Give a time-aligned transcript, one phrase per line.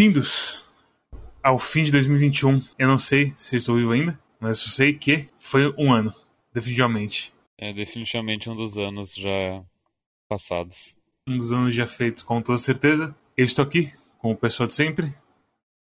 [0.00, 0.66] Bem-vindos
[1.42, 2.62] ao fim de 2021.
[2.78, 6.10] Eu não sei se eu estou vivo ainda, mas eu sei que foi um ano,
[6.54, 7.34] definitivamente.
[7.58, 9.62] É definitivamente um dos anos já
[10.26, 10.96] passados.
[11.28, 13.14] Um dos anos já feitos, com toda certeza.
[13.36, 15.12] Eu estou aqui com o pessoal de sempre.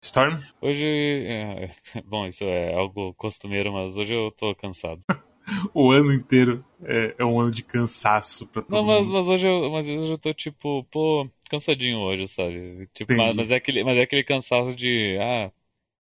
[0.02, 0.40] Storm?
[0.62, 5.04] Hoje, é, bom, isso é algo costumeiro, mas hoje eu tô cansado.
[5.74, 9.18] o ano inteiro é, é, um ano de cansaço pra todo Não, mas, mundo.
[9.18, 12.88] mas, hoje eu, mas hoje eu tô tipo, pô, cansadinho hoje, sabe?
[12.94, 15.52] Tipo, mas, mas, é aquele, mas é aquele cansaço de, ah,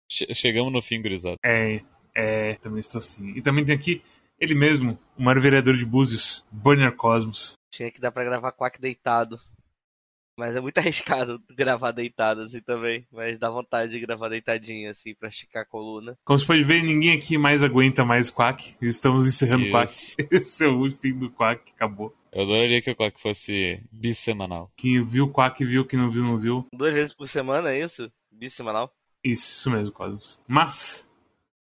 [0.08, 1.36] che chegamos no fim, gurizada.
[1.44, 1.80] É,
[2.14, 3.32] é, também estou assim.
[3.36, 4.02] E também tem aqui
[4.38, 7.54] ele mesmo, o maior vereador de Búzios, Banner Cosmos.
[7.70, 9.40] Tinha que dar pra gravar quack deitado.
[10.36, 13.06] Mas é muito arriscado gravar deitado assim também.
[13.12, 16.16] Mas dá vontade de gravar deitadinho assim pra esticar a coluna.
[16.24, 18.76] Como você pode ver, ninguém aqui mais aguenta mais Quack.
[18.82, 19.92] Estamos encerrando o Quack.
[20.30, 22.14] Esse é o fim do Quack, acabou.
[22.34, 24.70] Eu adoraria que o Quack fosse bissemanal.
[24.76, 26.66] Quem viu o Quack viu, quem não viu, não viu.
[26.72, 28.10] Duas vezes por semana, é isso?
[28.30, 28.92] Bissemanal?
[29.22, 30.40] Isso, isso mesmo, Cosmos.
[30.46, 31.08] Mas,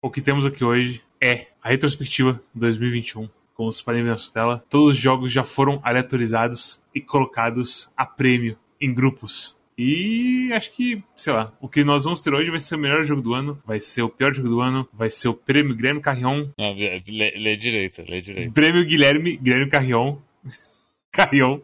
[0.02, 4.34] o que temos aqui hoje é a retrospectiva 2021 como vocês podem ver na sua
[4.34, 9.56] tela, todos os jogos já foram aleatorizados e colocados a prêmio em grupos.
[9.78, 13.04] E acho que, sei lá, o que nós vamos ter hoje vai ser o melhor
[13.04, 16.00] jogo do ano, vai ser o pior jogo do ano, vai ser o prêmio Guilherme
[16.00, 16.48] Carrion.
[16.58, 18.52] Não, lê, lê direito, lê direito.
[18.52, 20.16] Prêmio Guilherme, Guilherme Carrion.
[21.12, 21.60] Carrion.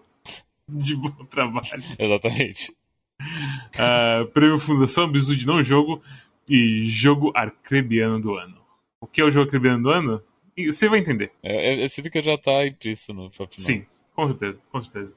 [0.68, 1.84] De bom trabalho.
[1.98, 2.72] Exatamente.
[3.20, 6.02] Uh, prêmio Fundação Bisu de Não Jogo
[6.48, 8.56] e Jogo Arcrebiano do Ano.
[9.00, 10.22] O que é o jogo Arcrebiano do ano?
[10.56, 11.32] Você vai entender.
[11.42, 13.80] É, é, sinto que já tá implícito no próprio nome.
[13.80, 15.14] Sim, com certeza, com certeza.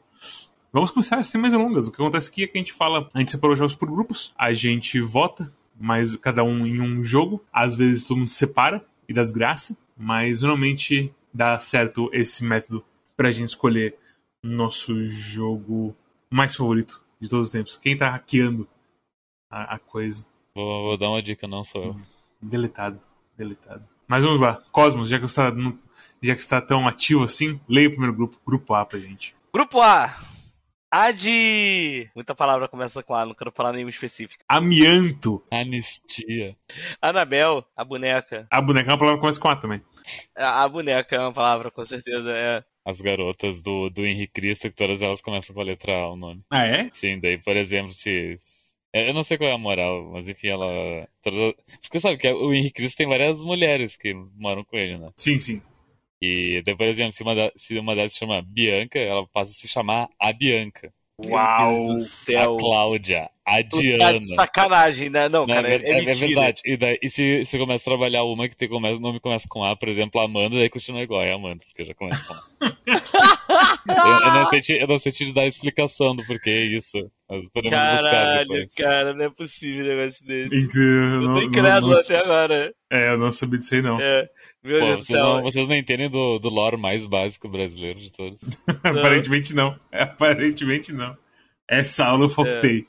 [0.72, 1.88] Vamos começar sem mais longas.
[1.88, 4.34] O que acontece aqui é que a gente fala, a gente separou jogos por grupos,
[4.38, 7.44] a gente vota, mas cada um em um jogo.
[7.52, 12.84] Às vezes todo mundo se separa e dá desgraça, mas normalmente dá certo esse método
[13.16, 13.98] pra gente escolher
[14.44, 15.96] o nosso jogo
[16.30, 17.78] mais favorito de todos os tempos.
[17.78, 18.68] Quem tá hackeando
[19.50, 20.26] a, a coisa.
[20.54, 22.02] Vou, vou, dar uma dica, não sou eu.
[22.42, 23.02] Deletado,
[23.38, 23.88] deletado.
[24.08, 24.62] Mas vamos lá.
[24.72, 25.54] Cosmos, já que você está,
[26.22, 29.36] já que está tão ativo assim, leia o primeiro grupo, grupo A pra gente.
[29.54, 30.16] Grupo A.
[30.92, 32.10] A de.
[32.16, 34.46] Muita palavra começa com A, não quero falar nenhuma específica.
[34.48, 35.44] Amianto.
[35.52, 36.56] Anistia.
[37.02, 38.48] Anabel, a boneca.
[38.50, 39.82] A boneca é uma palavra que começa com A também.
[40.38, 42.32] A, a boneca é uma palavra, com certeza.
[42.32, 42.64] É.
[42.86, 46.16] As garotas do, do Henrique Cristo, que todas elas começam com a letra A o
[46.16, 46.44] nome.
[46.50, 46.90] Ah, é?
[46.92, 48.40] Sim, daí, por exemplo, se,
[48.94, 51.10] eu não sei qual é a moral, mas enfim, ela.
[51.22, 55.12] Porque sabe que o Henrique Cristo tem várias mulheres que moram com ele, né?
[55.18, 55.62] Sim, sim.
[56.22, 57.52] E daí, por exemplo, se uma, da...
[57.58, 60.94] se uma delas se chama Bianca, ela passa a se chamar a Bianca.
[61.24, 61.96] Uau!
[61.98, 64.00] A Cláudia, a Diana.
[64.00, 65.30] Tá de sacanagem, né?
[65.30, 66.62] Não, não cara, é, é, é, é verdade.
[66.66, 69.64] E, daí, e se você começa a trabalhar uma que tem o nome começa com
[69.64, 72.42] A, por exemplo, Amanda, daí continua igual, é Amanda, porque já começa com A.
[73.88, 77.10] eu, eu, não sei te, eu não sei te dar a explicação do porquê isso.
[77.30, 80.56] Mas podemos Caralho, buscar cara, não é possível um negócio desse.
[80.56, 81.22] Incrível.
[81.22, 82.74] Eu tô incrédulo até agora.
[82.92, 84.00] É, eu não sabia disso aí, não.
[84.00, 84.30] É.
[84.66, 85.24] Meu Pô, Deus vocês, céu.
[85.24, 88.42] não, vocês não entendem do, do lore mais básico brasileiro de todos.
[88.84, 89.80] Aparentemente não.
[89.92, 91.16] Aparentemente não.
[91.68, 92.88] Essa aula eu faltei.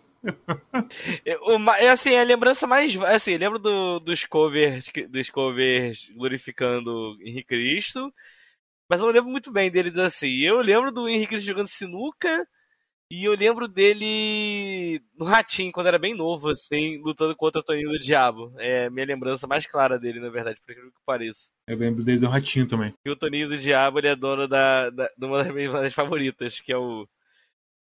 [1.25, 1.85] É.
[1.85, 2.97] é assim, a lembrança mais.
[3.03, 8.11] Assim, lembro do, dos covers dos covers glorificando Henrique Cristo.
[8.89, 10.41] Mas eu não lembro muito bem deles assim.
[10.41, 12.49] Eu lembro do Henrique Cristo jogando sinuca.
[13.09, 17.91] E eu lembro dele no Ratinho, quando era bem novo, assim, lutando contra o Toninho
[17.91, 18.53] do Diabo.
[18.59, 21.47] É a minha lembrança mais clara dele, na verdade, por aquilo que pareça.
[21.69, 22.93] Eu lembro dele do Ratinho também.
[23.05, 26.61] E o Toninho do Diabo, ele é dono da, da, de uma das minhas favoritas,
[26.61, 27.09] que é o.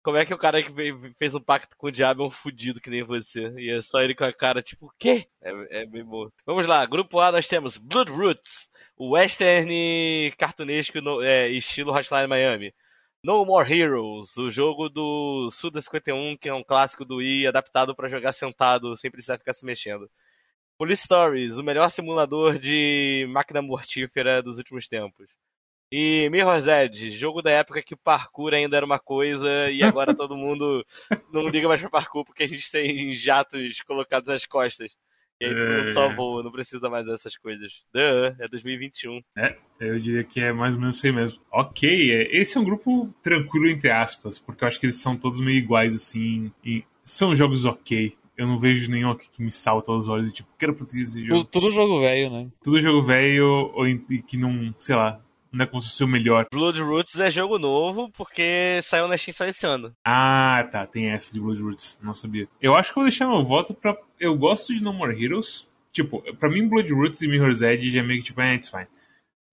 [0.03, 0.71] Como é que o cara que
[1.17, 3.51] fez um pacto com o diabo é um fudido que nem você?
[3.57, 5.25] E é só ele com a cara, tipo, o quê?
[5.41, 6.29] É, é bem bom.
[6.45, 12.27] Vamos lá, grupo A nós temos Blood Roots, o western cartunesco no, é, estilo Hotline
[12.27, 12.71] Miami.
[13.25, 17.95] No More Heroes, o jogo do Suda 51, que é um clássico do Wii adaptado
[17.95, 20.07] para jogar sentado sem precisar ficar se mexendo.
[20.77, 25.27] Police Stories, o melhor simulador de máquina mortífera dos últimos tempos.
[25.91, 30.37] E Mirror's Edge, jogo da época que parkour ainda era uma coisa e agora todo
[30.37, 30.85] mundo
[31.33, 34.95] não liga mais pra parkour porque a gente tem jatos colocados nas costas.
[35.39, 35.93] E aí é...
[35.93, 37.83] só voa, não precisa mais dessas coisas.
[37.93, 39.21] Duh, é 2021.
[39.37, 41.41] É, eu diria que é mais ou menos isso aí mesmo.
[41.51, 45.39] Ok, esse é um grupo tranquilo, entre aspas, porque eu acho que eles são todos
[45.39, 48.13] meio iguais, assim, e são jogos ok.
[48.37, 51.23] Eu não vejo nenhum aqui que me salta aos olhos e tipo, quero proteger esse
[51.23, 51.45] jogo.
[51.45, 52.49] Tudo jogo velho, né?
[52.61, 53.85] Tudo jogo velho, ou
[54.27, 55.21] que não, sei lá,
[55.55, 56.45] não é como se fosse o melhor.
[56.51, 59.95] Blood Roots é jogo novo porque saiu na Steam só esse ano.
[60.05, 60.85] Ah, tá.
[60.85, 61.97] Tem essa de Blood Roots.
[62.01, 62.47] Não sabia.
[62.61, 63.97] Eu acho que vou deixar meu voto pra.
[64.19, 65.67] Eu gosto de No More Heroes.
[65.93, 68.69] Tipo, pra mim, Blood Roots e Mirror's Edge já é meio que tipo, é, it's
[68.69, 68.87] fine.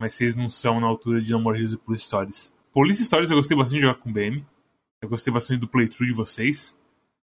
[0.01, 2.53] Mas vocês não são na altura de No More Heroes e Police Stories.
[2.73, 4.45] Police Stories eu gostei bastante de jogar com o BM.
[5.01, 6.77] Eu gostei bastante do playthrough de vocês.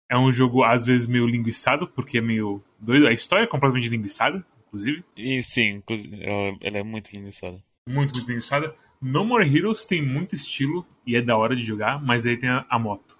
[0.09, 3.07] É um jogo, às vezes, meio linguiçado, porque é meio doido.
[3.07, 5.03] A história é completamente linguiçada, inclusive.
[5.17, 7.61] E sim, inclusive, ela, ela é muito linguiçada.
[7.87, 8.75] Muito, muito linguiçada.
[9.01, 12.49] No More Heroes tem muito estilo e é da hora de jogar, mas aí tem
[12.49, 13.17] a, a moto.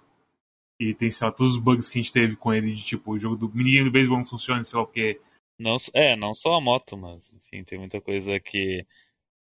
[0.80, 3.12] E tem, sei lá, todos os bugs que a gente teve com ele, de tipo,
[3.12, 5.20] o jogo do minigame do beisebol não funciona, sei lá o que.
[5.58, 8.84] Não, é, não só a moto, mas enfim, tem muita coisa que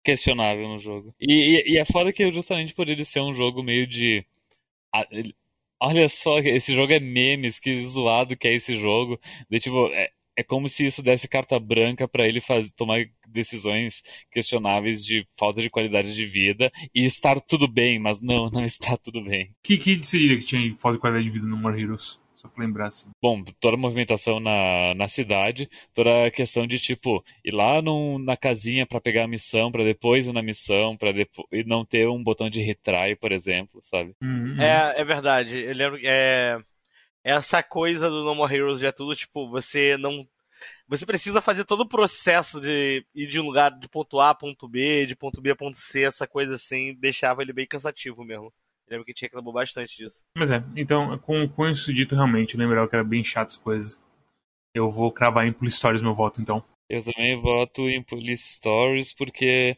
[0.04, 1.16] questionável no jogo.
[1.20, 4.26] E, e, e é foda que justamente por ele ser um jogo meio de.
[5.80, 9.20] olha só, esse jogo é memes, que zoado que é esse jogo.
[9.50, 14.02] De, tipo, é, é como se isso desse carta branca pra ele faz, tomar decisões
[14.32, 18.98] questionáveis de falta de qualidade de vida e estar tudo bem, mas não, não está
[18.98, 19.52] tudo bem.
[19.64, 22.22] Que, que você diria que tinha falta de qualidade de vida no More Heroes?
[22.44, 23.10] Só pra lembrar, assim.
[23.22, 28.20] Bom, toda a movimentação na, na cidade, toda a questão de tipo ir lá num,
[28.20, 31.86] na casinha pra pegar a missão, pra depois ir na missão, para depois e não
[31.86, 34.14] ter um botão de retry, por exemplo, sabe?
[34.22, 34.62] Uhum.
[34.62, 35.58] É, é verdade.
[35.58, 36.58] Eu lembro que é.
[37.24, 40.28] Essa coisa do No More Heroes é tudo, tipo, você não.
[40.88, 44.36] Você precisa fazer todo o processo de ir de um lugar de ponto A a
[44.36, 48.24] ponto B, de ponto B a ponto C, essa coisa assim, deixava ele bem cansativo
[48.24, 48.46] mesmo.
[48.88, 50.24] Eu lembro que tinha reclamou bastante disso.
[50.38, 53.60] Mas é, então, com, com isso dito, realmente, eu lembrava que era bem chato essa
[53.60, 53.98] coisa.
[54.74, 56.64] Eu vou cravar em Police Stories meu voto, então.
[56.90, 59.78] Eu também voto em Police Stories porque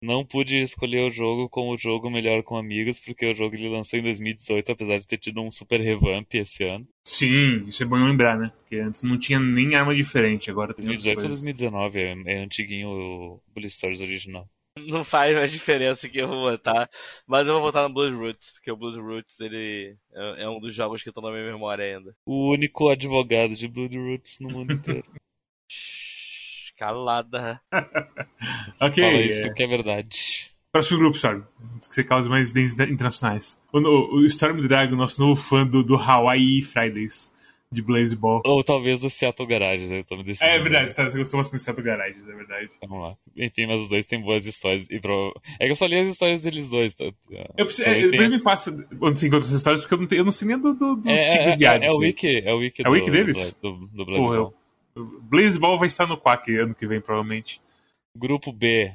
[0.00, 3.68] não pude escolher o jogo como o jogo melhor com amigos, porque o jogo ele
[3.68, 6.86] lançou em 2018, apesar de ter tido um super revamp esse ano.
[7.04, 8.52] Sim, isso é bom lembrar, né?
[8.58, 11.44] Porque antes não tinha nem arma diferente, agora tem outras 2018 ou coisas.
[11.44, 14.48] 2019, é, é antiguinho o Police Stories original.
[14.86, 16.88] Não faz mais diferença que eu vou votar,
[17.26, 20.60] mas eu vou votar no Blood Roots, porque o Blood Roots ele é, é um
[20.60, 22.14] dos jogos que estão na minha memória ainda.
[22.24, 25.04] O único advogado de Bloodroots no mundo inteiro.
[26.78, 27.60] Calada.
[28.80, 30.50] Ok, Fala isso é, porque é verdade.
[30.72, 31.42] próximo grupo, sabe?
[31.74, 33.58] Antes que você cause mais incidentes internacionais.
[33.72, 37.32] O, o, o Storm Dragon, nosso novo fã do, do Hawaii Fridays,
[37.70, 38.40] de Blaze Ball.
[38.46, 40.54] Ou talvez do Seattle Garage, eu tô me decidindo.
[40.56, 42.68] É verdade, tá, você gostou bastante do Garages, é verdade.
[42.86, 43.16] Vamos lá.
[43.36, 44.88] Enfim, mas os dois têm boas histórias.
[44.90, 45.34] E pro...
[45.58, 46.94] É que eu só li as histórias deles dois.
[46.94, 47.04] Tá?
[47.56, 48.70] Eu preciso, é, depois me passa
[49.02, 50.96] onde você encontra essas histórias, porque eu não, tenho, eu não sei nem do, do,
[50.96, 52.06] dos É, é, tipos de é, é o aí.
[52.06, 53.58] wiki, é o wiki, É o wiki do, deles?
[53.60, 54.54] Do, do Blaze Porra, Ball.
[54.98, 57.60] Eu- Blaze Ball vai estar no Quack ano que vem, provavelmente.
[58.16, 58.94] Grupo B.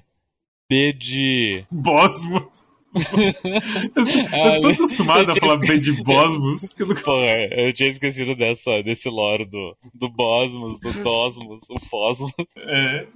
[0.69, 1.65] B de.
[1.71, 2.69] Bosmos.
[2.93, 6.69] eu Ah, eu tô acostumado a falar bem de Bosmos.
[6.73, 11.63] que eu não- Pô, eu tinha esquecido dessa, desse lore do, do Bosmos, do Dosmos,
[11.69, 12.31] o Fosmos.
[12.57, 13.07] É,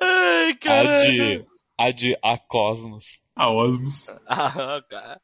[0.00, 1.12] Ai, A caralho.
[1.42, 1.46] de.
[1.78, 3.20] A de A Cosmos.
[3.36, 4.08] a Osmos.
[4.26, 5.20] Ah, cara.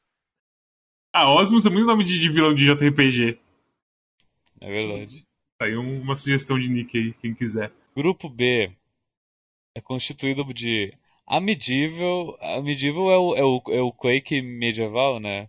[1.13, 3.39] A Osmos é muito nome de, de vilão de JRPG.
[4.61, 5.25] É verdade.
[5.61, 7.71] Tá aí um- uma sugestão de nick aí, quem quiser.
[7.95, 8.77] Grupo B
[9.75, 10.93] é constituído de.
[11.27, 12.37] A Medieval.
[12.41, 15.49] A Medieval é o, é o, é o Quake medieval, né?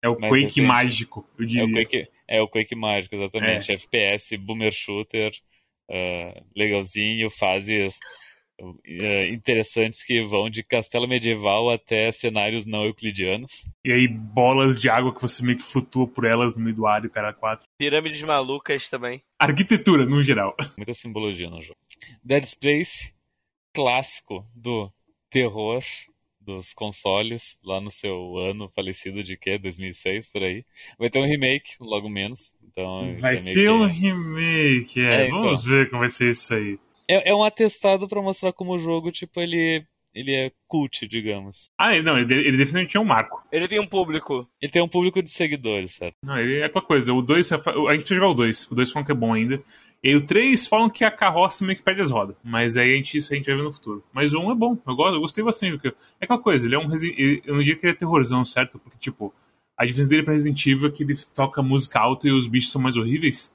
[0.00, 0.62] É o Mais Quake recente.
[0.62, 1.64] mágico, eu É diria.
[1.64, 3.72] o Quake, é o Quake mágico, exatamente.
[3.72, 5.32] FPS, boomer shooter,
[5.90, 7.98] ah, legalzinho, fases
[9.32, 13.68] interessantes que vão de castelo medieval até cenários não euclidianos.
[13.84, 16.86] E aí, bolas de água que você meio que flutua por elas no meio do
[16.86, 17.66] ar e o cara quatro.
[17.78, 19.22] Pirâmides malucas também.
[19.38, 20.54] Arquitetura, no geral.
[20.76, 21.78] Muita simbologia no jogo.
[22.22, 23.12] Dead Space,
[23.74, 24.90] clássico do
[25.30, 25.82] terror
[26.40, 29.58] dos consoles, lá no seu ano falecido de quê?
[29.58, 30.64] 2006, por aí.
[30.98, 32.56] Vai ter um remake, logo menos.
[32.64, 35.22] Então, isso Vai é meio ter que- um remake, é.
[35.22, 35.40] É, então.
[35.42, 36.78] Vamos ver como vai ser isso aí.
[37.12, 41.66] É, é um atestado pra mostrar como o jogo, tipo, ele, ele é cult, digamos.
[41.78, 43.42] Ah, ele- não, ele, ele definitivamente é um marco.
[43.52, 44.48] Ele tem um público.
[44.60, 46.14] Ele tem um público de seguidores, certo?
[46.24, 47.12] Não, ele é aquela coisa.
[47.12, 47.64] O 2, a gente
[47.98, 48.68] precisa jogar o 2.
[48.70, 49.62] O 2 falam que é bom ainda.
[50.04, 52.34] E aí o 3 falam que a carroça meio que perde as rodas.
[52.42, 54.02] Mas aí a gente, isso a gente vai ver no futuro.
[54.12, 54.76] Mas o 1 é bom.
[54.86, 55.72] Eu gosto, eu gostei bastante.
[55.78, 55.88] Porque
[56.20, 58.78] é aquela coisa, ele é um ele- Eu não diria que ele é terrorzão, certo?
[58.78, 59.32] Porque, tipo,
[59.76, 62.70] a diferença dele pra Resident Evil é que ele toca música alta e os bichos
[62.72, 63.52] são mais horríveis.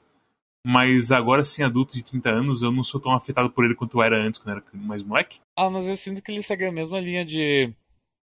[0.69, 3.97] Mas agora, sem adulto de 30 anos, eu não sou tão afetado por ele quanto
[3.97, 5.39] eu era antes, quando eu era mais moleque.
[5.55, 7.73] Ah, mas eu sinto que ele segue a mesma linha de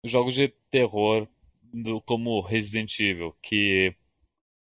[0.03, 1.29] jogos de terror
[1.73, 3.95] do, como Resident Evil, que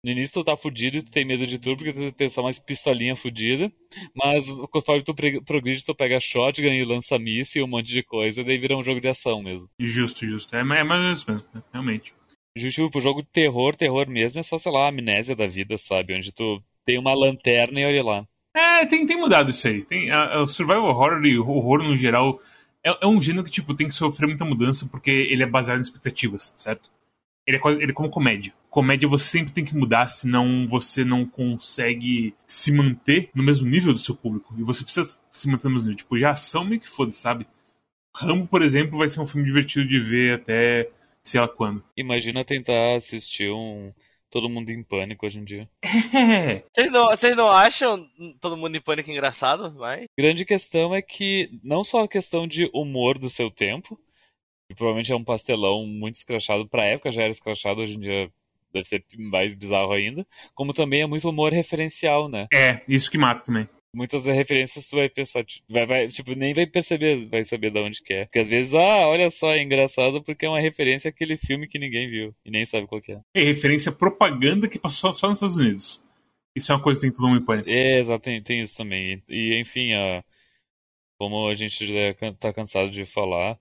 [0.05, 2.43] no início tu tá fudido e tu tem medo de tudo porque tu tem só
[2.43, 3.71] mais pistolinha fudida,
[4.17, 8.43] mas conforme tu progride tu pega shotgun e lança míssil e um monte de coisa,
[8.43, 9.71] daí vira um jogo de ação mesmo.
[9.79, 10.57] Justo, justo.
[10.57, 11.62] É, mais- é mais ou menos isso mesmo, né?
[11.73, 12.12] realmente.
[12.57, 15.79] Justo pro jogo de terror, terror mesmo, é só, sei lá, a amnésia da vida,
[15.79, 16.17] sabe?
[16.17, 18.26] Onde tu tem uma lanterna e olha lá.
[18.54, 19.82] É, tem, tem mudado isso aí.
[19.82, 22.40] Tem, o survival horror e horror no geral
[22.85, 25.78] é, é um gênero que tipo, tem que sofrer muita mudança porque ele é baseado
[25.78, 26.90] em expectativas, certo?
[27.47, 28.52] Ele é, quase, ele é como comédia.
[28.68, 33.92] Comédia você sempre tem que mudar, senão você não consegue se manter no mesmo nível
[33.92, 34.54] do seu público.
[34.59, 35.99] E você precisa se manter no mesmo nível.
[35.99, 37.47] Tipo, já ação meio que foda, sabe?
[38.14, 40.90] Rambo, por exemplo, vai ser um filme divertido de ver até
[41.23, 41.82] sei lá quando.
[41.97, 43.92] Imagina tentar assistir um
[44.30, 45.68] todo mundo em pânico hoje em dia.
[46.72, 48.08] Vocês não, vocês não acham
[48.40, 49.72] todo mundo em pânico engraçado?
[49.72, 50.06] Vai?
[50.18, 53.99] Grande questão é que não só a questão de humor do seu tempo,
[54.68, 58.30] que provavelmente é um pastelão muito escrachado, pra época já era escrachado, hoje em dia
[58.72, 62.46] deve ser mais bizarro ainda, como também é muito humor referencial, né?
[62.54, 63.68] É, isso que mata também.
[63.94, 67.80] Muitas referências tu vai pensar, tipo, vai, vai, tipo, nem vai perceber, vai saber de
[67.80, 68.25] onde que é.
[68.25, 71.78] Porque às vezes, ah, olha só, é engraçado porque é uma referência àquele filme que
[71.78, 73.20] ninguém viu e nem sabe qual que é.
[73.35, 76.02] É referência à propaganda que passou só nos Estados Unidos.
[76.54, 77.68] Isso é uma coisa que tem mundo em pânico.
[77.68, 79.23] É, exato, tem, tem isso também.
[79.28, 80.23] E, e, enfim, a,
[81.18, 83.59] como a gente já tá cansado de falar,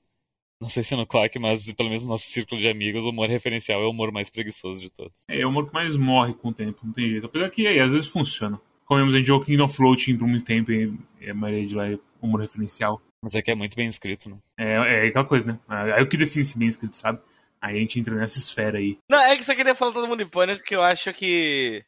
[0.62, 3.30] não sei se no Quack, mas pelo menos no nosso círculo de amigos, o humor
[3.30, 5.24] referencial é o humor mais preguiçoso de todos.
[5.28, 7.26] É, é o humor que mais morre com o tempo, não tem jeito.
[7.26, 8.60] Apesar que aí, às vezes funciona.
[8.90, 10.92] Comemos em jogo Kingdom Floating por muito tempo e
[11.30, 13.00] a maioria de lá é humor referencial.
[13.22, 14.38] Mas é que é muito bem escrito, né?
[14.58, 15.60] É, é aquela coisa, né?
[15.96, 17.22] É o que define se bem escrito, sabe?
[17.62, 18.98] Aí a gente entra nessa esfera aí.
[19.08, 21.86] Não, é que você queria falar todo mundo em pânico, que eu acho que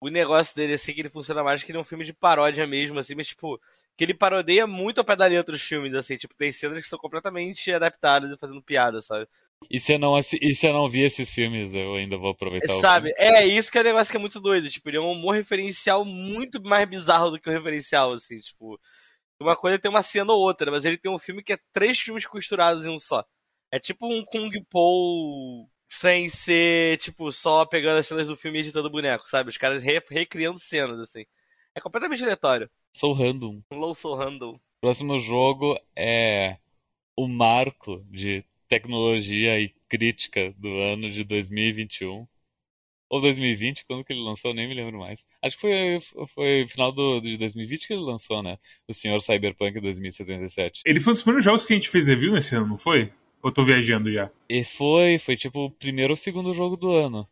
[0.00, 2.64] o negócio dele, assim, que ele funciona mais que ele é um filme de paródia
[2.64, 3.60] mesmo, assim, mas tipo,
[3.96, 6.98] que ele parodeia muito a pé da outros filmes, assim, tipo, tem cenas que são
[6.98, 9.26] completamente adaptadas e fazendo piada, sabe?
[9.70, 12.74] E se eu não, e se eu não vi esses filmes, eu ainda vou aproveitar
[12.74, 14.68] é, Sabe, é isso que é um negócio que é muito doido.
[14.68, 18.78] Tipo, ele é um humor referencial muito mais bizarro do que o referencial, assim, tipo.
[19.38, 21.98] Uma coisa ter uma cena ou outra, mas ele tem um filme que é três
[21.98, 23.24] filmes costurados em um só.
[23.70, 28.60] É tipo um Kung Po sem ser, tipo, só pegando as cenas do filme e
[28.62, 29.50] editando boneco, sabe?
[29.50, 31.26] Os caras re recriando cenas, assim.
[31.74, 32.70] É completamente aleatório.
[32.94, 33.60] Sou random.
[33.70, 34.58] Low Soul Random.
[34.80, 36.56] Próximo jogo é
[37.14, 42.26] o marco de tecnologia e crítica do ano de 2021.
[43.08, 45.24] Ou 2020, quando que ele lançou, nem me lembro mais.
[45.40, 48.58] Acho que foi, foi final do, de 2020 que ele lançou, né?
[48.88, 50.82] O senhor Cyberpunk 2077.
[50.84, 53.12] Ele foi um dos primeiros jogos que a gente fez review nesse ano, não foi?
[53.42, 54.28] Ou tô viajando já?
[54.48, 57.28] E foi, foi tipo o primeiro ou segundo jogo do ano.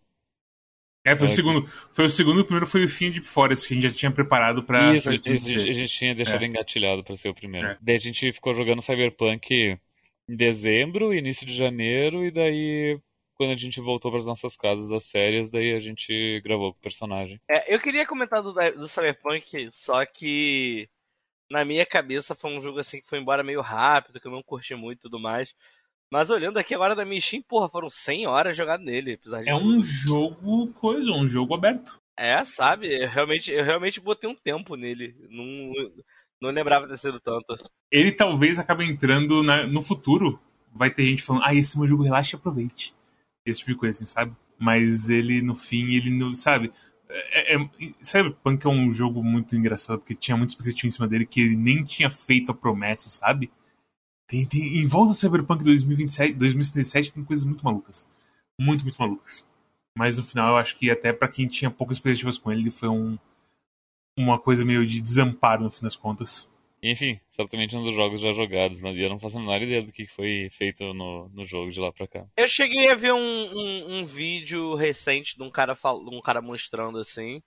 [1.04, 1.66] É, foi é, o segundo.
[1.92, 4.10] Foi o segundo, o primeiro foi o Fim de Forest, que a gente já tinha
[4.12, 4.94] preparado pra.
[4.94, 6.46] Isso, pra a, gente, a gente tinha deixado é.
[6.46, 7.66] engatilhado pra ser o primeiro.
[7.66, 7.78] É.
[7.80, 9.76] Daí a gente ficou jogando Cyberpunk
[10.28, 13.00] em dezembro, início de janeiro, e daí
[13.34, 16.78] quando a gente voltou para as nossas casas das férias, daí a gente gravou com
[16.78, 17.40] o personagem.
[17.50, 20.88] É, eu queria comentar do, do Cyberpunk, só que
[21.50, 24.42] na minha cabeça foi um jogo assim que foi embora meio rápido, que eu não
[24.42, 25.54] curti muito e tudo mais.
[26.10, 29.14] Mas olhando aqui agora da minha Steam, porra, foram 100 horas jogadas nele.
[29.14, 32.00] Apesar de é um jogo coisa, um jogo aberto.
[32.16, 33.02] É, sabe?
[33.02, 35.16] Eu realmente, eu realmente botei um tempo nele.
[35.28, 35.72] Não,
[36.44, 37.56] não lembrava ter sido tanto.
[37.90, 40.38] Ele talvez acabe entrando na, no futuro.
[40.72, 42.94] Vai ter gente falando, ah, esse é meu jogo, relaxa e aproveite.
[43.46, 44.34] Esse tipo de coisa, assim, sabe?
[44.58, 46.34] Mas ele, no fim, ele não.
[46.34, 46.72] Sabe?
[47.08, 47.68] É, é,
[48.02, 51.56] Cyberpunk é um jogo muito engraçado, porque tinha muita expectativa em cima dele que ele
[51.56, 53.50] nem tinha feito a promessa, sabe?
[54.26, 58.08] Tem, tem, em volta do Cyberpunk 2027, 2077 tem coisas muito malucas.
[58.58, 59.44] Muito, muito malucas.
[59.96, 62.70] Mas no final eu acho que até para quem tinha poucas expectativas com ele, ele
[62.70, 63.16] foi um,
[64.16, 66.52] uma coisa meio de desamparo no fim das contas.
[66.82, 69.90] Enfim, certamente um dos jogos já jogados, mas eu não faço a menor ideia do
[69.90, 72.26] que foi feito no, no jogo de lá pra cá.
[72.36, 76.98] Eu cheguei a ver um, um, um vídeo recente de um cara, um cara mostrando
[76.98, 77.42] assim.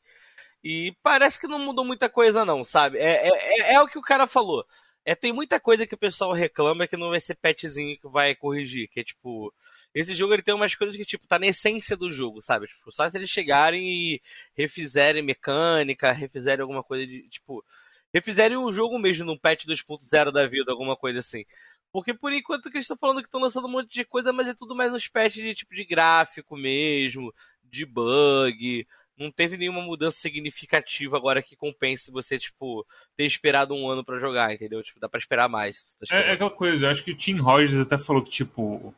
[0.64, 2.98] E parece que não mudou muita coisa, não, sabe?
[2.98, 4.66] É, é, é, é o que o cara falou.
[5.06, 8.36] É, tem muita coisa que o pessoal reclama que não vai ser patchzinho que vai
[8.36, 8.90] corrigir.
[8.90, 9.54] Que é tipo.
[10.00, 12.68] Esse jogo ele tem umas coisas que, tipo, tá na essência do jogo, sabe?
[12.68, 14.22] Tipo, só se eles chegarem e
[14.56, 17.66] refizerem mecânica, refizerem alguma coisa de, tipo,
[18.14, 21.44] refizerem o jogo mesmo num patch 2.0 da vida, alguma coisa assim.
[21.92, 24.48] Porque por enquanto que eles estão falando que estão lançando um monte de coisa, mas
[24.48, 28.86] é tudo mais uns patches de tipo de gráfico mesmo, de bug.
[29.18, 32.86] Não teve nenhuma mudança significativa agora que compense você, tipo,
[33.16, 34.84] ter esperado um ano para jogar, entendeu?
[34.84, 35.98] Tipo, dá pra esperar mais.
[36.08, 38.94] Tá é, é, aquela coisa, eu acho que o Tim Rogers até falou que, tipo,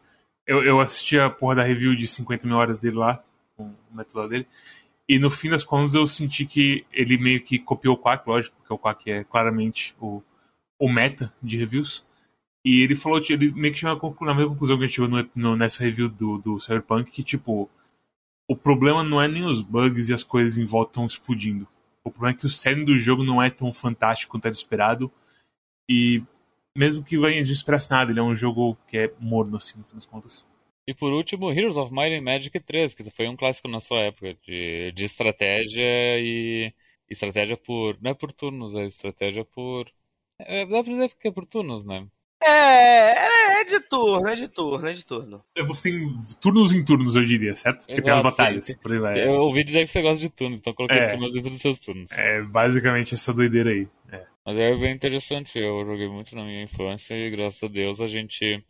[0.49, 3.23] eu, eu assisti a porra da review de 50 mil horas dele lá,
[3.55, 4.47] com o método dele.
[5.07, 8.55] E no fim das contas eu senti que ele meio que copiou o Quack, lógico,
[8.57, 10.23] porque o Quack é claramente o,
[10.79, 12.03] o meta de reviews.
[12.65, 15.29] E ele falou, ele meio que chegou na mesma conclusão que a gente chegou no,
[15.35, 17.69] no, nessa review do, do Cyberpunk, que tipo,
[18.47, 21.67] o problema não é nem os bugs e as coisas em volta estão explodindo.
[22.03, 25.11] O problema é que o cerne do jogo não é tão fantástico quanto era esperado.
[25.87, 26.23] E
[26.75, 29.85] mesmo que venha de express nada, ele é um jogo que é morno, assim, no
[29.85, 30.45] fim das contas.
[30.87, 33.99] E por último, Heroes of Might and Magic 3, que foi um clássico na sua
[33.99, 36.73] época, de, de estratégia e
[37.09, 37.97] estratégia por.
[38.01, 39.85] Não é por turnos, é estratégia por.
[40.39, 42.07] É, dá pra dizer que é por turnos, né?
[42.41, 45.43] É, é de turno, é de turno, é de turno.
[45.55, 47.85] É, você tem turnos em turnos, eu diria, certo?
[47.85, 48.73] Porque tem as batalhas.
[48.81, 49.27] Por aí vai.
[49.27, 51.77] Eu ouvi dizer que você gosta de turnos, então coloquei é, turnos dentro dos seus
[51.79, 52.11] turnos.
[52.13, 53.87] É, basicamente essa doideira aí.
[54.11, 54.25] É.
[54.49, 58.07] Mas é bem interessante, eu joguei muito na minha infância e graças a Deus a
[58.07, 58.65] gente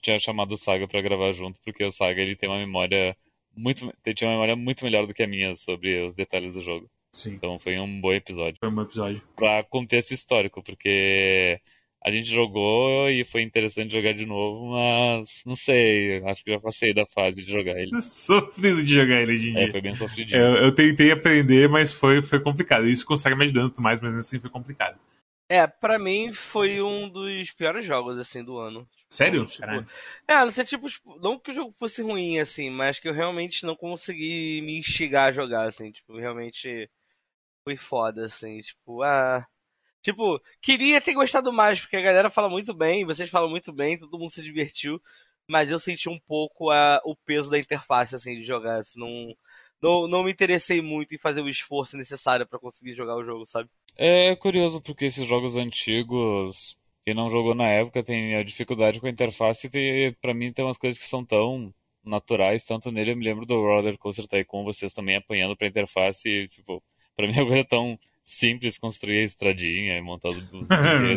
[0.00, 3.14] tinha chamado o Saga para gravar junto, porque o Saga ele tem uma memória
[3.54, 6.90] muito, tinha uma memória muito melhor do que a minha sobre os detalhes do jogo.
[7.12, 7.34] Sim.
[7.34, 8.56] Então foi um bom episódio.
[8.58, 9.20] Foi um bom episódio.
[9.36, 11.60] Pra contexto histórico, porque
[12.02, 16.58] a gente jogou e foi interessante jogar de novo, mas não sei, acho que já
[16.58, 17.90] passei da fase de jogar ele.
[18.00, 19.68] Sofrido de jogar ele hoje em dia.
[19.68, 20.40] É, foi bem sofridinho.
[20.40, 22.88] Eu, eu tentei aprender, mas foi, foi complicado.
[22.88, 24.98] Isso consegue me ajudando tudo mais, mas assim foi complicado.
[25.46, 28.88] É, pra mim foi um dos piores jogos, assim, do ano.
[29.10, 29.46] Sério?
[29.46, 29.86] Tipo, Caralho.
[30.28, 33.12] é, não sei, tipo, tipo, não que o jogo fosse ruim, assim, mas que eu
[33.12, 36.88] realmente não consegui me instigar a jogar, assim, tipo, realmente
[37.64, 39.44] foi foda, assim, tipo, ah.
[40.02, 43.98] Tipo, queria ter gostado mais, porque a galera fala muito bem, vocês falam muito bem,
[43.98, 45.00] todo mundo se divertiu,
[45.46, 49.34] mas eu senti um pouco a, o peso da interface, assim, de jogar, assim, não,
[49.82, 53.44] não, não me interessei muito em fazer o esforço necessário pra conseguir jogar o jogo,
[53.46, 53.68] sabe?
[53.96, 59.06] É curioso porque esses jogos antigos, quem não jogou na época tem a dificuldade com
[59.06, 63.16] a interface e pra mim tem umas coisas que são tão naturais, tanto nele eu
[63.16, 66.82] me lembro do Roller Coaster Tycoon, vocês também apanhando pra interface e, tipo,
[67.14, 70.70] pra mim é uma coisa tão simples construir a estradinha e montar os brinquedos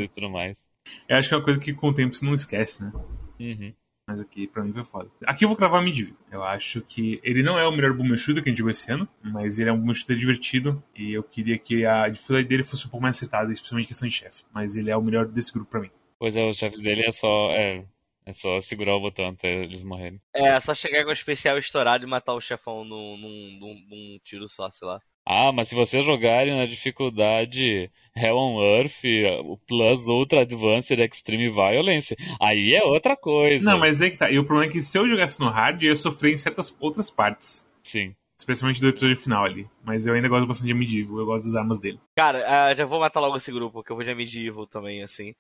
[0.04, 0.70] e tudo mais.
[1.08, 2.92] Eu acho que é uma coisa que com o tempo você não esquece, né?
[3.40, 3.74] Uhum.
[4.06, 5.10] Mas aqui, pra mim, foi foda.
[5.26, 6.16] Aqui eu vou cravar Midview.
[6.30, 8.92] Eu acho que ele não é o melhor boomer shooter que a gente jogou esse
[8.92, 12.64] ano, mas ele é um boomer shooter divertido e eu queria que a dificuldade dele
[12.64, 14.44] fosse um pouco mais acertada, especialmente em questão de chefe.
[14.54, 15.90] Mas ele é o melhor desse grupo pra mim.
[16.20, 17.50] Pois é, os chefes dele é só.
[17.52, 17.86] É,
[18.26, 20.22] é só segurar o botão até eles morrerem.
[20.34, 24.20] É, só chegar com o especial estourado e matar o chefão num, num, num, num
[24.24, 25.02] tiro só, sei lá.
[25.26, 29.04] Ah, mas se vocês jogarem na dificuldade Hell on Earth,
[29.46, 33.64] o Plus Ultra Advanced Extreme Violence, aí é outra coisa.
[33.64, 34.30] Não, mas é que tá.
[34.30, 36.76] E o problema é que se eu jogasse no hard, eu ia sofrer em certas
[36.80, 37.66] outras partes.
[37.84, 38.14] Sim.
[38.38, 39.66] Especialmente do episódio final ali.
[39.84, 42.00] Mas eu ainda gosto bastante de Medieval, eu gosto das armas dele.
[42.16, 45.34] Cara, ah, já vou matar logo esse grupo, porque eu vou de Medieval também, assim.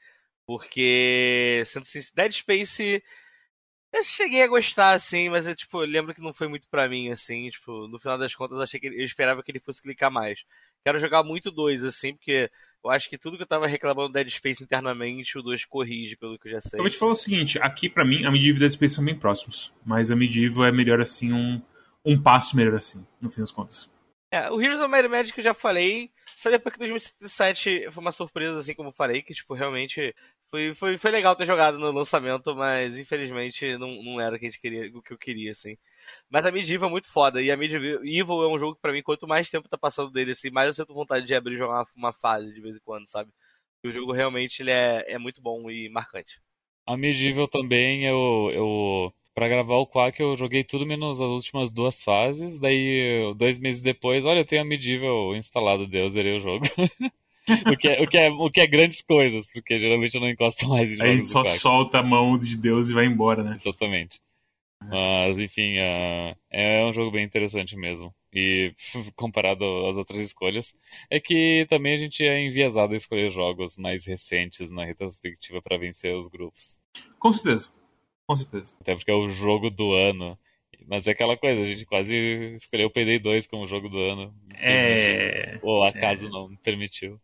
[0.45, 3.03] Porque, sendo sincero, Dead Space
[3.93, 7.09] eu cheguei a gostar, assim, mas eu, tipo, lembro que não foi muito pra mim,
[7.11, 9.81] assim, tipo, no final das contas eu achei que ele- eu esperava que ele fosse
[9.81, 10.43] clicar mais.
[10.83, 12.49] Quero jogar muito dois, assim, porque
[12.83, 16.17] eu acho que tudo que eu tava reclamando do Dead Space internamente, o 2 corrige,
[16.17, 16.79] pelo que eu já sei.
[16.79, 19.05] Eu vou te falar o seguinte, aqui pra mim, a Medieval e Dead Space são
[19.05, 19.71] bem próximos.
[19.85, 21.61] Mas a Medieval é melhor assim, um,
[22.03, 23.89] um passo melhor assim, no fim das contas.
[24.33, 28.11] É, o Heroes of Might Magic eu já falei, só depois que 2077 foi uma
[28.11, 30.11] surpresa, assim como falei, que, tipo, realmente
[30.49, 34.47] foi, foi, foi legal ter jogado no lançamento, mas infelizmente não, não era o que,
[34.47, 35.77] a gente queria, o que eu queria, assim.
[36.31, 39.03] Mas a Medieval é muito foda, e a Medieval é um jogo que pra mim,
[39.03, 41.81] quanto mais tempo tá passando dele, assim, mais eu sinto vontade de abrir e jogar
[41.81, 43.29] uma, uma fase de vez em quando, sabe?
[43.75, 46.41] Porque o jogo realmente ele é, é muito bom e marcante.
[46.87, 49.13] A Medieval também, eu, eu.
[49.33, 52.59] Pra gravar o Quack, eu joguei tudo menos as últimas duas fases.
[52.59, 56.65] Daí, dois meses depois, olha, eu tenho a Medieval instalado, Deus, zerei o jogo.
[57.67, 60.29] o, que é, o, que é, o que é grandes coisas, porque geralmente eu não
[60.29, 62.93] encosto mais em Aí a gente jogos do só solta a mão de Deus e
[62.93, 63.55] vai embora, né?
[63.55, 64.21] Exatamente.
[64.89, 68.13] Mas, enfim, ah, é um jogo bem interessante mesmo.
[68.33, 68.73] E
[69.15, 70.75] comparado às outras escolhas,
[71.09, 75.77] é que também a gente é enviesado a escolher jogos mais recentes na retrospectiva para
[75.77, 76.79] vencer os grupos.
[77.19, 77.69] Com certeza.
[78.27, 78.73] Com certeza.
[78.79, 80.37] Até porque é o jogo do ano.
[80.87, 82.13] Mas é aquela coisa, a gente quase
[82.55, 84.33] escolheu o Payday 2 como jogo do ano.
[84.55, 85.57] É.
[85.61, 87.19] Ou acaso não permitiu.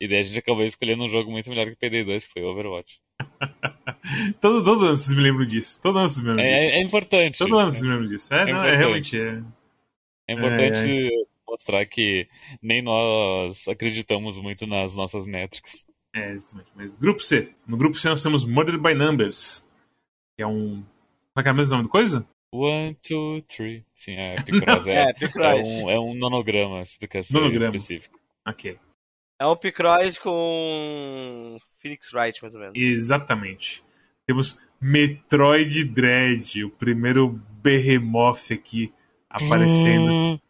[0.00, 2.32] E daí a gente acabou escolhendo um jogo muito melhor que o Payday 2, que
[2.32, 3.00] foi Overwatch.
[4.40, 5.80] Todo, todo ano vocês me lembram disso.
[5.80, 6.74] Todo ano vocês me lembram É, disso.
[6.76, 7.38] é importante.
[7.38, 8.32] Todo ano vocês me lembram disso.
[8.32, 9.18] É, É não, é realmente.
[9.18, 9.42] É...
[10.28, 11.10] É importante
[11.48, 12.28] mostrar que
[12.62, 15.84] nem nós acreditamos muito nas nossas métricas.
[16.14, 16.70] É, exatamente.
[16.74, 17.54] Mas grupo C.
[17.66, 19.65] No grupo C nós temos Murdered by Numbers.
[20.36, 20.82] Que é um.
[20.82, 22.26] Como é que é o mesmo nome do coisa?
[22.52, 23.84] One, two, three.
[23.94, 24.86] Sim, é Picross.
[24.86, 25.66] É, É, é, Picross.
[25.66, 27.76] um, é um nonograma, se tu quer ser Nonograma.
[27.76, 28.18] específico.
[28.46, 28.78] Ok.
[29.38, 32.78] É um Picross com Phoenix Wright, mais ou menos.
[32.78, 33.82] Exatamente.
[34.26, 37.28] Temos Metroid Dread, o primeiro
[37.62, 38.92] Behemoth aqui
[39.28, 40.40] aparecendo.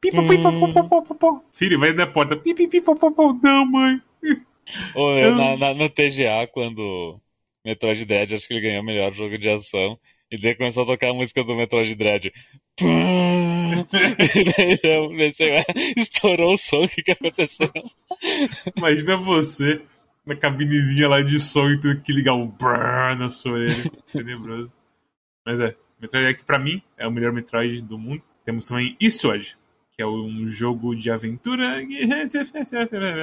[0.00, 1.44] Pipo, pipo, po, po, po, po, po.
[1.52, 2.36] Filho, vai na porta.
[2.36, 3.32] Pipo, po, po.
[3.42, 4.00] Não, mãe.
[4.94, 7.18] Ou eu, na, na- no TGA, quando
[7.64, 9.98] Metroid Dread, acho que ele ganhou o melhor jogo de ação.
[10.30, 12.32] E daí começou a tocar a música do Metroid Dread.
[12.76, 13.86] Pum!
[14.34, 15.64] e daí eu pensei, ué,
[15.96, 17.70] estourou o som, o que, que aconteceu?
[18.76, 19.80] Imagina você
[20.26, 23.90] na cabinezinha lá de som e tendo que ligar um brrr na sua orelha.
[24.12, 24.72] Tenebroso.
[25.46, 28.22] Mas é, Metroid é que pra mim é o melhor Metroid do mundo.
[28.44, 29.56] Temos também Eastward,
[29.92, 31.82] que é um jogo de aventura.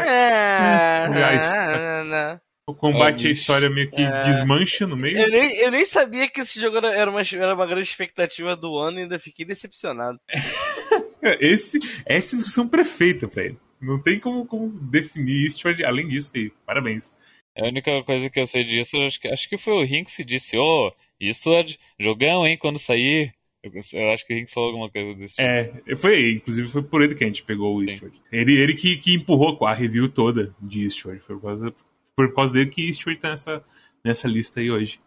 [0.01, 1.06] É.
[1.06, 2.51] Aliás, não.
[2.67, 4.21] O combate e a história meio que É.
[4.21, 5.17] desmancha no meio.
[5.17, 8.78] Eu nem, eu nem sabia que esse jogo era- uma, era uma grande expectativa do
[8.78, 10.19] ano e ainda fiquei decepcionado.
[11.39, 13.58] Esse, essa é a descrição perfeita pra ele.
[13.80, 16.52] Não tem como, como definir Eastward além disso aí.
[16.65, 17.13] Parabéns.
[17.58, 20.24] A única coisa que eu sei disso, acho que, acho que foi o Rinks que
[20.24, 23.34] disse, ô, isso é de- jogão, hein, quando sair.
[23.63, 25.47] Eu, eu acho que a gente falou alguma coisa desse tipo.
[25.47, 28.19] É, foi, inclusive foi por ele que a gente pegou o Eastward.
[28.32, 31.21] Ele, ele que, que empurrou a review toda de Eastward.
[31.21, 31.71] Foi por causa,
[32.15, 33.63] por causa dele que Eastward tá nessa,
[34.04, 35.00] nessa lista aí hoje.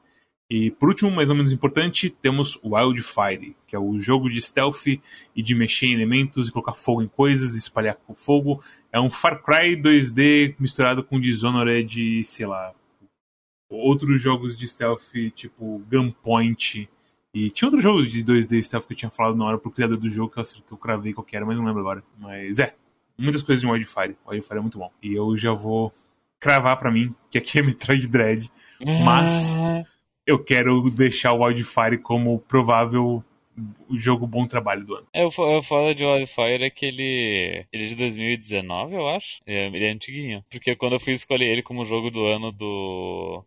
[0.51, 4.87] E por último, mais ou menos importante, temos Wildfire, que é o jogo de stealth
[4.87, 8.63] e de mexer em elementos e colocar fogo em coisas, espalhar com fogo.
[8.93, 12.75] É um Far Cry 2D misturado com Dishonored sei lá,
[13.71, 16.89] outros jogos de stealth tipo Gunpoint.
[17.33, 19.97] E tinha outro jogo de 2D stealth que eu tinha falado na hora pro criador
[19.97, 22.05] do jogo que eu, que eu cravei qual era, mas não lembro agora.
[22.19, 22.77] Mas é,
[23.19, 24.17] muitas coisas de Wildfire.
[24.27, 24.93] Wildfire é muito bom.
[25.03, 25.93] E eu já vou
[26.45, 28.51] cravar para mim que aqui é Metroid Dread.
[29.03, 29.57] Mas
[30.27, 33.25] eu quero deixar o Wildfire como provável
[33.91, 35.07] jogo bom trabalho do ano.
[35.13, 39.41] É, o foda de Wildfire é que ele, ele é de 2019, eu acho.
[39.47, 40.45] Ele é, ele é antiguinho.
[40.51, 43.43] Porque quando eu fui escolher ele como jogo do ano do,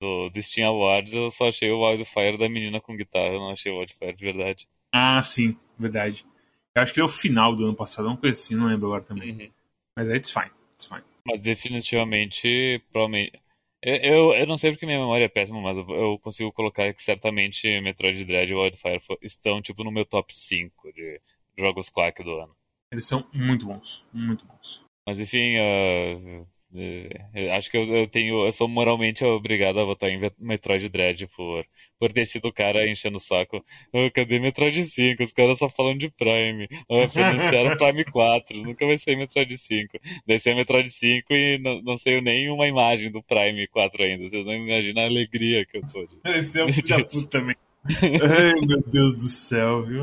[0.00, 3.50] do, do Steam Awards, eu só achei o Wildfire da menina com guitarra, eu não
[3.50, 4.68] achei o Wildfire de verdade.
[4.92, 6.26] Ah, sim, verdade.
[6.74, 9.04] Eu acho que é o final do ano passado, uma coisa assim, não lembro agora
[9.04, 9.30] também.
[9.30, 9.50] Uhum.
[9.96, 11.13] Mas é, it's fine, it's fine.
[11.26, 13.40] Mas definitivamente, provavelmente,
[13.82, 17.80] eu, eu não sei porque minha memória é péssima, mas eu, consigo colocar que certamente
[17.80, 21.20] Metroid Dread e Wildfire estão tipo no meu top 5 de
[21.58, 22.56] jogos Quack do ano.
[22.92, 24.84] Eles são muito bons, muito bons.
[25.06, 30.10] Mas enfim, uh, uh, acho que eu, eu, tenho, eu sou moralmente obrigado a votar
[30.10, 31.64] em Metroid Dread por
[31.98, 33.64] por ter sido o cara enchendo o saco.
[33.92, 35.22] Oh, cadê Metroid 5?
[35.22, 36.68] Os caras só falam de Prime.
[36.86, 39.98] Oh, anunciaram Prime 4, nunca vai sair Metroid 5.
[40.26, 44.28] Daí saiu Metroid 5 e não, não saiu nem uma imagem do Prime 4 ainda.
[44.28, 46.06] Vocês não imaginam a alegria que eu tô.
[46.26, 47.56] Esse é um filho da puta também.
[47.88, 50.02] Ai, meu Deus do céu, viu?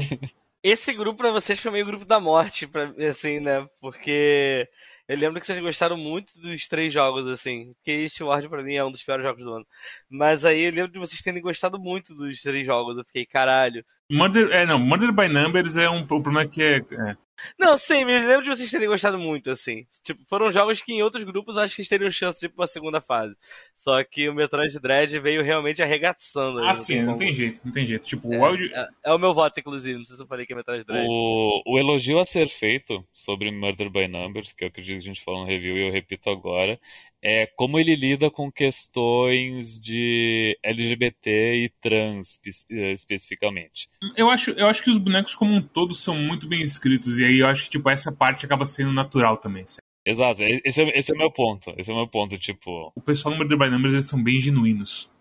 [0.63, 3.67] Esse grupo pra vocês foi meio grupo da morte, pra, assim, né?
[3.79, 4.67] Porque
[5.11, 7.73] eu lembro que vocês gostaram muito dos três jogos, assim.
[7.73, 9.67] Porque Eastward pra mim é um dos piores jogos do ano.
[10.09, 12.97] Mas aí eu lembro de vocês terem gostado muito dos três jogos.
[12.97, 13.85] Eu fiquei, caralho.
[14.11, 16.01] Murder, é, não, Murder by Numbers é um.
[16.01, 17.17] O problema é que é, é.
[17.57, 19.85] Não, sim, mas lembro de vocês terem gostado muito, assim.
[20.03, 22.49] Tipo, foram jogos que em outros grupos eu acho que eles teriam chance de ir
[22.49, 23.35] pra segunda fase.
[23.75, 26.63] Só que o Metroid Dread veio realmente arregaçando.
[26.63, 28.03] Ah, sim, não, tem jeito, não tem jeito.
[28.03, 28.69] Tipo, é, o áudio.
[28.73, 31.07] É, é, o meu voto, inclusive, não sei se eu falei que é Metroid Dread.
[31.09, 35.13] O, o elogio a ser feito sobre Murder by Numbers, que eu acredito que a
[35.13, 36.79] gente falou no review e eu repito agora,
[37.23, 41.29] é como ele lida com questões de LGBT
[41.65, 43.87] e trans eh, especificamente.
[44.17, 47.25] Eu acho, eu acho que os bonecos como um todo são muito bem escritos e
[47.25, 49.67] aí eu acho que tipo essa parte acaba sendo natural também.
[49.67, 49.81] Certo?
[50.03, 51.71] Exato, esse é, esse é o meu ponto.
[51.77, 52.91] Esse é o meu ponto, tipo.
[52.95, 55.11] O pessoal no Murder by Numbers eles são bem genuínos,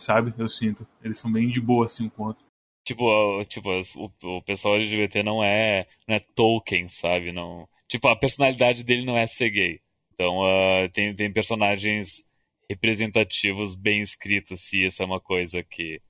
[0.00, 0.32] sabe?
[0.38, 0.86] Eu sinto.
[1.02, 2.44] Eles são bem de boa assim um com o outro.
[2.86, 7.32] Tipo, tipo o, o pessoal LGBT não é, não é Tolkien, sabe?
[7.32, 9.83] Não, tipo, a personalidade dele não é ser gay
[10.14, 12.24] então uh, tem, tem personagens
[12.68, 16.00] representativos bem escritos, se isso é uma coisa que,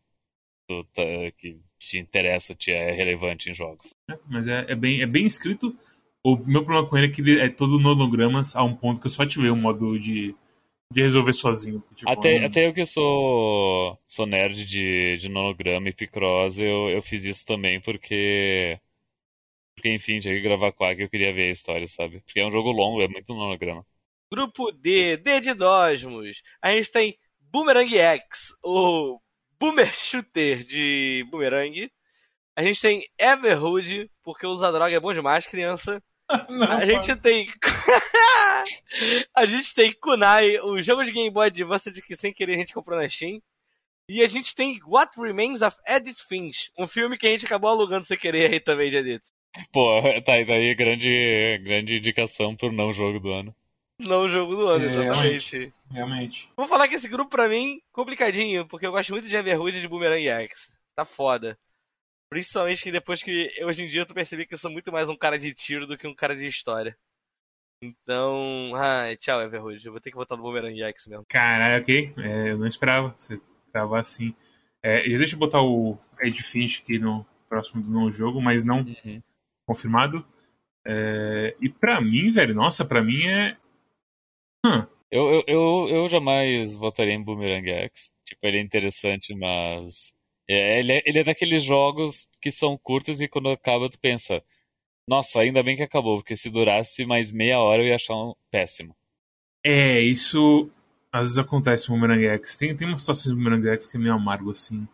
[0.69, 1.03] tu, tá,
[1.37, 3.95] que te interessa, te é relevante em jogos.
[4.11, 5.77] É, mas é, é, bem, é bem escrito.
[6.23, 9.07] O meu problema com ele é que ele é todo nonogramas a um ponto que
[9.07, 10.35] eu só ativei o modo de,
[10.90, 11.83] de resolver sozinho.
[11.95, 17.03] Tipo, até, até eu que sou, sou nerd de, de nonograma e picross, eu, eu
[17.03, 18.79] fiz isso também porque.
[19.75, 22.21] Porque, enfim, tinha que gravar Quack eu queria ver a história, sabe?
[22.21, 23.85] Porque é um jogo longo, é muito nonograma.
[24.35, 26.42] Grupo D, D de Dosmos.
[26.61, 27.16] A gente tem
[27.53, 29.20] Boomerang X, o
[29.61, 31.88] Boomer Shooter de Boomerang.
[32.57, 36.03] A gente tem Everhood, porque usar droga é bom demais, criança.
[36.51, 37.47] Não, a gente tem.
[39.37, 42.59] a gente tem Kunai, o jogo de Game Boy Advance de que sem querer a
[42.59, 43.40] gente comprou na Steam.
[44.09, 47.70] E a gente tem What Remains of Edith Finch, um filme que a gente acabou
[47.70, 49.23] alugando sem querer aí também de Edith.
[49.73, 53.55] Pô, tá aí daí grande, grande indicação pro não jogo do ano.
[53.99, 55.75] Não o jogo do ano, é, exatamente.
[55.91, 56.51] Realmente.
[56.57, 59.81] Vou falar que esse grupo, pra mim, complicadinho, porque eu gosto muito de Everhood e
[59.81, 60.71] de Boomerang X.
[60.97, 61.57] Tá foda.
[62.29, 65.17] Principalmente que depois que hoje em dia eu percebi que eu sou muito mais um
[65.17, 66.97] cara de tiro do que um cara de história.
[67.81, 69.85] Então, ah, tchau, Everhood.
[69.85, 71.25] Eu vou ter que votar no Boomerang X mesmo.
[71.29, 72.13] Caralho, ok.
[72.19, 73.41] É, eu não esperava você
[73.73, 74.35] travar assim.
[74.83, 78.81] É, deixa eu botar o Ed Finch aqui no próximo do novo jogo, mas não
[78.81, 79.23] uhum.
[79.67, 80.27] confirmado.
[80.87, 83.57] É, e pra mim, velho, nossa, pra mim é,
[84.64, 84.87] Hum.
[85.11, 88.12] Eu, eu, eu, eu, jamais votaria em Boomerang X.
[88.24, 90.12] Tipo, ele é interessante, mas.
[90.48, 94.42] É, ele, é, ele é daqueles jogos que são curtos e quando acaba tu pensa.
[95.07, 98.35] Nossa, ainda bem que acabou, porque se durasse mais meia hora eu ia achar um
[98.50, 98.96] péssimo.
[99.62, 100.70] É, isso
[101.12, 102.57] às vezes acontece no Boomerang X.
[102.57, 104.88] Tem, tem uma situação do Boomerang X que é meio amargo, assim.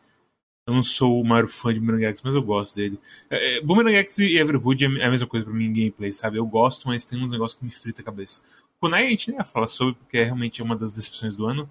[0.66, 3.00] Eu não sou o maior fã de Boomerang X, mas eu gosto dele.
[3.30, 6.38] É, é Boomerang X e Everhood é a mesma coisa pra mim em gameplay, sabe?
[6.38, 8.42] Eu gosto, mas tem uns negócios que me frita a cabeça.
[8.80, 11.70] Kunai a gente nem ia falar sobre, porque é realmente uma das decepções do ano.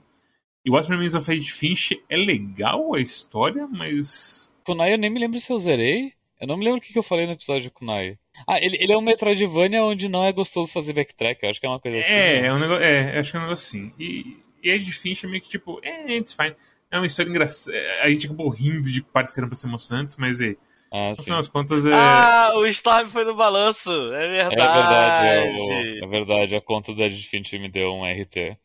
[0.64, 4.54] E What Remains of Edith Finch é legal a história, mas.
[4.64, 6.14] Kunai eu nem me lembro se eu zerei.
[6.40, 8.18] Eu não me lembro o que, que eu falei no episódio de Kunai.
[8.48, 11.44] Ah, ele, ele é um Metroidvania onde não é gostoso fazer backtrack.
[11.44, 12.12] Eu acho que é uma coisa assim.
[12.12, 12.48] É, né?
[12.48, 12.84] é um negócio.
[12.84, 13.94] É, acho que é um negócio assim.
[14.00, 16.56] E, e Ed Finch é meio que tipo, é, it's fine.
[16.92, 17.76] É uma história engraçada.
[18.02, 20.56] A gente acabou rindo de partes que eram pra ser emocionantes, mas é,
[20.92, 21.32] Ah, sim.
[21.52, 21.94] contas é.
[21.94, 23.90] Ah, o Storm foi no balanço.
[24.14, 24.74] É É verdade.
[24.74, 25.54] verdade, é,
[26.02, 26.56] o- é verdade.
[26.56, 28.58] A conta da Edfinch me deu um RT.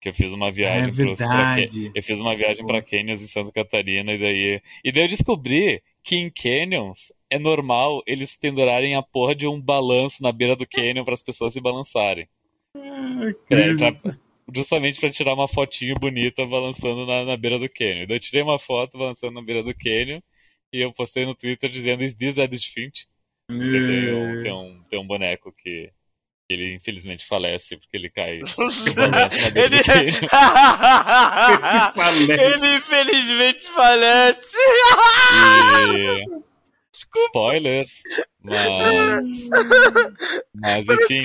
[0.00, 1.90] Que eu fiz uma viagem é pros- verdade.
[1.94, 4.62] Eu fiz uma viagem pra Canyons em Santa Catarina e daí.
[4.84, 9.60] E daí eu descobri que em Canyons é normal eles pendurarem a porra de um
[9.60, 12.28] balanço na beira do Canyon para as pessoas se balançarem.
[12.76, 14.12] Ah, É, pra-
[14.54, 18.06] justamente pra tirar uma fotinho bonita balançando na, na beira do Canyon.
[18.06, 20.20] Daí eu tirei uma foto balançando na beira do Canyon
[20.72, 23.06] e eu postei no Twitter dizendo Is this Edith Finch?
[23.50, 25.92] E eu- tem, um, tem um boneco que
[26.48, 28.40] ele infelizmente falece porque ele cai.
[29.56, 29.82] Ele...
[31.92, 32.40] Falece.
[32.40, 34.56] Ele infelizmente falece.
[35.92, 36.24] E...
[37.26, 38.02] Spoilers.
[38.42, 39.48] Mas.
[40.54, 41.24] Mas enfim.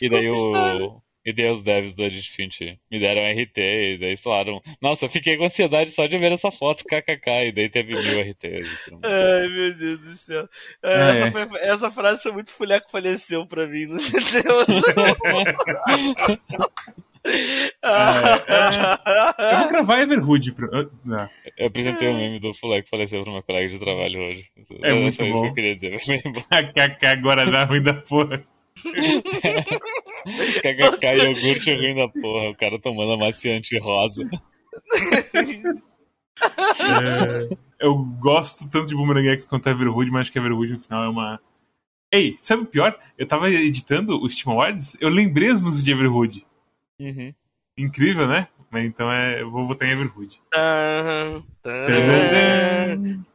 [0.00, 1.02] E, e daí o.
[1.30, 5.08] E daí os devs do Edit Finch me deram RT e daí falaram, nossa, eu
[5.10, 8.68] fiquei com ansiedade só de ver essa foto, kkk, e daí teve mil RTs.
[9.00, 9.04] mais.
[9.04, 10.48] Ai, meu Deus do céu.
[10.82, 11.30] É, Ah, essa, é.
[11.46, 13.86] foi- essa frase foi muito fuleco faleceu pra mim.
[13.86, 14.60] Não sei se eu...
[19.38, 20.52] Eu vou gravar Everhood.
[20.52, 20.68] Pra...
[21.12, 21.28] ah.
[21.56, 24.46] Eu apresentei o meme do Fulé que faleceu pro meu colega de trabalho hoje.
[24.82, 25.42] É Era muito só isso bom.
[25.42, 26.00] que eu queria dizer.
[26.24, 26.40] Bom.
[26.72, 28.42] KKK agora dá ruim da porra.
[30.62, 32.50] KKK iogurte ruim da porra.
[32.50, 34.22] O cara tomando amaciante rosa.
[36.42, 41.04] É, eu gosto tanto de Boomerang X quanto Everhood, mas acho que Everhood no final
[41.04, 41.40] é uma.
[42.12, 42.98] Ei, sabe o pior?
[43.16, 46.46] Eu tava editando o Steam Awards, eu lembrei as músicas de Everhood.
[46.98, 47.34] Uhum.
[47.78, 48.48] Incrível, né?
[48.70, 49.92] Mas então é, eu vou votar em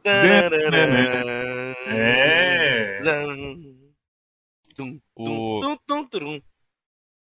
[0.02, 0.70] Tadadã.
[0.70, 1.74] tararã.
[1.88, 3.00] É.
[5.16, 6.40] O- tum, tum, tum.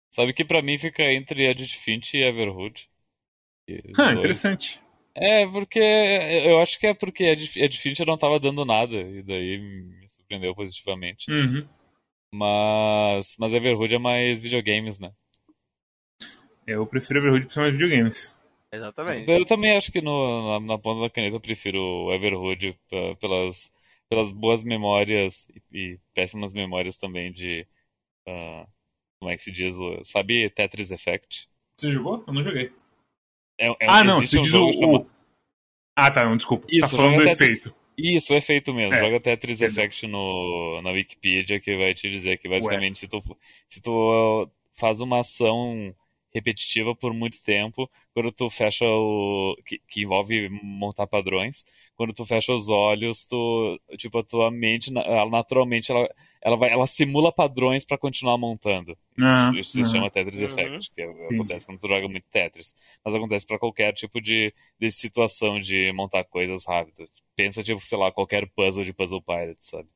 [0.10, 2.88] Sabe que pra mim fica entre Edit Finch e Everhood.
[3.68, 4.18] E Ah, dois.
[4.18, 4.82] interessante.
[5.16, 9.22] É, porque eu acho que é porque Edit Edit Finch não tava dando nada, e
[9.24, 11.30] daí me surpreendeu positivamente.
[11.32, 11.68] Uhum.
[12.34, 15.12] Mas, mas Everhood é mais videogames, né?
[16.66, 18.40] Eu prefiro Everhood por ser mais videogames.
[18.72, 19.30] Exatamente.
[19.30, 23.70] Eu também acho que no, na, na ponta da caneta eu prefiro Everhood pe- pelas,
[24.10, 27.68] pelas boas memórias e, e péssimas memórias também de.
[28.28, 28.66] Ah,
[29.20, 29.76] como é que se diz?
[29.78, 31.48] o- Sabe Tetris Effect?
[31.78, 32.24] Você jogou?
[32.28, 32.72] Eu não joguei.
[33.60, 34.70] É, é- ah, não, você um diz o.
[34.70, 35.08] o-
[35.96, 36.66] Ah, tá, não, desculpa.
[36.70, 37.76] Isso, tá falando do até- efeito.
[37.98, 38.94] Isso, o efeito mesmo.
[38.96, 39.00] É.
[39.00, 39.62] Joga Tetris.
[39.62, 43.22] Effect no, na Wikipedia que vai te dizer que basicamente se tu,
[43.68, 45.94] se tu faz uma ação
[46.34, 49.56] repetitiva por muito tempo, quando tu fecha o.
[49.66, 53.80] que, que envolve montar padrões, quando tu fecha os olhos, tu.
[53.98, 56.10] Tipo, a tua mente, ela, naturalmente, ela,
[56.42, 58.98] ela, vai, ela simula padrões pra continuar montando.
[59.18, 59.92] Isso, Ah, isso se ah.
[59.92, 60.42] chama Tetris Uhum.
[60.42, 62.76] Effect, que é- acontece quando tu joga muito Tetris.
[63.04, 67.14] Mas acontece pra qualquer tipo de, de situação de montar coisas rápidas.
[67.36, 69.90] Pensa, tipo, sei lá, qualquer puzzle de Puzzle Pirate, sabe?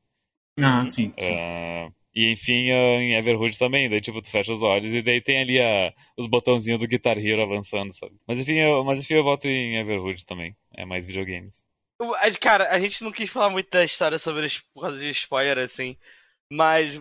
[0.58, 1.14] Ah, sim.
[1.18, 1.40] sim.
[1.40, 5.20] Ah, e enfim, ah, em Everhood também, daí tipo, tu fecha os olhos e daí
[5.20, 8.14] tem ali a, os botãozinhos do Guitar Hero avançando, sabe?
[8.26, 10.56] Mas enfim, eu, mas enfim, eu voto em Everhood também.
[10.74, 11.65] É mais videogames.
[12.40, 15.58] Cara, a gente não quis falar muito da história sobre as por causa de spoiler,
[15.58, 15.96] assim.
[16.50, 17.00] Mas.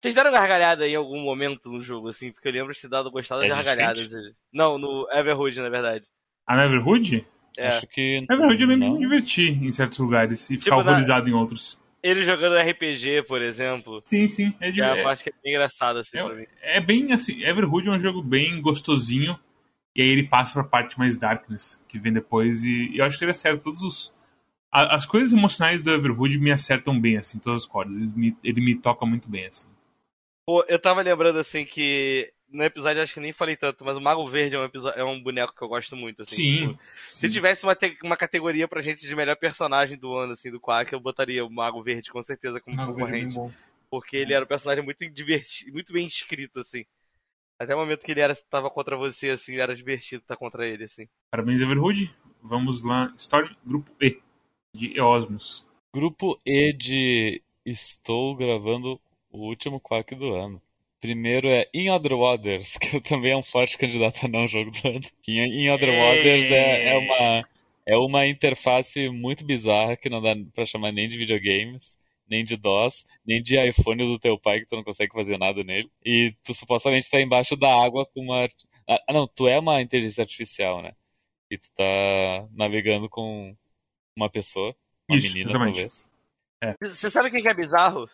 [0.00, 2.30] Vocês deram gargalhada em algum momento no jogo, assim?
[2.30, 4.08] Porque eu lembro de ter dado gostado É de gargalhadas.
[4.52, 6.06] Não, no Everhood, na verdade.
[6.46, 7.26] A na Everhood?
[7.56, 7.68] É.
[7.68, 8.24] Acho que.
[8.28, 11.28] Na Everhood eu lembro de me divertir em certos lugares e Tipo, ficar na- horrorizado
[11.28, 11.78] em outros.
[12.00, 14.00] Ele jogando RPG, por exemplo.
[14.04, 14.54] Sim, sim.
[14.60, 14.80] É, de...
[14.80, 16.46] É é, parte que é bem engraçada, assim, É- pra mim.
[16.62, 17.42] é bem assim.
[17.42, 19.36] Everhood é um jogo bem gostosinho.
[19.96, 22.62] E aí ele passa pra parte mais darkness, que vem depois.
[22.62, 24.14] E, e eu acho que ele acerta todos os.
[24.70, 27.96] A- as coisas emocionais do Everhood me acertam bem, assim, todas as cordas.
[27.96, 29.68] Ele me, ele me toca muito bem, assim.
[30.46, 32.32] Pô, eu tava lembrando, assim, que.
[32.50, 35.04] No episódio acho que nem falei tanto, mas o Mago Verde é um, episo- é
[35.04, 36.36] um boneco que eu gosto muito, assim.
[36.36, 36.68] Sim.
[36.70, 40.58] tipo, Se tivesse uma, uma categoria pra gente de melhor personagem do ano, assim, do
[40.58, 43.34] Quack, eu botaria o Mago Verde com certeza como Mago Verde é bem concorrente.
[43.34, 43.52] bom.
[43.90, 46.86] Porque ele era um personagem muito divertido, muito bem escrito, assim.
[47.60, 50.84] Até o momento que ele era, tava contra você, assim, era divertido estar contra ele,
[50.84, 51.06] assim.
[51.30, 52.14] Parabéns, Everhood.
[52.42, 53.12] Vamos lá.
[53.14, 54.18] Storm, grupo E,
[54.74, 55.66] de Eosmos.
[55.94, 59.00] Grupo E de Estou gravando
[59.30, 60.62] o último quack do ano.
[61.00, 64.88] Primeiro é In Other Waters, que também é um forte candidato a não jogo do
[64.88, 65.00] ano.
[65.26, 67.48] In, Other Waters é, é uma,
[67.86, 71.96] é uma interface muito bizarra que não dá pra chamar nem de videogames,
[72.28, 75.62] nem de DOS, nem de iPhone do teu pai que tu não consegue fazer nada
[75.62, 75.90] nele.
[76.04, 78.48] E tu supostamente tá embaixo da água com uma.
[78.86, 80.92] Ah, não, tu é uma inteligência artificial, né?
[81.50, 83.56] E tu tá navegando com
[84.18, 84.74] uma pessoa.
[85.08, 85.88] Uma Isso, menina, exatamente.
[86.60, 86.80] talvez.
[86.80, 88.08] Você sabe o que é bizarro?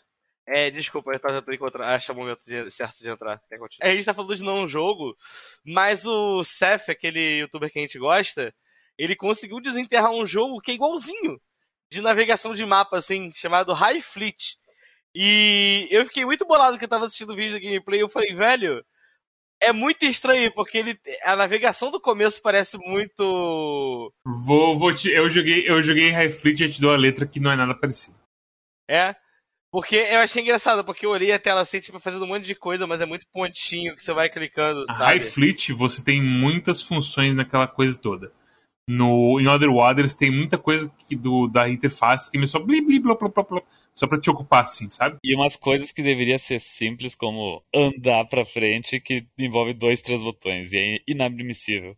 [0.46, 3.40] É, desculpa, eu tava tentando encontrar, achar o momento de- certo de entrar.
[3.48, 3.88] Quer continuar?
[3.90, 5.16] A gente tá falando de não um jogo,
[5.64, 8.54] mas o Seth, aquele youtuber que a gente gosta,
[8.98, 11.40] ele conseguiu desenterrar um jogo que é igualzinho
[11.90, 14.56] de navegação de mapa, assim, chamado High Fleet.
[15.14, 18.08] E eu fiquei muito bolado que eu tava assistindo o vídeo da gameplay e eu
[18.08, 18.84] falei, velho,
[19.60, 24.12] é muito estranho, porque ele, a navegação do começo parece muito.
[24.44, 27.26] Vou, vou te, eu joguei, eu joguei High Fleet e já te dou a letra
[27.26, 28.16] que não é nada parecido.
[28.88, 29.14] É.
[29.70, 32.54] Porque eu achei engraçado, porque eu olhei a tela assim, tipo, fazendo um monte de
[32.54, 35.04] coisa, mas é muito pontinho que você vai clicando, A sabe?
[35.04, 38.32] High Fleet, você tem muitas funções naquela coisa toda.
[38.86, 42.82] No, em Other Waters tem muita coisa que do, da interface que é só bli,
[42.82, 43.62] bli, blá, blá, blá, blá,
[43.94, 45.16] só pra te ocupar assim, sabe?
[45.24, 50.22] E umas coisas que deveria ser simples, como andar pra frente, que envolve dois, três
[50.22, 50.72] botões.
[50.74, 51.96] E é inadmissível.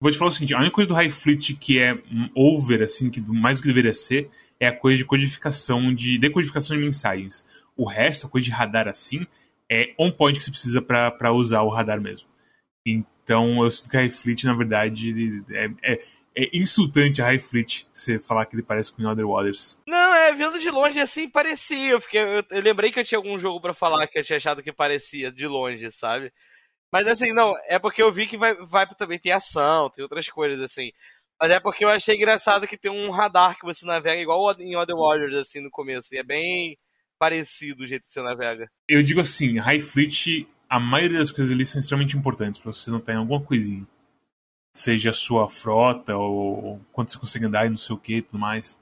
[0.00, 1.96] Vou te falar o seguinte, a única coisa do High Fleet que é
[2.34, 6.76] over, assim, que mais do que deveria ser, é a coisa de codificação, de decodificação
[6.76, 7.46] de mensagens.
[7.76, 9.24] O resto, a coisa de radar assim,
[9.70, 12.28] é on point que você precisa pra pra usar o radar mesmo.
[12.86, 15.98] Então, eu sinto que a High Fleet, na verdade, é, é,
[16.36, 19.80] é insultante a High Fleet você falar que ele parece com Other Waters.
[19.86, 21.90] Não, é, vendo de longe assim parecia.
[21.90, 24.36] Eu, fiquei, eu, eu lembrei que eu tinha algum jogo pra falar que eu tinha
[24.36, 26.32] achado que parecia de longe, sabe?
[26.92, 30.28] Mas assim, não, é porque eu vi que vai, vai também ter ação, tem outras
[30.28, 30.92] coisas assim.
[31.40, 34.76] Mas é porque eu achei engraçado que tem um radar que você navega igual em
[34.76, 36.14] Other Warriors, assim, no começo.
[36.14, 36.78] E é bem
[37.18, 38.70] parecido o jeito que você navega.
[38.88, 42.90] Eu digo assim, High Fleet, a maioria das coisas ali são extremamente importantes pra você
[42.90, 43.86] notar em alguma coisinha.
[44.74, 48.22] Seja a sua frota, ou quanto você consegue andar e não sei o que e
[48.22, 48.80] tudo mais.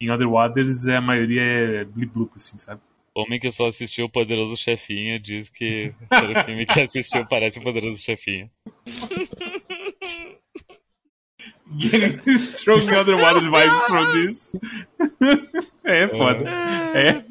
[0.00, 2.80] Em Other Waters, a maioria é blip blup, assim, sabe?
[3.14, 7.62] Homem que só assistiu o Poderoso Chefinho diz que todo filme que assistiu parece o
[7.62, 8.50] Poderoso Chefinho.
[11.76, 14.52] Getting strong Other Waters vibes from this.
[15.84, 16.48] é foda.
[16.48, 17.24] É.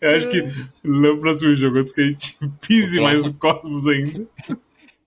[0.00, 0.44] Eu acho que
[0.82, 4.26] no próximo jogo, antes que a gente pise mais no Cosmos ainda.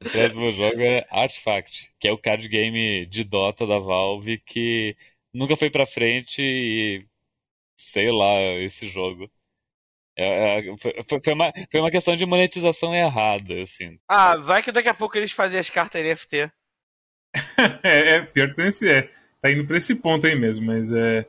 [0.07, 4.95] O próximo jogo é Artifact, que é o card game de Dota da Valve que
[5.33, 7.05] nunca foi pra frente e
[7.79, 9.29] sei lá, esse jogo.
[10.15, 10.93] É, é, foi,
[11.23, 13.99] foi- uma, foi uma questão de monetização errada, assim.
[14.07, 16.51] Ah, vai que daqui a pouco eles fazem as cartas NFT.
[17.83, 19.09] é, é, pior que esse é.
[19.41, 21.25] Tá indo pra esse ponto aí mesmo, mas é.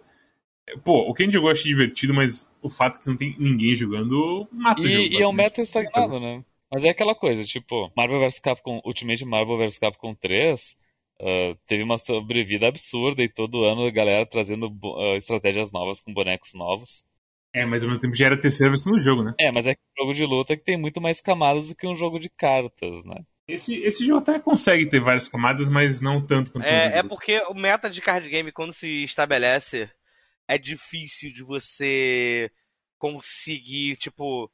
[0.84, 3.36] Pô, o que a gente jogou eu achei divertido, mas o fato que não tem
[3.38, 4.98] ninguém jogando mata o jogo.
[4.98, 6.44] E, e é um meta estagnado, né?
[6.70, 10.76] Mas é aquela coisa, tipo, Marvel vs Capcom, Ultimate Marvel vs Capcom 3
[11.20, 14.66] ah, teve uma sobrevida absurda e todo ano a galera trazendo
[14.98, 17.04] ah, estratégias novas com bonecos novos.
[17.54, 19.34] É, mas ao mesmo tempo já era a terceira versão do jogo, né?
[19.38, 21.86] É, mas é que um jogo de luta que tem muito mais camadas do que
[21.86, 23.24] um jogo de cartas, né?
[23.46, 27.02] Esse, esse jogo até consegue ter várias camadas, mas não tanto quanto o É, é
[27.02, 27.08] jogo.
[27.08, 29.90] porque o meta de card game, quando se estabelece,
[30.48, 32.50] é difícil de você
[32.98, 34.50] conseguir, tipo.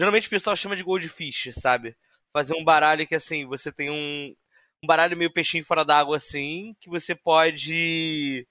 [0.00, 1.94] Geralmente o pessoal chama de goldfish, sabe?
[2.32, 4.34] Fazer um baralho que assim, você tem um.
[4.82, 8.46] Um baralho meio peixinho fora d'água assim, que você pode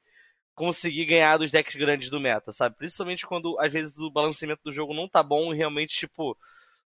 [0.54, 2.76] conseguir ganhar dos decks grandes do meta, sabe?
[2.76, 6.38] Principalmente quando às vezes o balanceamento do jogo não tá bom e realmente, tipo,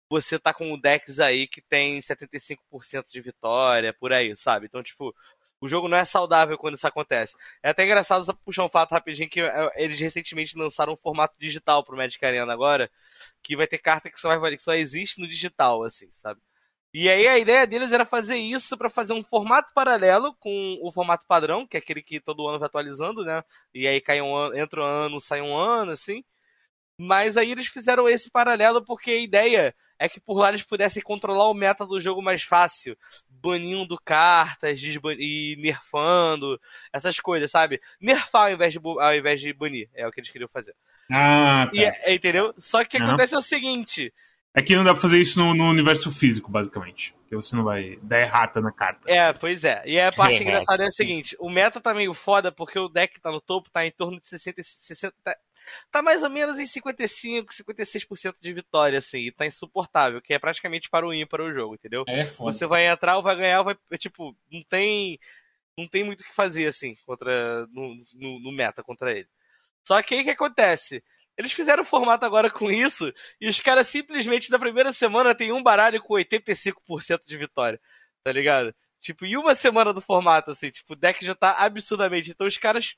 [0.08, 4.66] você tá com decks aí que tem 75% de vitória, por aí, sabe?
[4.66, 5.14] Então, tipo,
[5.61, 7.37] o jogo não é saudável quando isso acontece.
[7.62, 11.38] É até engraçado só puxar um fato rapidinho que é, eles recentemente lançaram um formato
[11.38, 12.90] digital pro Magic Arena agora,
[13.42, 16.40] que vai ter carta que só, vai, que só existe no digital, assim, sabe?
[16.92, 20.90] E aí a ideia deles era fazer isso pra fazer um formato paralelo com o
[20.92, 23.44] formato padrão, que é aquele que todo ano vai atualizando, né?
[23.73, 26.25] E aí cai um ano, entra um ano, sai um ano, assim.
[27.03, 31.03] Mas aí eles fizeram esse paralelo porque a ideia é que por lá eles pudessem
[31.03, 32.94] controlar o meta do jogo mais fácil,
[33.27, 36.61] banindo cartas e nerfando,
[36.92, 37.81] essas coisas, sabe?
[37.98, 40.75] Nerfar ao invés, de, ao invés de banir, é o que eles queriam fazer.
[41.11, 41.75] Ah, tá.
[41.75, 42.53] E, é- entendeu?
[42.59, 43.09] Só que Aham.
[43.09, 44.13] acontece é o seguinte:
[44.55, 47.15] É que não dá pra fazer isso no, no universo físico, basicamente.
[47.23, 49.11] Porque você não vai dar errata na carta.
[49.11, 49.83] É, pois é.
[49.87, 50.42] E a parte Errado.
[50.48, 53.40] engraçada é a seguinte: o meta tá meio foda porque o deck que tá no
[53.40, 55.15] topo tá em torno de 60, 60
[55.90, 60.38] tá- mais ou menos em 55, 56% de vitória, assim, e tá insuportável, que é
[60.38, 62.04] praticamente para o ímpar o jogo, entendeu?
[62.08, 62.52] É foda.
[62.52, 65.19] Você vai entrar ou vai ganhar, ou vai, é, tipo, não tem
[65.79, 69.29] não tem muito o que fazer assim contra no, no, no meta contra ele.
[69.87, 71.02] Só que aí o que acontece?
[71.38, 75.52] Eles fizeram o formato agora com isso e os caras simplesmente na primeira semana tem
[75.52, 77.81] um baralho com 85% de vitória,
[78.23, 78.75] tá ligado?
[79.00, 82.31] Tipo, em uma semana do formato assim, tipo, o deck já tá absurdamente.
[82.31, 82.94] Então os caras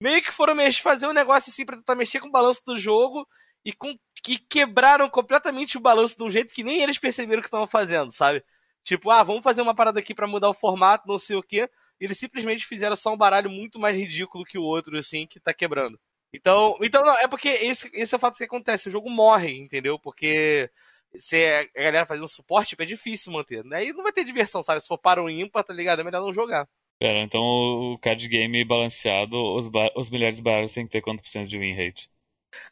[0.00, 2.78] meio que foram mex- fazer um negócio assim pra tentar mexer com o balanço do
[2.78, 3.26] jogo
[3.64, 7.48] e com que quebraram completamente o balanço de um jeito que nem eles perceberam que
[7.48, 8.44] estavam fazendo, sabe?
[8.82, 11.68] Tipo, ah, vamos fazer uma parada aqui pra mudar o formato, não sei o quê.
[11.98, 15.54] eles simplesmente fizeram só um baralho muito mais ridículo que o outro, assim, que tá
[15.54, 15.98] quebrando.
[16.32, 18.88] Então, então não, é porque esse, esse é o fato que acontece.
[18.88, 19.98] O jogo morre, entendeu?
[19.98, 20.70] Porque
[21.18, 23.64] se a galera fazendo suporte, tipo, é difícil manter.
[23.72, 24.80] Aí não vai ter diversão, sabe?
[24.82, 26.00] Se for para o ímpar, tá ligado?
[26.00, 26.68] É melhor não jogar.
[27.04, 31.28] Pera, então o card game balanceado, os, os melhores baralhos tem que ter quanto por
[31.28, 32.08] cento de win rate?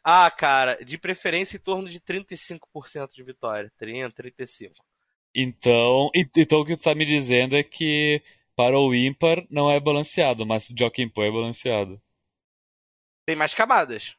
[0.03, 3.71] Ah, cara, de preferência em torno de 35% de vitória.
[3.77, 4.73] 30, 35.
[5.35, 8.23] Então, então o que tu tá me dizendo é que
[8.55, 12.01] para o ímpar não é balanceado, mas Jockey Pô é balanceado.
[13.27, 14.15] Tem mais camadas.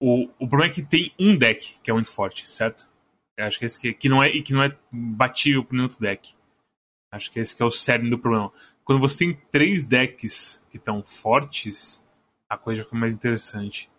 [0.00, 2.90] O, o problema é que tem um deck que é muito forte, certo?
[3.38, 6.00] Eu acho que esse que, que não é que não é batível por nenhum outro
[6.00, 6.34] deck.
[7.12, 8.50] Acho que esse que é o cerne do problema.
[8.84, 12.04] Quando você tem três decks que estão fortes,
[12.48, 13.90] a coisa fica mais interessante.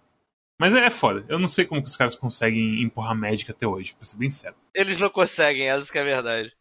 [0.59, 1.25] Mas é, é foda.
[1.27, 4.29] Eu não sei como que os caras conseguem empurrar Magic até hoje, pra ser bem
[4.29, 4.57] sério.
[4.73, 6.55] Eles não conseguem, essa que é a verdade.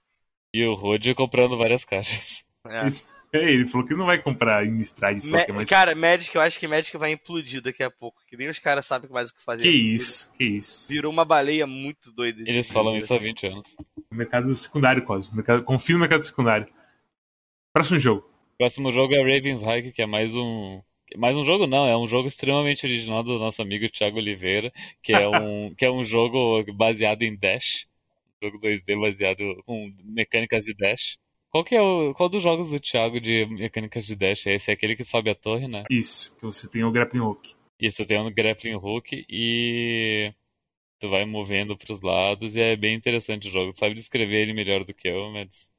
[0.53, 2.45] E o Rod comprando várias caixas.
[2.67, 3.15] É.
[3.37, 5.69] É, ele falou que não vai comprar em Stride só, Ma que é mais...
[5.69, 8.23] Cara, Magic, eu acho que Magic vai implodir daqui a pouco.
[8.29, 9.65] Que nem os caras sabem mais o que fazer.
[9.65, 10.89] Que isso, que isso.
[10.89, 12.43] Virou uma baleia muito doida.
[12.47, 13.77] Eles falam isso há 20 anos.
[14.09, 15.35] Mercado secundário, Cosmo.
[15.35, 15.65] Mercado...
[15.65, 16.69] Confio no mercado secundário.
[17.75, 18.31] Próximo jogo.
[18.57, 20.81] Próximo jogo é Raven's Hike, que é mais um.
[21.17, 24.73] Mais um jogo não, é um jogo extremamente original do nosso amigo Thiago Oliveira,
[25.03, 27.89] que é um, que é um jogo baseado em Dash.
[28.41, 31.19] Um jogo 2D baseado com mecânicas de Dash.
[31.51, 32.15] Qual que é o.
[32.15, 34.71] Qual dos jogos do Thiago de mecânicas de Dash é esse?
[34.71, 35.83] É aquele que sobe a torre, né?
[35.91, 37.57] Isso, que você tem o grappling hook.
[37.81, 40.33] Isso, tu tem um grappling hook e
[41.01, 43.73] tu vai movendo pros lados e é bem interessante o jogo.
[43.73, 45.74] Tu sabe descrever ele melhor do que eu, mas.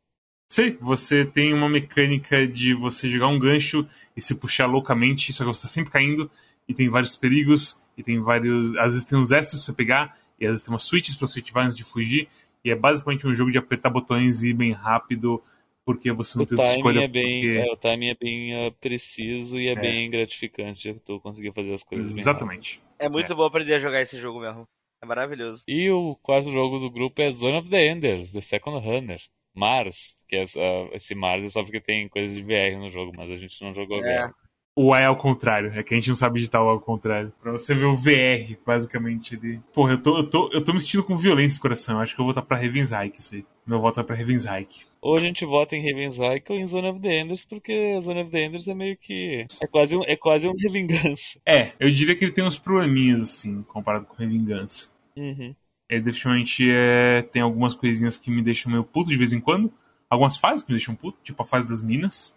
[0.48, 3.86] Sei, você tem uma mecânica de você jogar um gancho
[4.16, 6.30] e se puxar loucamente, só que você tá sempre caindo
[6.68, 8.76] e tem vários perigos e tem vários.
[8.78, 11.28] Às vezes tem uns extras pra você pegar e às vezes tem umas switches pra
[11.28, 12.28] você ativar antes de fugir.
[12.64, 15.42] E é basicamente um jogo de apertar botões e ir bem rápido
[15.84, 17.00] porque você não O tem outra timing escolha.
[17.02, 17.58] é bem, porque...
[17.58, 19.76] é, o timing é bem ah, preciso e é, É.
[19.76, 22.82] bem gratificante tu conseguir fazer as coisas bem Exatamente.
[22.98, 24.68] É muito bom aprender a jogar esse jogo mesmo.
[25.02, 25.64] É maravilhoso.
[25.68, 29.22] E o quarto jogo do grupo é Zone of the Enders, The Second Runner.
[29.56, 30.60] Mars, que é essa-
[30.94, 33.74] esse Mars é só porque tem coisas de VR no jogo, mas a gente não
[33.74, 34.18] jogou É.
[34.18, 34.34] agora.
[34.78, 36.82] O A é ao contrário, é que a gente não sabe digitar o A ao
[36.82, 37.32] contrário.
[37.42, 39.62] Pra você ver o VR, basicamente, ele.
[39.74, 41.96] Porra, eu tô, eu tô, eu tô me sentindo com violência no coração.
[41.96, 43.46] Eu acho que eu vou votar pra Raven's Hike isso aí.
[43.66, 44.84] Meu voto é pra Raven's Hike.
[45.02, 48.22] Ou a gente vota em Raven's Hike ou em Zone of the Enders, porque Zone
[48.24, 49.46] of the Enders é meio que.
[49.62, 51.40] É quase um, é quase um revingança.
[51.46, 54.90] É, eu diria que ele tem uns probleminhas, assim, comparado com Revingança.
[55.16, 55.56] Uhum.
[55.90, 59.72] Ele definitivamente é, tem algumas coisinhas que me deixam meio puto de vez em quando.
[60.10, 62.36] Algumas fases que me deixam puto, tipo a fase das minas.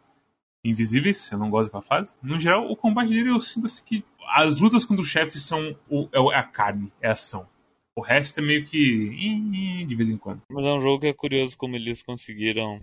[0.65, 2.15] Invisíveis, eu não gosto da fase.
[2.23, 5.77] No geral, o combate dele eu sinto assim que as lutas contra os chefes são
[5.89, 7.49] o, é o- é a carne, é a ação.
[7.95, 10.43] O resto é meio que de vez em quando.
[10.51, 12.81] Mas é um jogo que é curioso como eles conseguiram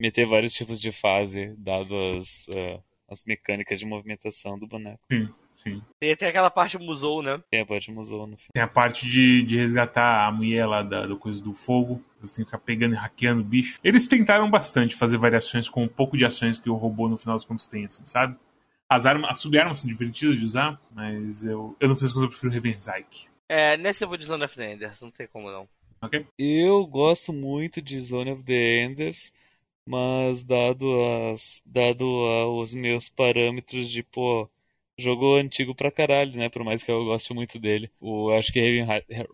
[0.00, 5.00] meter vários tipos de fase, dado as, ah, as mecânicas de movimentação do boneco.
[5.10, 5.28] Sim,
[5.66, 5.82] sim.
[6.00, 7.42] Tem até aquela parte musou, né?
[7.50, 8.48] Tem a parte musou no fim.
[8.52, 12.02] Tem a parte de, de resgatar a mulher lá da, do coisa do fogo.
[12.20, 13.78] Você tem que ficar pegando e hackeando o bicho.
[13.82, 17.36] Eles tentaram bastante fazer variações com um pouco de ações que o robô no final
[17.36, 18.36] das contas tem, assim, sabe?
[18.88, 22.30] As, armas, as sub-armas são divertidas de usar, mas eu, eu não fiz coisa, eu
[22.30, 23.26] prefiro Revenzaik.
[23.48, 25.68] É, nesse eu vou de Zone of the Enders, não tem como não.
[26.02, 26.26] Ok?
[26.38, 29.32] Eu gosto muito de Zone of the Enders,
[29.86, 30.86] mas dado
[31.32, 34.48] as dado a- os meus parâmetros de, pô,
[34.98, 36.48] jogo antigo pra caralho, né?
[36.48, 37.90] Por mais que eu goste muito dele.
[38.00, 38.84] O, acho que Raven,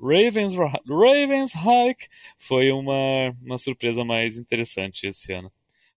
[0.01, 0.55] Ravens,
[0.89, 2.09] Ravens Hike
[2.39, 5.53] foi uma, uma surpresa mais interessante esse ano.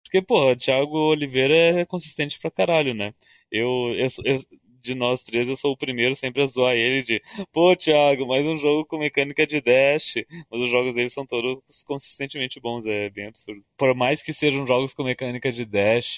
[0.03, 3.13] Porque, pô, Thiago Oliveira é consistente pra caralho, né?
[3.51, 4.37] Eu, eu, eu-
[4.83, 8.43] de nós três, eu sou o primeiro sempre a zoar ele de Pô, Thiago, mais
[8.45, 10.15] um jogo com mecânica de dash.
[10.49, 13.63] Mas os jogos dele são todos consistentemente bons, é bem absurdo.
[13.77, 16.17] Por mais que sejam jogos com mecânica de dash,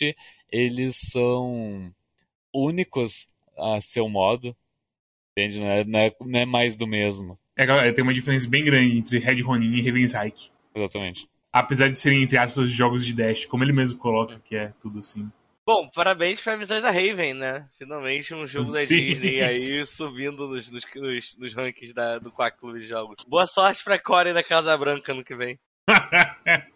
[0.49, 1.93] eles são
[2.53, 3.27] únicos
[3.57, 4.55] a seu modo.
[5.31, 5.59] Entende?
[5.59, 7.37] Não é, não é, não é mais do mesmo.
[7.55, 10.49] É, tem uma diferença bem grande entre Red Ronin e Revenzaik.
[10.75, 11.27] Exatamente.
[11.51, 14.99] Apesar de serem, entre aspas, jogos de Dash, como ele mesmo coloca, que é tudo
[14.99, 15.29] assim.
[15.65, 17.69] Bom, parabéns para visões da Raven, né?
[17.77, 18.97] Finalmente um jogo da Sim.
[18.97, 23.23] Disney aí subindo nos, nos, nos, nos rankings da, do Quack Clube de Jogos.
[23.25, 25.59] Boa sorte pra Core da Casa Branca no que vem.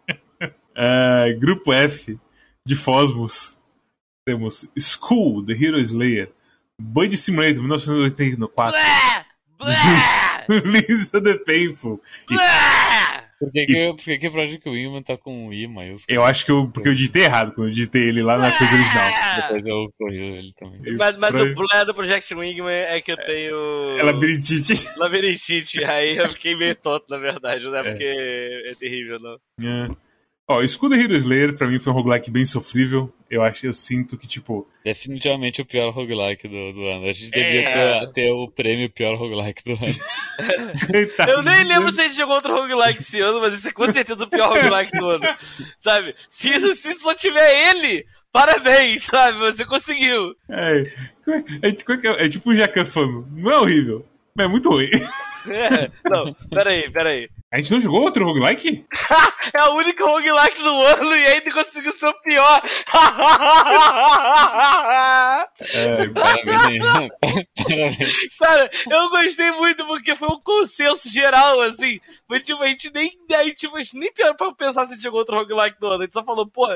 [0.80, 2.16] É, grupo F
[2.64, 3.58] de Fosmos.
[4.24, 6.32] Temos School, The Hero Slayer.
[6.80, 8.78] Bud Simulator, 1984.
[8.78, 9.26] Blé!
[9.58, 9.74] Blé!
[10.88, 12.00] Lisa the Painful.
[13.38, 16.06] Por que, que, por que, que Project Wingman tá com um I maiúsculo?
[16.16, 18.74] Eu acho que eu, porque eu digitei errado quando eu digitei ele lá na coisa
[18.74, 19.10] original.
[19.36, 20.96] Depois eu corri ele também.
[20.96, 23.98] Mas, mas Pra- o Blé do Project Wingman é que eu tenho.
[23.98, 24.88] É labirintite.
[24.96, 25.84] Labirintite.
[25.84, 29.36] Aí eu fiquei meio tonto, na verdade, não é porque é terrível, não.
[29.64, 29.88] É.
[30.50, 33.12] Ó, Escudo Hero Slayer pra mim foi um roguelike bem sofrível.
[33.30, 34.66] Eu acho, eu sinto que, tipo.
[34.82, 37.04] Definitivamente o pior roguelike do, do ano.
[37.04, 38.00] A gente devia é...
[38.00, 39.94] ter, ter, o prêmio pior roguelike do ano.
[41.28, 43.92] eu nem lembro se a gente jogou outro roguelike esse ano, mas esse é com
[43.92, 45.24] certeza o pior roguelike do ano.
[45.84, 46.14] Sabe?
[46.30, 49.38] Se, se só tiver ele, parabéns, sabe?
[49.38, 50.34] Você conseguiu.
[50.48, 50.80] É,
[51.28, 53.28] é, é, é tipo o Jacan Famo.
[53.32, 54.88] Não é horrível, mas é muito ruim.
[55.46, 57.28] É, não, peraí, peraí.
[57.50, 58.84] A gente não jogou outro roguelike?
[59.54, 62.62] é a única roguelike do ano e ainda conseguiu ser o pior.
[65.72, 66.82] é, parabéns.
[67.56, 68.36] parabéns.
[68.38, 71.98] Cara, eu gostei muito porque foi um consenso geral, assim.
[72.26, 75.36] Foi tipo, a gente nem, a gente, a gente nem pra pensar se jogou outro
[75.36, 76.02] roguelike do ano.
[76.02, 76.66] A gente só falou, pô,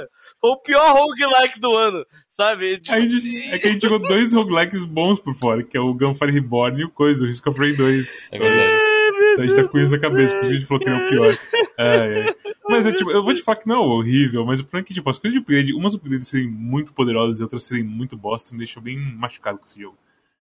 [0.40, 2.06] foi o pior roguelike do ano.
[2.30, 2.78] Sabe?
[2.78, 2.98] Tipo...
[2.98, 6.32] Gente, é que a gente jogou dois roguelikes bons por fora, que é o Gunfire
[6.32, 8.28] Reborn e o Coisa, o Risk of Rain 2.
[8.32, 8.91] É verdade.
[9.38, 11.38] A gente tá com isso na cabeça, porque a gente falou que é o pior.
[11.78, 12.34] É.
[12.68, 14.86] Mas é tipo, eu vou te falar que não é horrível, mas o problema é
[14.86, 18.16] que, tipo, as coisas de upgrade, umas upgrades serem muito poderosas e outras serem muito
[18.16, 19.96] bosta, me deixou bem machucado com esse jogo.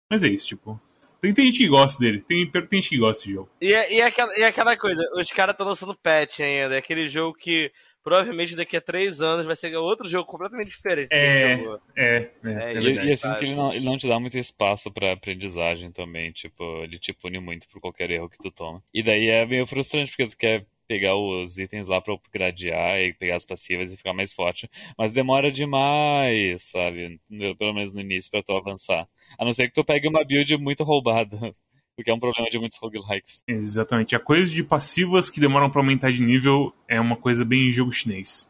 [0.10, 0.80] Mas é isso, tipo.
[1.22, 3.50] Tem, tem gente que gosta dele, tem, tem gente que gosta desse jogo.
[3.62, 6.76] E, é, e, é aquela, e é aquela coisa, os caras estão lançando patch ainda,
[6.76, 7.72] é aquele jogo que
[8.04, 11.10] provavelmente daqui a três anos vai ser outro jogo completamente diferente.
[11.12, 11.62] É, é,
[11.96, 14.92] é, é, é, e, e assim que ele não, ele não te dá muito espaço
[14.92, 18.84] para aprendizagem também, tipo, ele te pune muito por qualquer erro que tu toma.
[18.94, 23.14] E daí é meio frustrante porque tu quer pegar os itens lá pra upgradear e
[23.14, 24.68] pegar as passivas e ficar mais forte.
[24.98, 27.22] Mas demora demais, sabe?
[27.60, 29.08] Pelo menos no início, pra tu avançar.
[29.38, 31.56] A não ser que tu pegue uma build muito roubada
[32.00, 33.44] o que é um problema de muitos roguelikes.
[33.48, 34.16] Exatamente.
[34.16, 37.72] A coisa de passivas que demoram para aumentar de nível é uma coisa bem em
[37.72, 38.50] jogo chinês.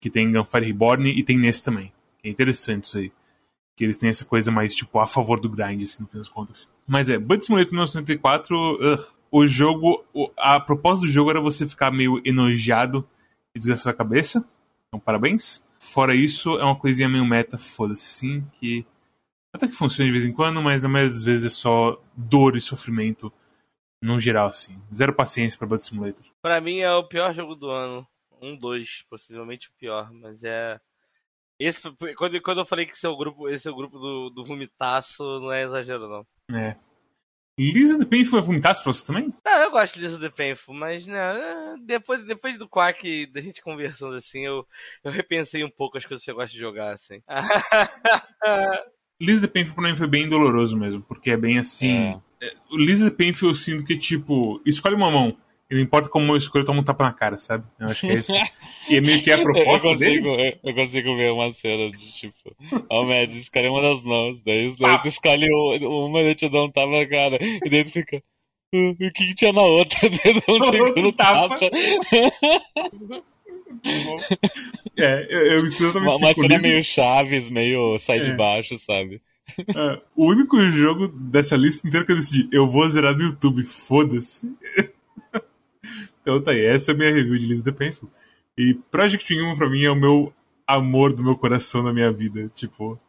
[0.00, 1.92] Que tem Gunfire Reborn e tem nesse também.
[2.22, 3.12] É interessante isso aí.
[3.74, 6.28] Que eles têm essa coisa mais, tipo, a favor do grind, assim, no fim das
[6.28, 6.68] contas.
[6.86, 10.04] Mas é, Bud Simulator 1994, uh, o jogo,
[10.36, 13.06] a proposta do jogo era você ficar meio enojado
[13.54, 14.44] e desgastar a cabeça.
[14.88, 15.62] Então, parabéns.
[15.78, 18.84] Fora isso, é uma coisinha meio meta, foda-se, sim, que
[19.52, 22.56] até que funciona de vez em quando, mas na maioria das vezes é só dor
[22.56, 23.32] e sofrimento
[24.02, 24.80] no geral, assim.
[24.94, 26.24] Zero paciência pra Blood Simulator.
[26.40, 28.06] Pra mim é o pior jogo do ano.
[28.40, 30.80] Um, dois, possivelmente o pior, mas é.
[31.58, 31.82] Esse,
[32.16, 34.44] quando, quando eu falei que esse é o grupo, esse é o grupo do, do
[34.44, 36.58] vomitaço, não é exagero, não.
[36.58, 36.78] É.
[37.58, 39.30] Lisa the Painful é vomitaço pra você também?
[39.44, 41.20] Ah, eu gosto de Lisa the Painful, mas né,
[41.84, 44.66] depois, depois do Quack, da gente conversando assim, eu,
[45.04, 47.22] eu repensei um pouco as coisas que você gosta de jogar, assim.
[49.20, 51.92] Liz the Painful pra mim foi bem doloroso mesmo, porque é bem assim.
[51.92, 52.18] É.
[52.70, 55.36] O Liz Painful eu sinto que, tipo, escolhe uma mão.
[55.70, 57.64] E não importa como eu escolho, toma um tapa na cara, sabe?
[57.78, 58.32] Eu acho que é isso.
[58.88, 60.58] e é meio que é a proposta eu consigo, dele.
[60.64, 62.34] Eu, eu consigo ver uma cena de tipo,
[62.88, 64.40] ó, oh, Mads, escolhe uma das mãos.
[64.44, 64.98] Daí, daí ah.
[64.98, 65.46] tu escolhe
[65.84, 67.38] uma e te dá um tapa na cara.
[67.40, 68.20] E daí tu fica.
[68.74, 69.98] Uh, o que, que tinha na outra?
[70.08, 71.48] Daí dá um segundo tapa.
[71.48, 71.70] tapa.
[74.96, 78.24] É, eu, eu exatamente Uma, uma cena meio Chaves, meio sai é.
[78.24, 79.22] de baixo, sabe?
[79.58, 83.64] É, o único jogo dessa lista inteira que eu decidi, eu vou zerar no YouTube,
[83.64, 84.54] foda-se.
[86.20, 88.10] então tá aí, essa é a minha review de List the Painful.
[88.56, 90.32] E Project Human pra mim é o meu
[90.66, 92.48] amor do meu coração na minha vida.
[92.48, 93.00] Tipo,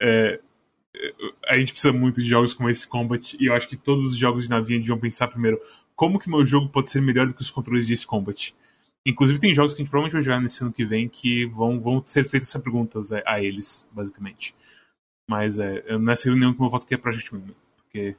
[0.00, 0.40] é,
[1.46, 4.16] a gente precisa muito de jogos como esse Combat, e eu acho que todos os
[4.16, 5.60] jogos de navinha deviam pensar primeiro
[5.94, 8.54] como que meu jogo pode ser melhor do que os controles de Ace Combat.
[9.04, 11.80] Inclusive, tem jogos que a gente provavelmente vai jogar nesse ano que vem que vão,
[11.80, 14.54] vão ser feitas essas perguntas a, a eles, basicamente.
[15.28, 18.16] Mas é, eu nessa reunião que eu voto aqui é Project Minion, porque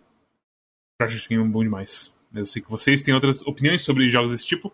[0.97, 2.13] Project Minion é bom demais.
[2.33, 4.73] Eu sei que vocês têm outras opiniões sobre jogos desse tipo,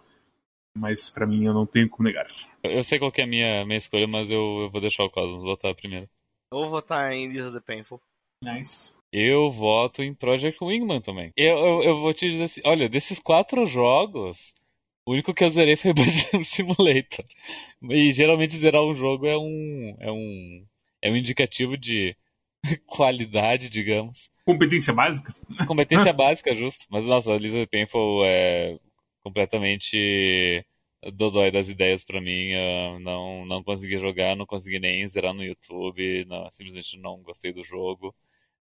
[0.75, 2.27] mas para mim eu não tenho como negar.
[2.63, 5.43] Eu sei qual é a minha, minha escolha, mas eu, eu vou deixar o Cosmos
[5.43, 6.09] votar primeiro.
[6.51, 8.01] Eu vou votar em Lisa the Painful.
[8.43, 8.93] Nice.
[9.11, 11.31] Eu voto em Project Wingman também.
[11.35, 14.53] Eu, eu, eu vou te dizer assim: olha, desses quatro jogos,
[15.09, 17.25] o único que eu zerei foi Budget Simulator.
[17.89, 19.97] E geralmente zerar um jogo é um.
[19.99, 20.65] é um.
[21.01, 22.15] é um indicativo de
[22.85, 24.29] qualidade, digamos.
[24.45, 25.33] Competência básica?
[25.65, 26.85] Competência básica, justo.
[26.91, 28.77] Mas nossa, a Lisa Painful é
[29.23, 30.63] completamente
[31.13, 32.51] dodói das ideias para mim.
[32.51, 36.23] Eu não, não consegui jogar, não consegui nem zerar no YouTube.
[36.25, 38.13] Não, simplesmente não gostei do jogo.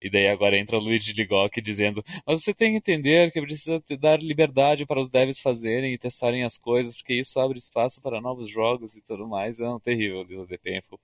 [0.00, 3.82] E daí agora entra o Luigi Ligoc dizendo: Mas você tem que entender que precisa
[3.98, 8.20] dar liberdade para os devs fazerem e testarem as coisas, porque isso abre espaço para
[8.20, 9.58] novos jogos e tudo mais.
[9.58, 11.00] É um terrível, Lisa The Painful.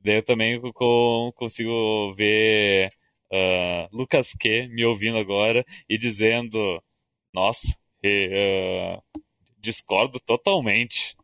[0.00, 0.60] Daí eu também
[1.34, 2.92] consigo ver
[3.30, 6.82] uh, Lucas Q me ouvindo agora e dizendo:
[7.34, 7.68] Nossa,
[8.04, 9.20] uh,
[9.58, 11.16] discordo totalmente.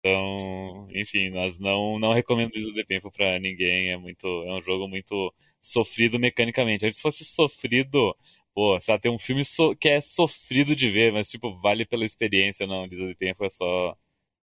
[0.00, 3.90] Então, enfim, nós não, não recomendo Lisa The Painful para ninguém.
[3.90, 6.86] É muito, é um jogo muito sofrido mecanicamente.
[6.86, 8.16] Antes fosse sofrido,
[8.54, 11.84] pô, sei lá, tem um filme so que é sofrido de ver, mas tipo, vale
[11.84, 12.86] pela experiência, não.
[12.86, 13.96] Lisa de Tempo é só,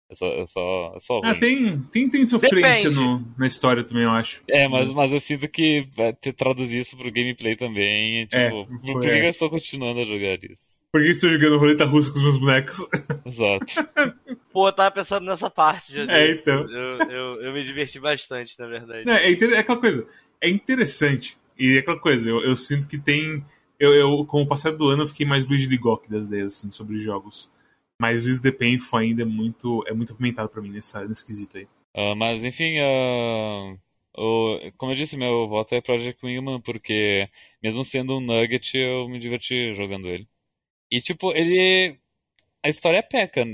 [0.08, 4.04] É só, é só, é só Ah, tem, tem, tem sofrência no, na história também,
[4.04, 4.42] eu acho.
[4.48, 8.20] É, mas, mas eu sinto que vai ter traduzir isso pro gameplay também.
[8.20, 9.24] é, É, Tipo, por, foi, por que é.
[9.26, 10.76] eu estou continuando a jogar isso?
[10.92, 12.78] Por que estou jogando roleta russa com os meus bonecos?
[13.26, 13.66] Exato.
[14.52, 16.04] Pô, eu tava pensando nessa parte já.
[16.04, 16.60] É, então.
[16.70, 19.08] Eu, eu, eu me diverti bastante, na verdade.
[19.10, 20.06] É, inter- é aquela coisa.
[20.40, 21.36] É interessante.
[21.58, 23.44] E é aquela coisa, eu, eu sinto que tem.
[23.78, 26.70] Eu, eu, com o passar do ano, eu fiquei mais Luigi Ligok das ideias, assim,
[26.70, 27.50] sobre jogos.
[28.00, 31.56] Mas Is the Painful ainda é muito, é muito apimentado pra mim nessa, nesse quesito
[31.56, 31.66] aí.
[31.94, 33.76] Ah, mas enfim, ah,
[34.18, 37.28] o- como eu disse, meu voto é Project Wingman, porque
[37.62, 40.28] mesmo sendo um nugget, eu me diverti jogando ele.
[40.90, 41.98] E tipo, ele.
[42.64, 43.44] A história peca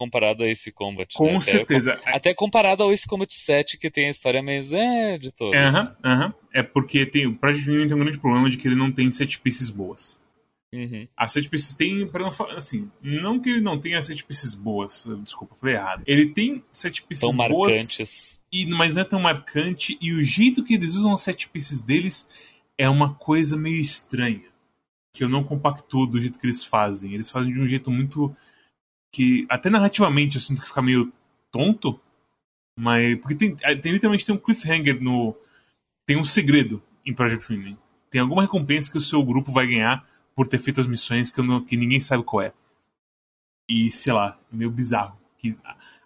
[0.00, 1.14] comparado a esse Combat.
[1.14, 1.36] Com né?
[1.36, 2.00] Até- certeza.
[2.06, 5.54] Até comparado ao Ace Combat 7, que tem a história mais é de todo.
[5.54, 6.34] É, Aham, aham.
[6.54, 9.10] É porque tem, o Project Wingman tem um grande problema de que ele não tem
[9.10, 10.18] set pieces boas.
[10.72, 11.06] Uhum.
[11.14, 14.54] As set pieces tem, para não falar assim, não que ele não tenha set pieces
[14.54, 16.02] boas, desculpa, falei errado.
[16.06, 18.40] Ele tem set pieces Tão boas, marcantes.
[18.50, 21.82] e, mas não é tão marcante, e o jeito que eles usam as set pieces
[21.82, 22.26] deles
[22.78, 24.48] é uma coisa meio estranha,
[25.12, 27.12] que eu não compactuo do jeito que eles fazem.
[27.12, 28.34] Eles fazem de um jeito muito
[29.12, 31.12] que até narrativamente eu sinto que fica meio
[31.50, 32.00] tonto,
[32.78, 35.34] mas porque tem, tem literalmente tem um cliffhanger no
[36.06, 37.76] tem um segredo em Project Wingman.
[38.10, 40.04] Tem alguma recompensa que o seu grupo vai ganhar
[40.34, 42.52] por ter feito as missões que, não- que ninguém sabe qual é.
[43.68, 45.18] E, sei lá, é meio bizarro.
[45.38, 45.56] Que,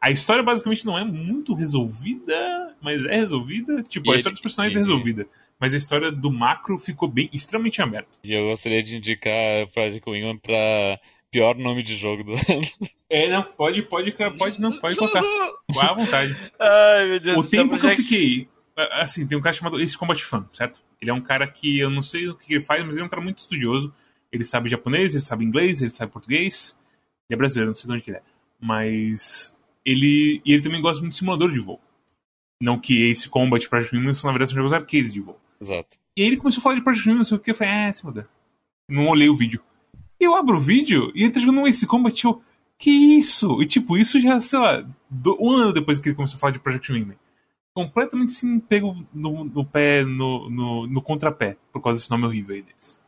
[0.01, 3.83] a história basicamente não é muito resolvida, mas é resolvida.
[3.83, 5.27] Tipo, E a ele- história dos personagens e- é resolvida.
[5.59, 8.11] Mas a história do macro ficou bem extremamente aberta.
[8.23, 11.01] E eu gostaria de indicar Project Wingman pra
[11.35, 12.91] pior nome de jogo do ano.
[13.11, 15.21] É, não, pode, pode, pode, não, pode colocar.
[15.73, 16.35] Vá à vontade.
[16.59, 18.49] Ai, meu Deus O do céu, tempo que eu Project- fiquei.
[18.93, 20.81] Assim, tem um cara chamado Ace Combat Fan, certo?
[21.01, 23.07] Ele é um cara que eu não sei o que ele faz, mas ele é
[23.07, 23.93] um cara muito estudioso.
[24.33, 26.77] Ele sabe japonês, ele sabe inglês, ele sabe português.
[27.29, 28.23] Ele é brasileiro, não sei de onde que ele é.
[28.61, 30.41] Mas ele.
[30.45, 31.81] E ele também gosta muito de simulador de voo.
[32.61, 35.39] Não que Ace Combat e Project Wingman são, na verdade, são jogos arcades de voo.
[35.61, 35.97] Exato.
[36.17, 37.73] E aí ele começou a falar de Project Wingman, não sei o que, eu falei,
[37.75, 38.25] é, simulador.
[38.89, 39.63] Não olhei o vídeo.
[40.21, 42.43] E eu abro o vídeo e ele tá jogando um Ace Combat e eu.
[42.79, 43.63] Que isso?
[43.63, 46.53] E tipo, isso já, sei lá, do- um ano depois que ele começou a falar
[46.53, 47.17] de Project Wingman.
[47.75, 52.55] Completamente sim, pego no, no pé, no, no, no contrapé, por causa desse nome horrível
[52.55, 53.01] aí deles.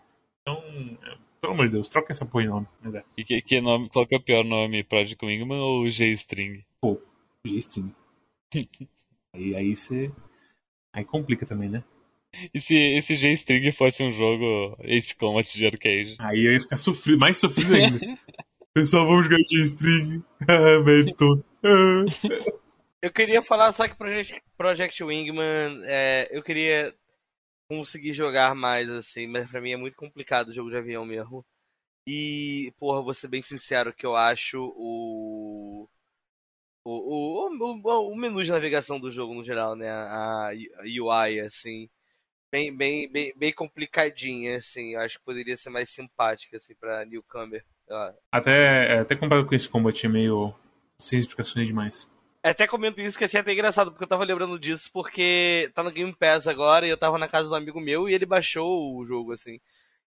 [0.42, 0.56] Então,
[1.02, 2.66] é, pelo amor de Deus, troca essa porra de nome.
[2.82, 4.84] Mas é, E que, que nome, qual que é o pior nome?
[4.84, 6.64] Project Wingman ou G-String?
[7.44, 7.92] G-String.
[9.34, 10.12] aí aí você.
[10.92, 11.84] Aí complica também, né?
[12.52, 16.16] E se esse G-String fosse um jogo Ace Combat de arcade?
[16.18, 17.98] Aí eu ia ficar sofrido, mais sofrido ainda.
[18.74, 20.22] Pessoal, vamos jogar G-String.
[20.48, 21.44] Ah, Madstone.
[21.64, 22.04] Ah.
[23.02, 26.94] Eu queria falar só que Project, Project Wingman, é, eu queria
[27.68, 31.44] conseguir jogar mais, assim, mas pra mim é muito complicado o jogo de avião mesmo.
[32.06, 35.88] E, porra, vou ser bem sincero que eu acho o.
[36.84, 39.90] O, o, o, o menu de navegação do jogo no geral, né?
[39.90, 40.52] A, a
[40.84, 41.88] UI, assim.
[42.56, 44.94] Bem, bem, bem, bem complicadinha, assim.
[44.94, 47.62] Eu acho que poderia ser mais simpática, assim, pra newcomer.
[47.90, 50.54] Ah, Até, até comparado com esse combat é meio
[50.98, 52.10] sem explicações demais.
[52.42, 55.90] Até comento isso que achei até engraçado, porque eu tava lembrando disso, porque tá no
[55.90, 59.04] Game Pass agora e eu tava na casa do amigo meu e ele baixou o
[59.04, 59.60] jogo, assim.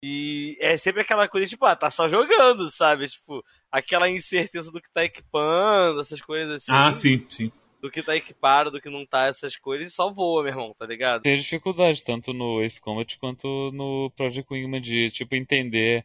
[0.04, 3.08] E é sempre aquela coisa, tipo, ah, tá só jogando, sabe?
[3.08, 6.72] Tipo, aquela incerteza do que tá equipando, essas coisas assim.
[6.72, 7.52] Ah, sim, sim.
[7.86, 10.73] Do que tá equipado, do que não tá, essas coisas, e só voa, meu irmão,
[10.73, 11.21] tá ligado?
[11.21, 16.03] Tem dificuldade tanto no Ace Combat quanto no Project Wingman de, tipo, entender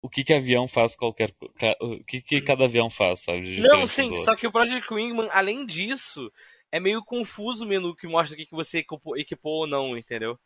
[0.00, 1.34] o que que avião faz qualquer...
[1.78, 3.60] O que que cada avião faz, sabe?
[3.60, 6.32] Não, sim, só que o Project Wingman, além disso,
[6.72, 9.98] é meio confuso o menu que mostra o que que você equipou, equipou ou não,
[9.98, 10.38] entendeu?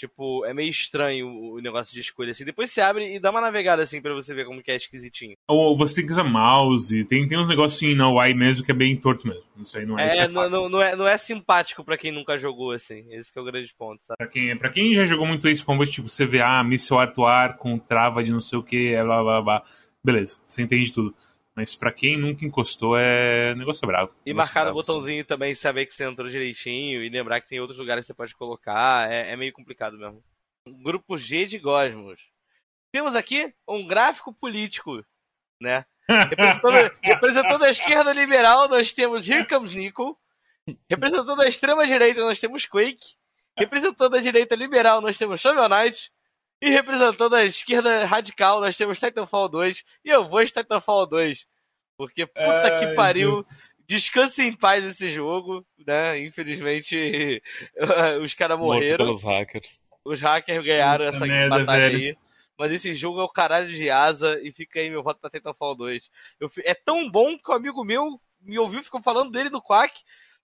[0.00, 2.42] Tipo, é meio estranho o negócio de escolha, assim.
[2.42, 5.36] Depois você abre e dá uma navegada, assim, pra você ver como que é esquisitinho.
[5.46, 8.74] Ou você tem que usar mouse, tem, tem uns negocinhos na UI mesmo que é
[8.74, 9.44] bem torto mesmo.
[9.58, 12.10] Isso aí não é, É, é não, não, não é, não é simpático pra quem
[12.10, 13.04] nunca jogou, assim.
[13.10, 14.16] Esse é o grande ponto, sabe?
[14.16, 17.12] Pra quem, pra quem já jogou muito Ace Combat, tipo, você vê, ah, míssil ar
[17.12, 19.62] to ar com trava de não sei o que, blá blá blá.
[20.02, 21.14] Beleza, você entende tudo.
[21.56, 23.52] Mas pra quem nunca encostou, é.
[23.52, 24.14] O negócio é bravo.
[24.24, 24.74] E Negócio marcar no assim.
[24.92, 28.14] botãozinho também, saber que você entrou direitinho e lembrar que tem outros lugares que você
[28.14, 29.10] pode colocar.
[29.10, 30.22] É, é meio complicado mesmo.
[30.82, 32.20] Grupo G de Gosmos.
[32.92, 35.04] Temos aqui um gráfico político,
[35.60, 35.84] né?
[36.08, 40.16] Representando, representando a esquerda liberal, nós temos Here Comes Nickel.
[40.88, 43.16] Representando a extrema direita, nós temos Quake.
[43.58, 46.10] Representando a direita liberal, nós temos Shovel Knight.
[46.60, 49.82] E representando a esquerda radical, nós temos Titanfall 2.
[50.04, 51.46] E eu vou de Titanfall 2.
[51.96, 53.46] Porque puta que pariu.
[53.86, 56.18] Descanse em paz esse jogo, né?
[56.20, 57.42] Infelizmente,
[58.22, 59.04] os caras morto morreram.
[59.04, 59.80] pelos hackers.
[60.04, 61.98] Os hackers ganharam essa merda, batalha velho.
[61.98, 62.16] aí.
[62.58, 65.74] Mas esse jogo é o caralho de asa e fica aí meu voto pra Titanfall
[65.74, 66.10] 2.
[66.38, 69.92] Eu é tão bom que um amigo meu me ouviu, ficou falando dele no Quack.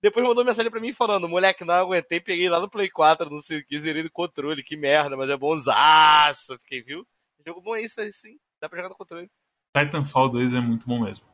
[0.02, 3.40] Depois mandou mensagem pra mim falando, moleque, não aguentei, peguei lá no Play 4, não
[3.40, 6.58] sei o que, zerei no controle, que merda, mas é bonzaço.
[6.58, 7.06] Fiquei, viu?
[7.46, 8.36] Jogo bom é isso aí, sim.
[8.60, 9.30] Dá pra jogar no controle.
[9.76, 11.24] Titanfall 2 é muito bom mesmo.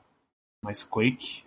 [0.62, 1.44] Mas Quake.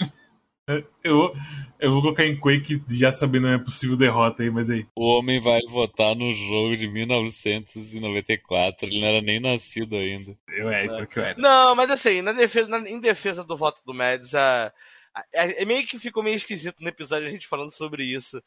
[1.04, 1.34] eu,
[1.78, 4.86] eu vou colocar em Quake já sabendo a possível derrota aí, mas aí.
[4.96, 10.36] O homem vai votar no jogo de 1994, ele não era nem nascido ainda.
[10.48, 11.06] Eu é, é.
[11.06, 11.40] que eu era.
[11.40, 14.72] Não, mas assim, na defesa, na, em defesa do voto do Mads, a,
[15.14, 18.42] a, meio que ficou meio esquisito no episódio a gente falando sobre isso.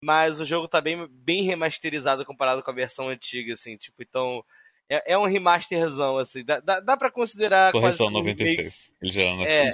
[0.00, 4.44] Mas o jogo tá bem, bem remasterizado comparado com a versão antiga, assim, tipo, então.
[4.88, 6.44] É, é um remasterzão, assim.
[6.44, 7.72] Dá, dá, dá pra considerar.
[7.72, 8.92] Correção 96.
[9.02, 9.70] Ele já era é,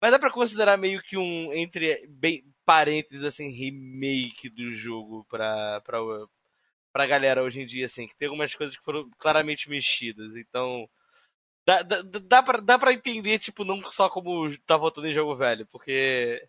[0.00, 5.80] Mas dá pra considerar meio que um, entre bem parênteses, assim, remake do jogo pra,
[5.82, 5.98] pra,
[6.92, 8.06] pra galera hoje em dia, assim.
[8.06, 10.34] Que tem algumas coisas que foram claramente mexidas.
[10.36, 10.88] Então.
[11.66, 15.36] Dá, dá, dá, pra, dá pra entender, tipo, não só como tá voltando em jogo
[15.36, 16.46] velho, porque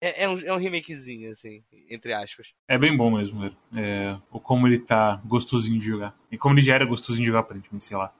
[0.00, 2.52] é, é, um, é um remakezinho, assim, entre aspas.
[2.68, 3.56] É bem bom mesmo, velho.
[3.74, 6.16] É, como ele tá gostosinho de jogar.
[6.30, 8.14] E como ele já era gostosinho de jogar, aparentemente, sei lá.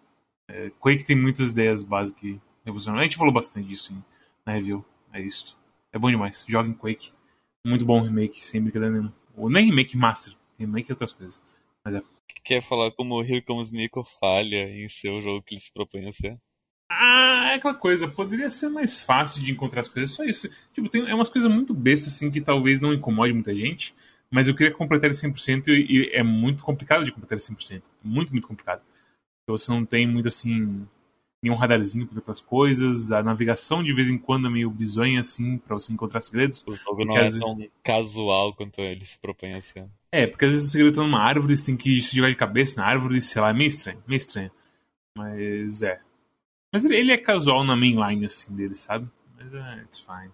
[0.49, 3.07] É, Quake tem muitas ideias básicas revolucionárias.
[3.07, 4.03] A gente falou bastante disso em,
[4.45, 4.85] na review.
[5.13, 5.59] É isso.
[5.93, 6.45] É bom demais.
[6.49, 7.13] Joga em Quake.
[7.65, 9.15] Muito bom remake, sem brincadeira nenhuma.
[9.37, 10.35] Ou nem remake master.
[10.59, 11.43] Remake e outras coisas.
[11.87, 12.03] Mas é.
[12.43, 16.09] Quer falar como Here Comes Nico falha em ser o jogo que ele se propõe
[16.09, 16.37] a ser?
[16.91, 20.49] Ah, é aquela coisa, poderia ser mais fácil de encontrar as coisas, só isso.
[20.73, 23.95] Tipo, tem, é umas coisas muito bestas, assim, que talvez não incomode muita gente,
[24.29, 27.85] mas eu queria completar ele 100% e, e é muito complicado de completar ele 100%.
[28.03, 28.83] Muito, muito complicado.
[29.49, 30.85] Você não tem muito, assim,
[31.41, 35.59] nenhum radarzinho para outras coisas, a navegação de vez em quando é meio bizonha, assim,
[35.59, 36.65] para você encontrar segredos.
[36.67, 37.39] O jogo não é vezes...
[37.39, 39.87] tão casual quanto ele se propõe a ser.
[40.23, 42.81] É, porque às vezes segredo tá numa árvore, você tem que se jogar de cabeça
[42.81, 44.51] na árvore, sei lá, é meio estranho, meio estranho.
[45.17, 45.99] Mas é,
[46.73, 49.09] mas ele, ele é casual na mainline, assim, dele, sabe?
[49.37, 50.33] Mas é, it's fine.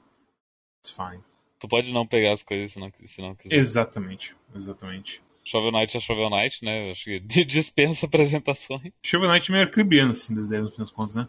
[0.80, 1.22] It's fine.
[1.61, 3.55] Tu pode não pegar as coisas se não, se não quiser.
[3.55, 5.22] Exatamente, exatamente.
[5.45, 6.91] Shovel Knight é Shovel Knight, né?
[6.91, 8.93] Acho que dispensa apresentações.
[9.05, 11.28] Shovel Knight é meio arcribiano, assim, das ideias, no fim das contas, né?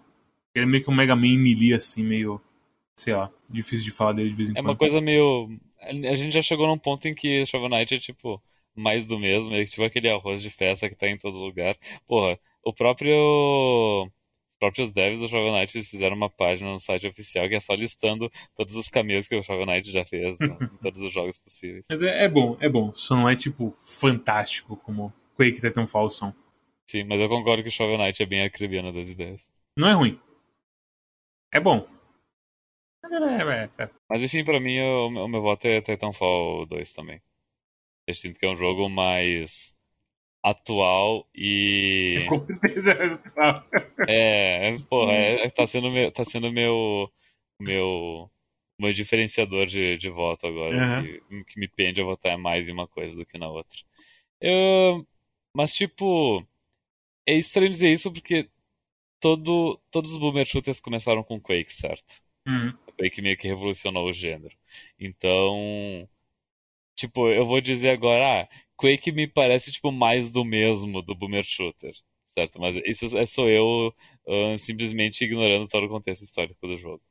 [0.56, 2.42] Ele é meio que um Mega Man melee, assim, meio.
[2.96, 4.66] Sei lá, difícil de falar dele de vez em é quando.
[4.66, 5.50] É uma coisa meio.
[5.82, 8.42] A gente já chegou num ponto em que Shovel Knight é tipo
[8.76, 11.78] mais do mesmo, é tipo aquele arroz de festa que tá em todo lugar.
[12.08, 14.10] Porra, o próprio
[14.60, 17.74] próprios devs do Shovel Knight eles fizeram uma página no site oficial que é só
[17.74, 21.38] listando todos os caminhos que o Shovel Knight já fez né, em todos os jogos
[21.38, 21.86] possíveis.
[21.90, 22.94] Mas é, é, bom, é bom.
[22.96, 26.34] Só não é tipo fantástico como Quake Titanfall são.
[26.88, 29.46] Sim, mas eu concordo que o Shovel Knight é bem acribiano das ideias.
[29.76, 30.20] Não é ruim.
[31.52, 31.86] É bom.
[33.06, 37.22] É, é, mas enfim, pra mim o, o meu voto é Titanfall 2 também.
[38.08, 39.76] Eu sinto que é um jogo mais
[40.44, 42.26] atual e.
[42.28, 43.66] Com certeza é atual.
[44.08, 47.12] É, porra, é, tá sendo meu, tá sendo meu,
[47.60, 48.30] meu,
[48.80, 51.04] meu diferenciador de, de voto agora, uhum.
[51.04, 53.80] que, que, me pende a votar mais em uma coisa do que na outra.
[54.42, 55.08] Eu,
[55.56, 56.46] mas, tipo,
[57.26, 58.50] é estranho dizer isso porque
[59.20, 62.22] todo, todos os boomer shooters começaram com Quake, certo?
[62.46, 62.78] Uhum.
[62.98, 64.56] Quake meio que revolucionou o gênero.
[65.00, 66.08] Então,
[66.96, 71.44] tipo, eu vou dizer agora, ah, Quake me parece tipo mais do mesmo do Boomer
[71.44, 71.94] Shooter,
[72.28, 72.60] certo?
[72.60, 73.94] Mas isso é só eu
[74.28, 77.02] uh, simplesmente ignorando todo o contexto histórico do jogo.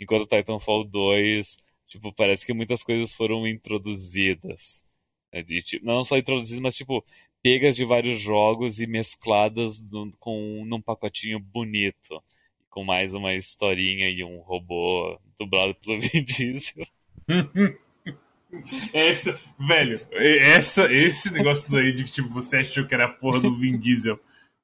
[0.00, 4.84] Enquanto Titanfall 2, tipo, parece que muitas coisas foram introduzidas.
[5.32, 5.42] Né?
[5.42, 7.04] De, tipo, não só introduzidas, mas tipo,
[7.42, 9.82] pegas de vários jogos e mescladas
[10.18, 12.22] com num pacotinho bonito.
[12.76, 16.86] Com mais uma historinha e um robô dublado pelo Vin Diesel.
[18.92, 23.40] Essa, velho, essa, esse negócio daí de que tipo, você achou que era a porra
[23.40, 24.20] do Vin Diesel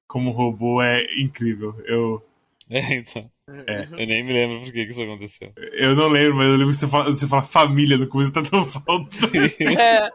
[0.07, 1.75] como robô é incrível.
[1.87, 2.23] Eu.
[2.69, 3.31] É, então.
[3.49, 3.85] É.
[3.91, 5.51] Eu nem me lembro por que, que isso aconteceu.
[5.57, 8.43] Eu não lembro, mas eu lembro que você fala, você fala família no começo, tá
[8.43, 9.17] tão falta.
[9.81, 10.11] É.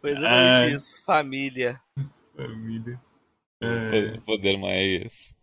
[0.00, 1.80] Pois é, isso, família.
[2.36, 3.00] Família.
[3.60, 4.18] É.
[4.18, 5.34] O poder mais,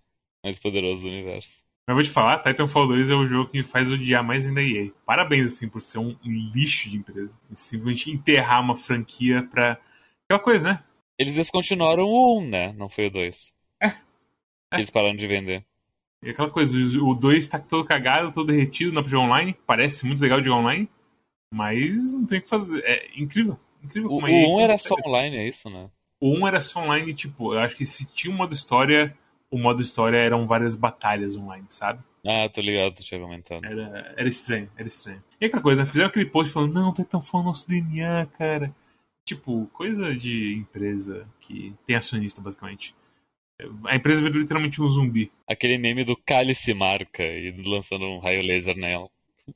[0.43, 1.59] mais poderoso do universo.
[1.87, 4.61] Mas vou te falar, Titanfall 2 é o jogo que me faz odiar mais ainda
[4.61, 4.91] a EA.
[5.05, 7.39] Parabéns, assim, por ser um, um lixo de empresa.
[7.49, 9.79] E simplesmente enterrar uma franquia pra.
[10.25, 10.83] Aquela coisa, né?
[11.17, 12.73] Eles descontinuaram o 1, né?
[12.73, 13.53] Não foi o 2.
[13.81, 13.87] É.
[13.87, 13.95] é.
[14.73, 15.65] Eles pararam de vender.
[16.23, 19.57] E aquela coisa, o 2 tá todo cagado, todo derretido na jogar online.
[19.65, 20.87] Parece muito legal de online.
[21.53, 22.81] Mas não tem o que fazer.
[22.85, 23.59] É incrível.
[23.83, 25.89] Incrível o, como o 1 um era só online, é isso, né?
[26.19, 29.17] O 1 um era só online, tipo, eu acho que se tinha um modo história,
[29.51, 32.01] o modo história eram várias batalhas online, sabe?
[32.25, 33.65] Ah, tô ligado, tu tinha comentado.
[33.65, 35.21] Era, era estranho, era estranho.
[35.39, 35.87] E aquela coisa, né?
[35.87, 38.73] Fizeram aquele post falando, não, Titanfall é nosso DNA, cara.
[39.25, 42.95] Tipo, coisa de empresa que tem acionista, basicamente.
[43.85, 45.31] A empresa virou literalmente um zumbi.
[45.47, 49.09] Aquele meme do cálice marca e lançando um raio laser nela.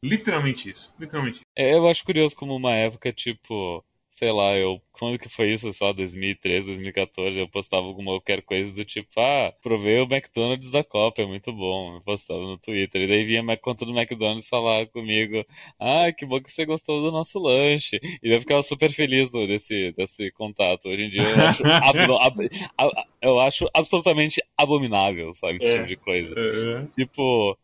[0.04, 0.94] Literalmente isso.
[1.00, 1.42] Literalmente.
[1.56, 3.84] É, eu acho curioso como uma época, tipo,
[4.16, 4.82] sei lá, eu.
[4.94, 5.70] Quando que foi isso?
[5.82, 10.86] Lá, 2013, 2014, eu postava alguma qualquer coisa do tipo, ah, provei o McDonald's da
[10.86, 11.96] Copa, é muito bom.
[11.96, 13.02] Eu postava no Twitter.
[13.02, 15.46] E daí vinha a conta do McDonald's falar comigo,
[15.78, 18.00] ah, que bom que você gostou do nosso lanche.
[18.24, 20.88] E eu ficava super feliz desse, desse contato.
[20.88, 25.74] Hoje em dia eu acho, ab, ab, eu acho absolutamente abominável, sabe, esse É.
[25.74, 26.34] tipo de coisa.
[26.38, 26.86] É.
[26.96, 27.58] Tipo,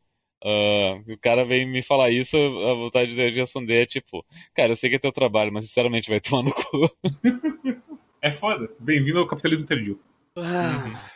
[0.44, 4.76] ah, o cara vem me falar isso, a vontade de responder é tipo, cara, eu
[4.76, 6.90] sei que é teu trabalho, mas sinceramente vai tomar no cu.
[8.24, 8.70] É foda.
[8.80, 10.00] Bem-vindo ao capitalismo tardio.
[10.38, 11.10] Ah,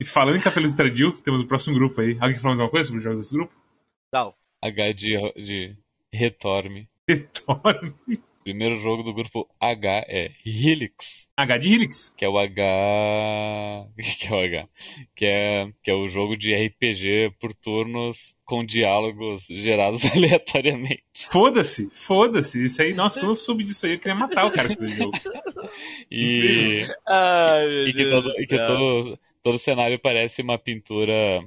[0.00, 2.14] E falando em capitalismo tardio, temos o próximo grupo aí.
[2.18, 3.54] Alguém quer falar mais alguma coisa sobre os jogos desse grupo?
[4.12, 4.34] não.
[4.60, 5.76] H de, de
[6.12, 6.88] Retorme.
[7.08, 7.94] Retorno.
[8.42, 12.14] Primeiro jogo do grupo H é Helix, H de Helix.
[12.16, 13.86] que é o H.
[14.18, 14.68] que é o H?
[15.14, 21.02] Que é, que é o jogo de RPG por turnos com diálogos gerados aleatoriamente.
[21.30, 22.64] Foda-se, foda-se.
[22.64, 24.92] Isso aí, nossa, quando eu soube disso aí, eu queria matar o cara que fez
[24.92, 25.12] o jogo.
[26.10, 26.84] E.
[27.06, 31.40] Ai, meu E que, Deus todo, do e que todo, todo cenário parece uma pintura.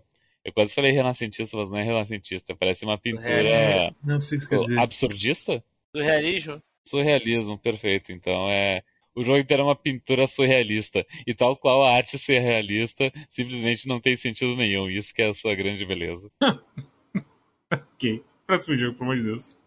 [0.46, 2.56] Eu quase falei renascentista, mas não é renascentista.
[2.56, 3.94] Parece uma pintura É.
[4.04, 4.80] Não sei o que quer dizer.
[4.80, 5.64] absurdista?
[5.96, 6.62] Surrealismo?
[6.88, 8.12] Surrealismo, perfeito.
[8.12, 8.84] Então é.
[9.16, 11.06] O jogo inteiro é uma pintura surrealista.
[11.28, 14.90] E tal qual a arte surrealista, simplesmente não tem sentido nenhum.
[14.90, 16.32] Isso que é a sua grande beleza.
[17.74, 18.24] Ok.
[18.46, 19.58] Próximo jogo, pelo amor de Deus.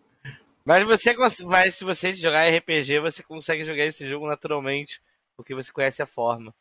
[0.64, 1.14] Mas você
[1.44, 5.00] mas se você jogar RPG, você consegue jogar esse jogo naturalmente,
[5.36, 6.54] porque você conhece a forma.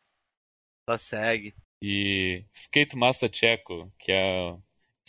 [0.88, 1.54] Só segue.
[1.82, 4.50] E Skate Master Checo, que é,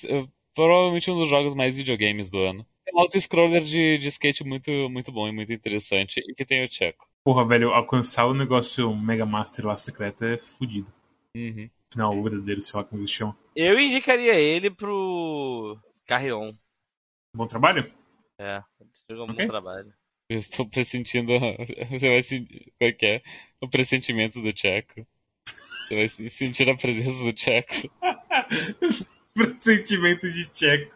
[0.06, 2.68] é provavelmente um dos jogos mais videogames do ano.
[2.88, 6.22] É um auto-scroller de, de skate muito, muito bom e muito interessante.
[6.26, 7.06] E que tem o Checo.
[7.24, 10.92] Porra, velho, alcançar o negócio Mega Master lá secreto é fudido.
[11.36, 11.70] Uhum.
[11.92, 13.36] Final, o verdadeiro, sei lá como eles chamam.
[13.56, 16.54] Eu indicaria ele pro Carrion.
[17.36, 17.92] Bom trabalho?
[18.40, 18.62] É,
[19.10, 19.36] é um Ok.
[19.36, 19.94] bom trabalho.
[20.30, 21.32] Eu estou pressentindo.
[21.92, 22.72] Você vai sentir.
[22.80, 23.22] Qual que é?
[23.62, 25.06] O pressentimento do Checo.
[25.88, 27.90] Você vai se- sentir a presença do Checo.
[29.34, 30.96] Pressentimento de Tcheco.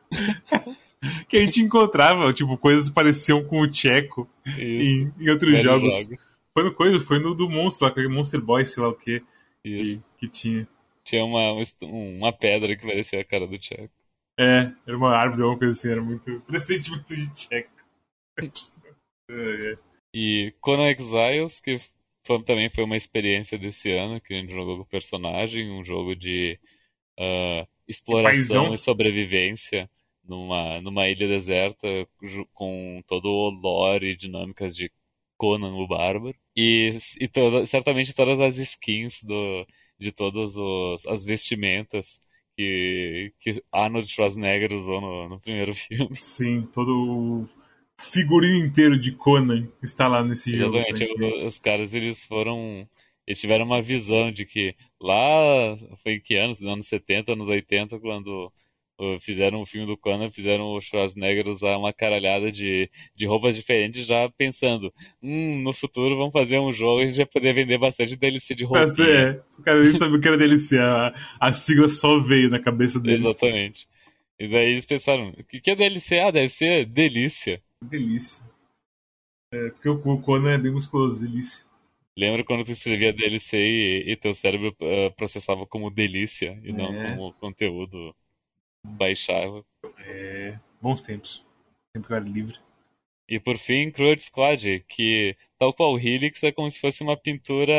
[1.28, 5.64] que a gente encontrava, tipo, coisas que pareciam com o Tcheco em, em outros Velhos
[5.64, 6.28] jogos.
[6.54, 9.24] Foi no coisa, foi no do Monstro lá, Monster Boy, sei lá o que,
[9.64, 10.04] Isso.
[10.18, 10.68] que, que tinha.
[11.04, 13.94] Tinha uma, uma pedra que parecia a cara do Checo.
[14.40, 16.42] É, era uma árvore, alguma coisa assim, era muito.
[16.48, 17.70] Pressentimento de Tcheco.
[19.34, 19.78] É, é.
[20.14, 21.80] E Conan Exiles, que
[22.26, 25.86] foi- também foi uma experiência desse ano, que a gente jogou com o personagem, um
[25.86, 26.60] jogo de
[27.18, 28.74] ah, exploração paizão.
[28.74, 29.90] e sobrevivência
[30.32, 31.88] numa, numa ilha deserta
[32.54, 34.92] com todo o lore e dinâmicas de
[35.38, 36.36] Conan o Bárbaro.
[36.56, 39.66] E, e toda- certamente todas as skins do,
[40.00, 40.54] de todas
[41.08, 42.22] as vestimentas
[42.56, 46.16] que, que Arnold Schwarzenegger usou no, no primeiro filme.
[46.16, 47.48] Sim, todo o
[48.00, 50.78] figurino inteiro de Conan está lá nesse jogo.
[50.78, 51.44] Exatamente, aparentemente.
[51.44, 52.88] o- os caras eles foram.
[53.28, 56.60] Eles tiveram uma visão de que lá foi em que anos?
[56.60, 58.52] Nos anos 70, anos 80, quando
[59.20, 64.06] fizeram o filme do Conan, fizeram o Schwarzenegger usar uma caralhada de, de roupas diferentes,
[64.06, 67.78] já pensando, hum, no futuro vamos fazer um jogo e a gente vai poder vender
[67.78, 69.08] bastante DLC de roupinha.
[69.08, 72.60] é, os caras nem sabiam o que era DLC, a, a sigla só veio na
[72.60, 73.26] cabeça deles.
[73.26, 73.88] Exatamente.
[74.40, 76.20] E daí eles pensaram, o que, que é DLC?
[76.20, 77.62] Ah, deve ser delícia.
[77.84, 78.42] Delícia.
[79.54, 81.64] É, porque o Conan é bem musculoso, delícia.
[82.18, 86.94] Lembra quando tu escrevia DLC e, e teu cérebro eh, processava como delícia e não
[86.94, 87.10] É.
[87.10, 88.14] como conteúdo
[88.84, 89.66] baixável?
[90.00, 91.46] É, bons tempos.
[91.94, 92.60] Tempo que eu era livre.
[93.28, 97.16] E por fim, Crude Squad, que tal qual o Helix é como se fosse uma
[97.18, 97.74] pintura.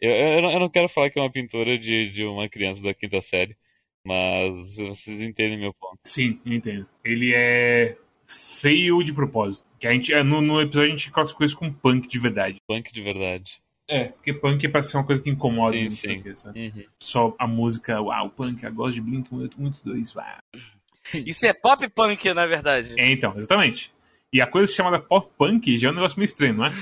[0.00, 2.82] Eu, eu, não- eu não quero falar que é uma pintura de, de uma criança
[2.82, 3.56] da quinta série,
[4.04, 6.00] mas vocês entendem meu ponto.
[6.04, 6.86] Sim, eu entendo.
[7.04, 9.66] Ele é feio de propósito.
[9.78, 12.56] Que a gente, é, no, no episódio a gente classificou isso como punk de verdade.
[12.66, 13.62] Punk de verdade.
[13.92, 15.76] É, porque punk é pra ser uma coisa que incomoda.
[15.76, 16.20] Sim, não sei sim.
[16.20, 16.72] o que, sabe?
[16.74, 16.84] Uhum.
[16.98, 20.24] Só a música, uau, punk, eu gosto de Blink 182, uau.
[21.26, 22.94] Isso é pop punk, na verdade.
[22.96, 23.92] É, então, exatamente.
[24.32, 26.72] E a coisa chamada pop punk já é um negócio meio estranho, não é?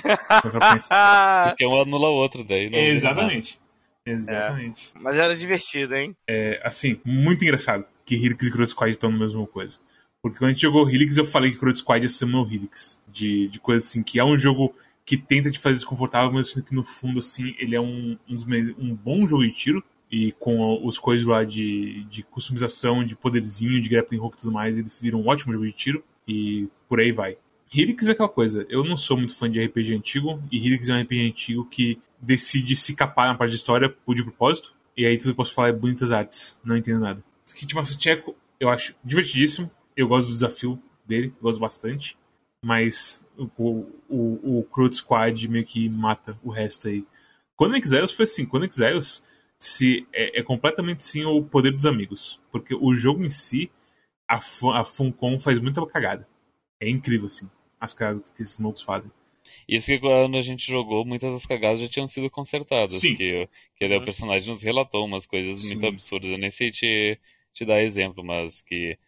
[0.90, 2.70] Ah, Porque um anula o outro daí.
[2.70, 3.60] Não vira Exatamente.
[4.06, 4.92] Exatamente.
[5.00, 6.16] mas era divertido, hein?
[6.28, 9.78] É, assim, muito engraçado que Helix e Crude Squad estão na mesma coisa.
[10.22, 13.00] Porque quando a gente jogou Helix, eu falei que Crude Squad ia ser meu Helix.
[13.08, 14.72] De, de coisa assim, que é um jogo
[15.10, 18.36] que tenta te fazer desconfortável, mas que no fundo, assim, ele é um, um,
[18.78, 19.82] um bom jogo de tiro.
[20.08, 24.52] E com os coisas lá de, de customização, de poderzinho, de grappling hook e tudo
[24.52, 26.04] mais, ele vira um ótimo jogo de tiro.
[26.28, 27.36] E por aí vai.
[27.74, 30.94] Helix é aquela coisa, eu não sou muito fã de RPG antigo, e Helix é
[30.94, 34.76] um RPG antigo que decide se capar na parte de história por de propósito.
[34.96, 36.60] E aí tudo que eu posso falar é bonitas artes.
[36.64, 37.24] Não entendo nada.
[37.44, 39.68] Skitmaster Tcheco, eu acho divertidíssimo.
[39.96, 42.16] Eu gosto do desafio dele, gosto bastante.
[42.64, 47.04] Mas o, o, o Crowd Squad meio que mata o resto aí.
[47.56, 49.22] Quando Exiles foi assim, quando Exiles
[49.58, 52.40] se é, é, completamente sim o poder dos amigos.
[52.50, 53.70] Porque o jogo em si,
[54.28, 56.26] a, a Funcom faz muita cagada.
[56.80, 57.48] É incrível, assim,
[57.78, 59.10] as cagadas que esses monks fazem.
[59.68, 63.00] Isso que quando a gente jogou, muitas das cagadas já tinham sido consertadas.
[63.00, 63.14] Sim.
[63.14, 63.98] Que, que uhum.
[63.98, 65.74] o personagem nos relatou umas coisas Sim.
[65.74, 66.30] muito absurdas.
[66.30, 67.20] Eu nem sei te,
[67.52, 68.98] te dar exemplo, mas que.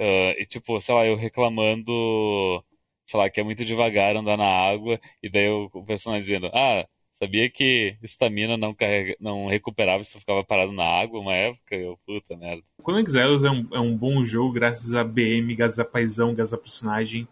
[0.00, 2.64] Uh, e, tipo, sei lá, eu reclamando,
[3.10, 6.86] sei lá, que é muito devagar andar na água, e daí o, personagem dizendo, ah,
[7.10, 11.74] sabia que estamina não, carrega, não recuperava se tu ficava parado na água uma época?
[11.74, 12.62] Eu, puta merda.
[12.82, 16.54] Quando Exiles é um, é um bom jogo, graças a BM, graças a paisão, graças
[16.54, 17.26] a personagem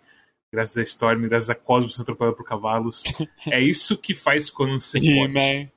[0.52, 3.04] graças a Storm, graças a Cosmos sendo atropelado por cavalos.
[3.46, 5.68] é isso que faz quando você He-Man.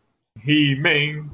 [0.45, 1.29] He-Man.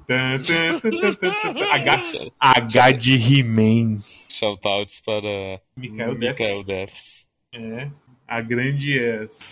[1.72, 4.00] H, H de He-Man.
[4.30, 6.66] Shoutouts para Mikael Devs.
[6.66, 7.28] Devs.
[7.54, 7.90] É,
[8.28, 9.00] a grande,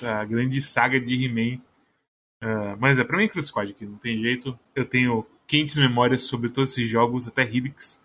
[0.03, 1.61] a grande saga de He-Man.
[2.43, 4.57] Uh, mas é pra mim é Cruz Squad aqui, não tem jeito.
[4.75, 8.01] Eu tenho quentes memórias sobre todos esses jogos, até Helix.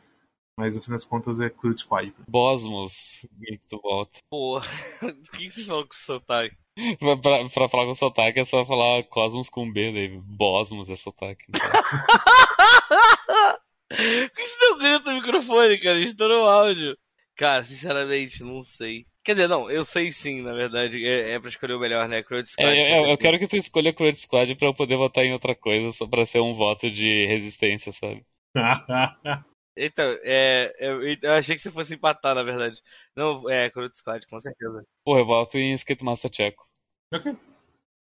[0.57, 2.15] Mas no fim das contas é Crude Squad.
[2.29, 4.19] Bosmos, que tu volta.
[4.31, 4.69] Porra,
[5.03, 6.57] o que você falou com sotaque?
[6.99, 10.97] pra, pra, pra, falar com sotaque é só falar Cosmos com B, daí Bosmos é
[10.97, 11.47] sotaque.
[11.49, 11.61] Então.
[13.91, 15.99] Por que você não grita no microfone, cara?
[15.99, 16.97] Estourou o áudio.
[17.37, 19.05] Cara, sinceramente, não sei.
[19.23, 21.05] Quer dizer, não, eu sei sim, na verdade.
[21.07, 22.23] É, é pra escolher o melhor, né?
[22.23, 22.79] Crude Squad.
[22.79, 25.55] É, eu, eu quero que tu escolha Crude Squad pra eu poder votar em outra
[25.55, 28.25] coisa, só pra ser um voto de resistência, sabe?
[29.83, 32.83] Então, é, eu, eu, achei que você fosse empatar, na verdade.
[33.17, 34.85] Não, é, Crude Squad, com certeza.
[35.03, 36.69] Porra, eu voto em Skate Master Checo.
[37.15, 37.35] Ok.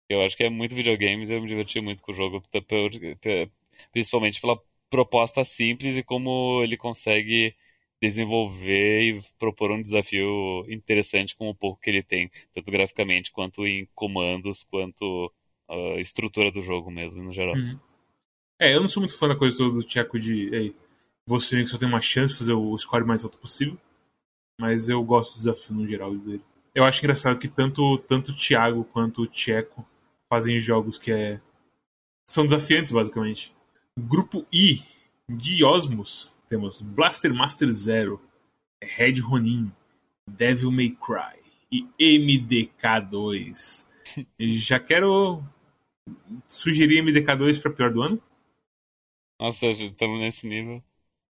[0.08, 2.42] Eu acho que é muito videogames e eu me diverti muito com o jogo,
[3.92, 4.58] principalmente pela
[4.88, 7.54] proposta simples e como ele consegue
[8.00, 13.66] desenvolver e propor um desafio interessante com o pouco que ele tem, tanto graficamente quanto
[13.66, 15.32] em comandos, quanto
[15.68, 17.54] a estrutura do jogo mesmo, no geral.
[17.54, 17.78] Uhum.
[18.60, 20.52] É, eu não sou muito fã da coisa do Tcheco de.
[20.54, 20.74] Ei,
[21.26, 23.78] você que só tem uma chance de fazer o score mais alto possível.
[24.60, 26.42] Mas eu gosto do desafio no geral dele.
[26.74, 29.86] Eu acho engraçado que tanto, tanto o Thiago quanto o Tcheco
[30.28, 31.40] fazem jogos que é,
[32.28, 33.54] são desafiantes, basicamente.
[33.96, 34.82] Grupo I
[35.28, 38.20] de Osmos temos Blaster Master Zero,
[38.82, 39.70] Red Ronin,
[40.26, 41.38] Devil May Cry
[41.70, 43.86] e MDK2.
[44.40, 45.42] Já quero
[46.46, 48.22] sugerir MDK2 para pior do ano.
[49.40, 50.82] Nossa, estamos nesse nível.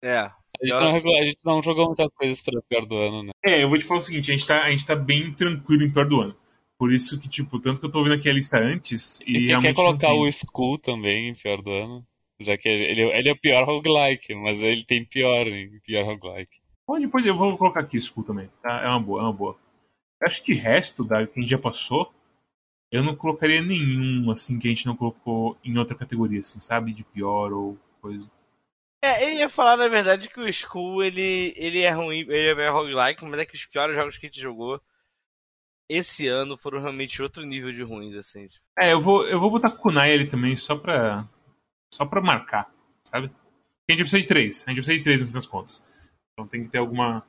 [0.03, 0.19] É.
[0.19, 3.31] A gente, não, a gente, não, jogou muitas coisas para pior do ano, né?
[3.45, 5.83] É, eu vou te falar o seguinte, a gente tá, a gente tá bem tranquilo
[5.83, 6.37] em pior do ano.
[6.79, 9.21] Por isso que, tipo, tanto que eu tô ouvindo aqui a lista antes.
[9.27, 12.07] E, e quer colocar o Skull também em pior do ano?
[12.45, 15.47] Já que ele, ele é o pior roguelike, mas ele tem pior
[15.85, 16.61] pior roguelike.
[16.87, 18.51] Pode, pode, eu vou colocar aqui Skull também.
[18.63, 18.83] Tá?
[18.83, 19.57] É uma boa, é uma boa.
[20.23, 22.13] Acho que resto da que a gente já passou,
[22.91, 26.93] eu não colocaria nenhum, assim, que a gente não colocou em outra categoria, assim, sabe?
[26.93, 28.31] De pior ou coisa.
[29.05, 32.69] É, eu ia falar na verdade que o Skull ele, ele é ruim, ele é
[32.69, 34.81] roguelike, mas é que os piores jogos que a gente jogou
[35.89, 38.47] esse ano foram realmente outro nível de ruins, assim.
[38.79, 41.29] É, eu vou, eu vou botar Kunai ali também só pra.
[41.93, 42.73] Só pra marcar,
[43.03, 43.31] sabe?
[43.89, 44.65] A gente precisa de três.
[44.67, 45.83] A gente precisa de três no fim das contas.
[46.33, 47.23] Então tem que ter alguma.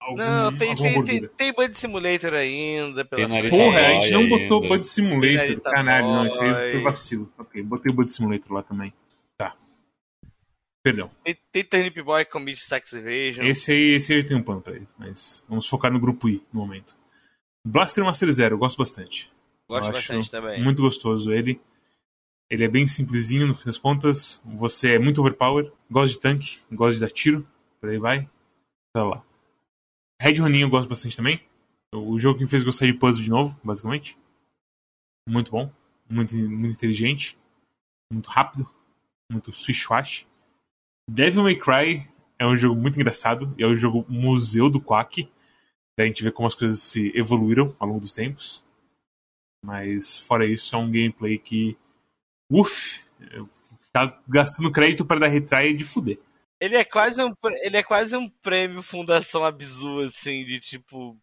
[0.00, 3.04] Algum, não, tem, tem, tem, tem Bud Simulator ainda.
[3.04, 5.60] Pela tem Porra, a gente não botou Bud Simulator.
[5.60, 7.32] Caralho, não, isso aí foi vacilo.
[7.36, 8.92] Ok, botei o Bud Simulator lá também.
[10.82, 11.10] Perdão.
[11.22, 13.44] Tem, tem Turnip Boy com Beat Tax Evasion.
[13.44, 16.28] Esse aí, esse aí eu tenho um plano pra ele, mas vamos focar no grupo
[16.28, 16.96] I no momento.
[17.66, 19.30] Blaster Master Zero, eu gosto bastante.
[19.68, 20.62] Gosto eu bastante também.
[20.62, 21.60] Muito gostoso ele.
[22.50, 24.42] Ele é bem simplesinho no fim das contas.
[24.44, 25.72] Você é muito overpower.
[25.90, 27.46] Gosta de tanque, gosta de dar tiro.
[27.80, 28.28] Por aí vai.
[28.92, 29.24] Tá lá.
[30.20, 31.40] Red Ronin eu gosto bastante também.
[31.94, 34.18] O jogo que me fez gostar de puzzle de novo, basicamente.
[35.28, 35.72] Muito bom.
[36.08, 37.38] Muito, muito inteligente.
[38.12, 38.68] Muito rápido.
[39.30, 40.26] Muito switch-wash.
[41.08, 45.28] Devil May Cry é um jogo muito engraçado, é um jogo museu do Quack.
[45.96, 48.64] Daí a gente vê como as coisas se evoluíram ao longo dos tempos.
[49.64, 51.76] Mas fora isso, é um gameplay que.
[52.50, 53.02] Uff!
[53.92, 56.18] Tá gastando crédito para dar retry de fuder.
[56.60, 57.32] Ele é quase um,
[57.62, 61.16] ele é quase um prêmio Fundação Abzu, assim, de tipo.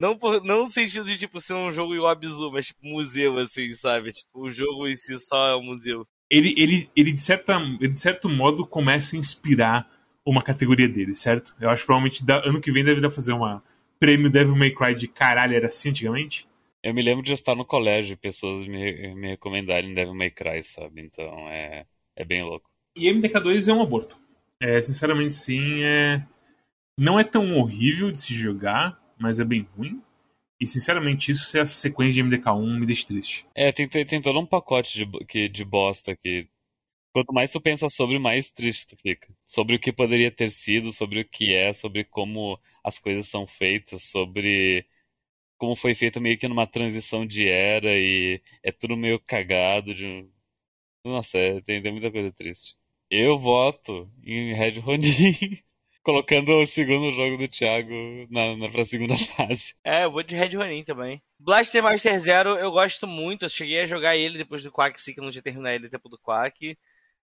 [0.00, 3.38] Não, por, não no sentido de tipo ser um jogo igual Abzu, mas tipo museu,
[3.38, 4.12] assim, sabe?
[4.12, 7.92] Tipo, o jogo em si só é um museu ele, ele, ele, de, certa, ele
[7.92, 9.88] de certo modo começa a inspirar
[10.24, 11.54] uma categoria dele, certo?
[11.60, 13.62] Eu acho que provavelmente da, ano que vem deve dar fazer uma
[13.98, 16.48] prêmio Devil May Cry de caralho, era assim antigamente?
[16.86, 20.62] Eu me lembro de estar no colégio e pessoas me, me recomendarem Devil May Cry,
[20.62, 21.02] sabe?
[21.02, 21.84] Então é,
[22.14, 22.70] é bem louco.
[22.96, 24.16] E MDK2 é um aborto.
[24.60, 26.24] É, sinceramente, sim, é...
[26.96, 30.00] não é tão horrível de se jogar, mas é bem ruim.
[30.60, 33.44] E sinceramente, isso se a sequência de MDK1 me deixa triste.
[33.52, 36.46] É, tem, tem todo um pacote de, que, de bosta que.
[37.12, 39.26] Quanto mais tu pensa sobre, mais triste tu fica.
[39.44, 43.44] Sobre o que poderia ter sido, sobre o que é, sobre como as coisas são
[43.44, 44.86] feitas, sobre
[45.56, 49.94] como foi feito meio que numa transição de era e é tudo meio cagado.
[49.94, 50.28] De...
[51.04, 52.76] Nossa, é, tem, tem muita coisa triste.
[53.10, 55.34] Eu voto em Red Ronin.
[56.02, 57.92] colocando o segundo jogo do Thiago
[58.30, 59.74] na, na, pra segunda fase.
[59.84, 61.20] É, eu vou de Red Ronin também.
[61.38, 63.44] Blaster Master Zero eu gosto muito.
[63.44, 65.88] Eu cheguei a jogar ele depois do Quack, sim, que eu não tinha terminado ele
[65.88, 66.78] depois do Quack.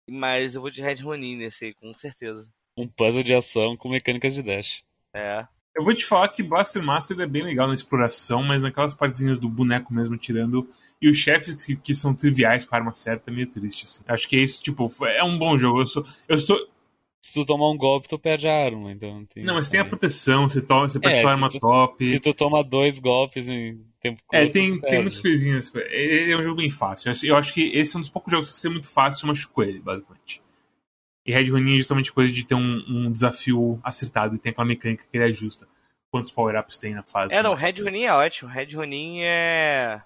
[0.09, 2.49] Mas eu vou de Red Ronin nesse aí, com certeza.
[2.77, 4.85] Um puzzle de ação com mecânicas de dash.
[5.15, 5.47] É.
[5.77, 9.39] Eu vou te falar que Blaster Master é bem legal na exploração, mas naquelas partezinhas
[9.39, 10.67] do boneco mesmo tirando.
[11.01, 14.03] E os chefes que, que são triviais com a arma certa é meio triste, assim.
[14.09, 15.83] Acho que é isso, tipo, é um bom jogo.
[15.83, 16.59] Eu, sou, eu estou
[17.27, 18.93] se tu tomar um golpe, tu perde a arma.
[18.93, 22.07] Então não, mas tem a proteção, você, toma, você perde é, sua arma tu, top.
[22.07, 25.73] Se tu toma dois golpes em tempo curto, É, tem, tem muitas coisinhas.
[25.75, 27.13] É, é um jogo bem fácil.
[27.25, 29.81] Eu acho que esse é um dos poucos jogos que ser muito fácil machucou ele,
[29.81, 30.41] basicamente.
[31.27, 34.67] E Red Running é justamente coisa de ter um, um, desafio acertado e tem aquela
[34.67, 35.67] mecânica que ele ajusta.
[36.09, 37.35] Quantos power-ups tem na fase.
[37.35, 38.49] É, não, o Red Running é ótimo.
[38.49, 40.01] Red Running é.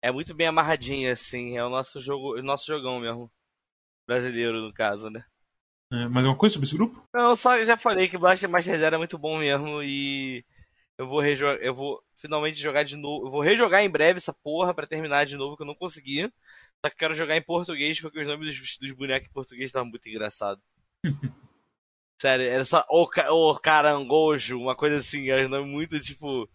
[0.00, 1.58] É muito bem amarradinho, assim.
[1.58, 3.30] É o nosso jogo, o nosso jogão mesmo.
[4.06, 5.22] Brasileiro, no caso, né?
[5.92, 7.02] É, mais uma coisa sobre esse grupo?
[7.14, 10.44] Não, só já falei que Blaster Master Zero é muito bom mesmo e
[10.96, 13.26] eu vou eu vou finalmente jogar de novo.
[13.26, 16.32] Eu vou rejogar em breve essa porra para terminar de novo que eu não consegui.
[16.84, 19.88] Só que quero jogar em português porque os nomes dos, dos bonecos em português estavam
[19.88, 20.62] muito engraçados.
[22.20, 26.48] Sério, era só o, o carangojo, uma coisa assim, era um nome muito tipo.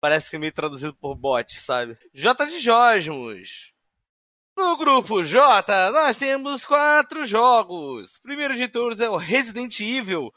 [0.00, 1.96] Parece que é meio traduzido por bot, sabe?
[2.12, 3.72] J de Josmos.
[4.56, 8.16] No grupo J, nós temos quatro jogos.
[8.16, 10.30] O primeiro de todos é o Resident Evil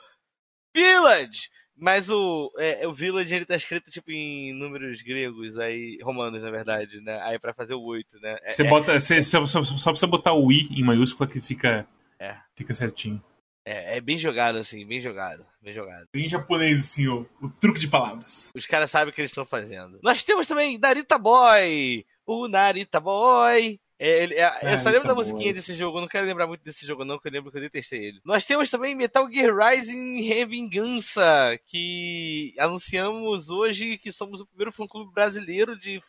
[0.74, 1.50] Village.
[1.78, 6.50] Mas o, é, o Village ele tá escrito tipo em números gregos, aí romanos na
[6.50, 7.20] verdade, né?
[7.22, 8.38] Aí para fazer o 8, né?
[8.44, 11.42] É, você é, bota, você, só, só, só, precisa botar o i em maiúscula que
[11.42, 11.86] fica
[12.18, 12.38] é.
[12.56, 13.22] fica certinho.
[13.66, 16.08] É, é bem jogado assim, bem jogado, bem jogado.
[16.14, 18.54] Bem japonês assim, o, o truque de palavras.
[18.56, 20.00] Os caras sabem o que eles estão fazendo.
[20.02, 25.10] Nós temos também Narita Boy, o Narita Boy, é, ele, é, eu só lembro tá
[25.10, 27.50] da musiquinha desse jogo, eu não quero lembrar muito desse jogo, não, porque eu lembro
[27.50, 28.22] que eu detestei ele.
[28.26, 35.14] Nós temos também Metal Gear Rising Revingança, que anunciamos hoje que somos o primeiro fã-clube
[35.14, 36.02] brasileiro de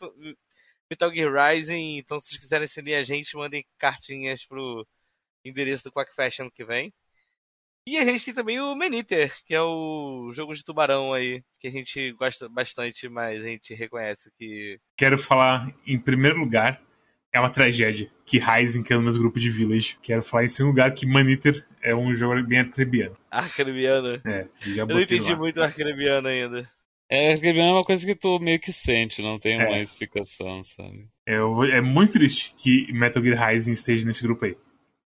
[0.89, 1.97] Metal Gear Rising.
[1.97, 4.85] Então, se vocês quiserem seguir a gente, mandem cartinhas pro
[5.45, 6.93] endereço do Quack Fashion que vem.
[7.87, 11.69] E a gente tem também o Maniter, que é o jogo de tubarão aí, que
[11.69, 14.77] a gente gosta bastante, mas a gente reconhece que.
[14.97, 16.81] Quero falar, em primeiro lugar,
[17.33, 19.97] é uma tragédia que Rising que é no mesmo grupo de Village.
[20.01, 23.17] Quero falar em segundo lugar que Maniter é um jogo bem arcrebiano.
[23.29, 24.21] Arcrebiano?
[24.25, 25.37] É, já Eu não entendi lá.
[25.37, 26.69] muito arcrebiano ainda.
[27.09, 29.65] É, arcrebiano é uma coisa que tu meio que sente, não tem é.
[29.65, 31.07] uma explicação, sabe?
[31.25, 34.57] É, é muito triste que Metal Gear Rising esteja nesse grupo aí.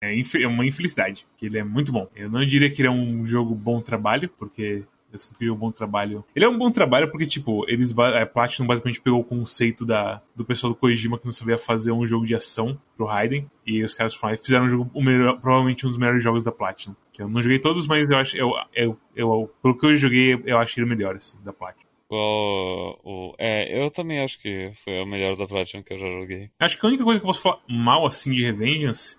[0.03, 2.10] É, é uma infelicidade, que ele é muito bom.
[2.15, 5.51] Eu não diria que ele é um jogo bom trabalho, porque eu sinto que ele
[5.51, 6.23] é um bom trabalho.
[6.35, 10.21] Ele é um bom trabalho porque, tipo, eles a Platinum basicamente pegou o conceito da,
[10.35, 13.49] do pessoal do Kojima que não sabia fazer um jogo de ação pro Raiden.
[13.65, 16.95] E os caras fizeram um jogo, o melhor, provavelmente um dos melhores jogos da Platinum.
[17.11, 18.38] Que eu não joguei todos, mas eu acho.
[18.38, 21.91] Eu, eu, eu, pelo que eu joguei, eu acho ele o melhor, assim, da Platinum.
[22.09, 26.07] O, o, é, eu também acho que foi o melhor da Platinum que eu já
[26.07, 26.49] joguei.
[26.59, 29.17] Acho que a única coisa que eu posso falar mal assim de Revengeance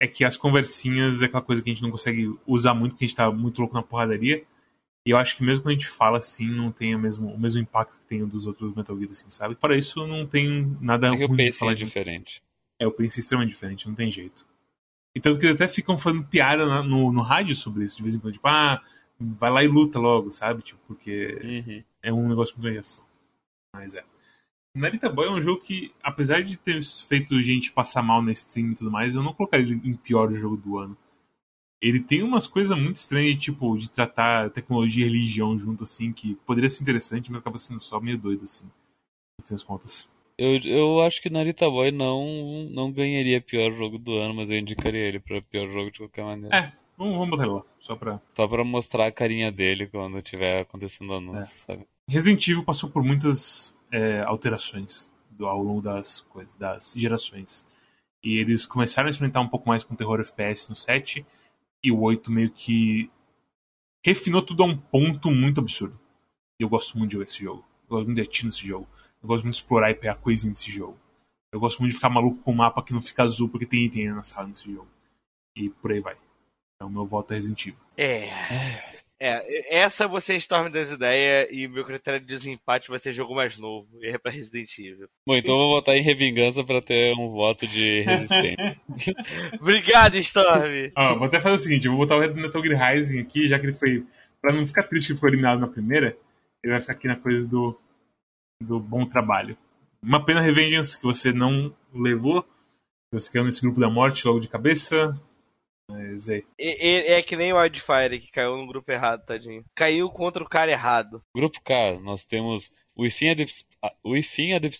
[0.00, 3.04] é que as conversinhas é aquela coisa que a gente não consegue usar muito, porque
[3.04, 4.42] a gente tá muito louco na porradaria.
[5.06, 7.38] E eu acho que mesmo quando a gente fala assim, não tem o mesmo, o
[7.38, 9.54] mesmo impacto que tem o dos outros Metal Gear, assim, sabe?
[9.54, 11.72] Para isso não tem nada é ruim de falar.
[11.72, 12.42] É diferente.
[12.78, 14.46] É, o pace é extremamente diferente, não tem jeito.
[15.14, 18.14] E tanto que eles até ficam fazendo piada no, no rádio sobre isso, de vez
[18.14, 18.80] em quando, tipo, ah,
[19.20, 20.62] vai lá e luta logo, sabe?
[20.62, 21.84] Tipo, porque uhum.
[22.02, 23.04] é um negócio muito de ação.
[23.76, 24.02] Mas é.
[24.74, 28.72] Narita Boy é um jogo que, apesar de ter feito gente passar mal na stream
[28.72, 30.96] e tudo mais, eu não colocaria ele em pior jogo do ano
[31.84, 36.34] ele tem umas coisas muito estranhas, tipo, de tratar tecnologia e religião junto, assim, que
[36.46, 38.64] poderia ser interessante, mas acaba sendo só meio doido, assim,
[39.38, 40.08] no fim das contas.
[40.38, 44.56] Eu, eu acho que Narita Boy não, não ganharia pior jogo do ano, mas eu
[44.56, 46.56] indicaria ele pra pior jogo de qualquer maneira.
[46.56, 48.18] É, vamos, vamos botar ele lá, só pra...
[48.34, 51.58] Só pra mostrar a carinha dele quando tiver acontecendo o anúncio, é.
[51.58, 51.86] sabe?
[52.08, 57.66] Resident Evil passou por muitas é, alterações do, ao longo das coisas, das gerações.
[58.24, 61.26] E eles começaram a experimentar um pouco mais com terror FPS no 7,
[61.84, 63.10] e o 8 meio que
[64.04, 66.00] refinou tudo a um ponto muito absurdo.
[66.58, 67.64] E eu gosto muito de jogar esse jogo.
[67.82, 68.88] Eu gosto muito de atirar nesse jogo.
[69.22, 70.98] Eu gosto muito de explorar e pegar coisinha nesse jogo.
[71.52, 73.84] Eu gosto muito de ficar maluco com o mapa que não fica azul porque tem
[73.84, 74.88] item na sala nesse jogo.
[75.54, 76.16] e por aí vai.
[76.74, 77.80] Então, meu voto é Resident Evil.
[77.96, 78.93] É.
[79.26, 83.34] É, essa você Storm das ideias e o meu critério de desempate vai ser jogo
[83.34, 83.88] mais novo.
[84.02, 85.08] E é pra Resident Evil.
[85.26, 88.78] Bom, então eu vou votar em Revingança pra ter um voto de resistência.
[89.58, 90.92] Obrigado, Storm!
[90.94, 93.58] Ó, vou até fazer o seguinte: eu vou botar o Metal Gear Rising aqui, já
[93.58, 94.04] que ele foi.
[94.42, 96.14] Pra não ficar triste que ele foi eliminado na primeira,
[96.62, 97.80] ele vai ficar aqui na coisa do,
[98.60, 99.56] do bom trabalho.
[100.02, 102.44] Uma pena Revengeance que você não levou.
[103.10, 105.12] Você caiu nesse grupo da morte logo de cabeça.
[105.88, 106.42] Mas é.
[106.58, 109.64] É, é que nem o Wildfire que caiu no grupo errado, tadinho.
[109.74, 111.22] Caiu contra o cara errado.
[111.34, 113.52] Grupo K, nós temos Within a Deep,
[114.04, 114.76] Within a Deep,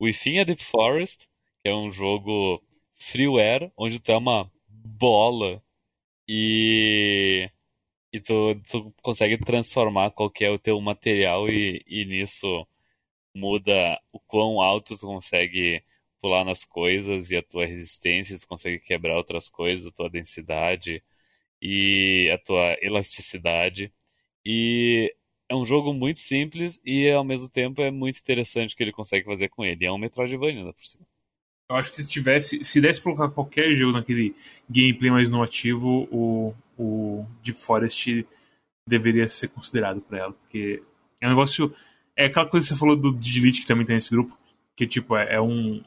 [0.00, 1.28] Within a Deep Forest,
[1.62, 2.62] que é um jogo
[2.94, 5.62] freeware, onde tu é uma bola
[6.28, 7.50] e,
[8.12, 12.66] e tu, tu consegue transformar qualquer o teu material e, e nisso
[13.34, 15.84] muda o quão alto tu consegue
[16.26, 21.00] pular nas coisas e a tua resistência, tu consegue quebrar outras coisas, a tua densidade
[21.62, 23.92] e a tua elasticidade.
[24.44, 25.14] E
[25.48, 28.90] é um jogo muito simples e ao mesmo tempo é muito interessante o que ele
[28.90, 29.84] consegue fazer com ele.
[29.84, 31.06] É um Metroidvania, ainda por cima.
[31.70, 34.34] Eu acho que se tivesse, se desse pra colocar qualquer jogo naquele
[34.68, 38.26] gameplay mais inovativo, o, o Deep Forest
[38.88, 40.82] deveria ser considerado para ela, porque
[41.20, 41.72] é um negócio,
[42.16, 44.36] é aquela coisa que você falou do Digilite que também tem nesse grupo,
[44.76, 45.82] que tipo é, é um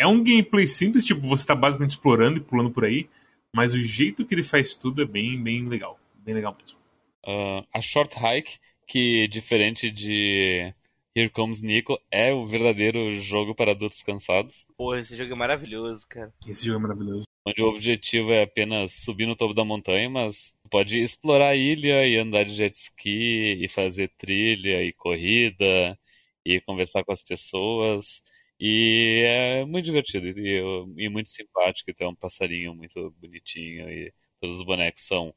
[0.00, 3.06] é um gameplay simples, tipo, você tá basicamente explorando e pulando por aí,
[3.54, 6.00] mas o jeito que ele faz tudo é bem, bem legal.
[6.24, 6.78] Bem legal mesmo.
[7.22, 10.72] Uh, a Short Hike, que diferente de
[11.14, 14.66] Here Comes Nico, é o verdadeiro jogo para adultos cansados.
[14.74, 16.32] Porra, esse jogo é maravilhoso, cara.
[16.48, 17.26] Esse jogo é maravilhoso.
[17.46, 22.06] Onde o objetivo é apenas subir no topo da montanha, mas pode explorar a ilha
[22.06, 25.98] e andar de jet ski e fazer trilha e corrida
[26.44, 28.22] e conversar com as pessoas.
[28.60, 30.60] E é muito divertido e,
[30.98, 31.94] e muito simpático.
[31.94, 35.34] Tem um passarinho muito bonitinho e todos os bonecos são,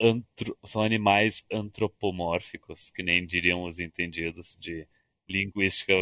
[0.00, 4.88] antro, são animais antropomórficos, que nem diriam os entendidos de
[5.28, 5.94] linguística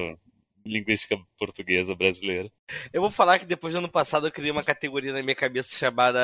[0.64, 2.50] linguística portuguesa brasileira.
[2.92, 5.76] Eu vou falar que depois do ano passado eu criei uma categoria na minha cabeça
[5.76, 6.20] chamada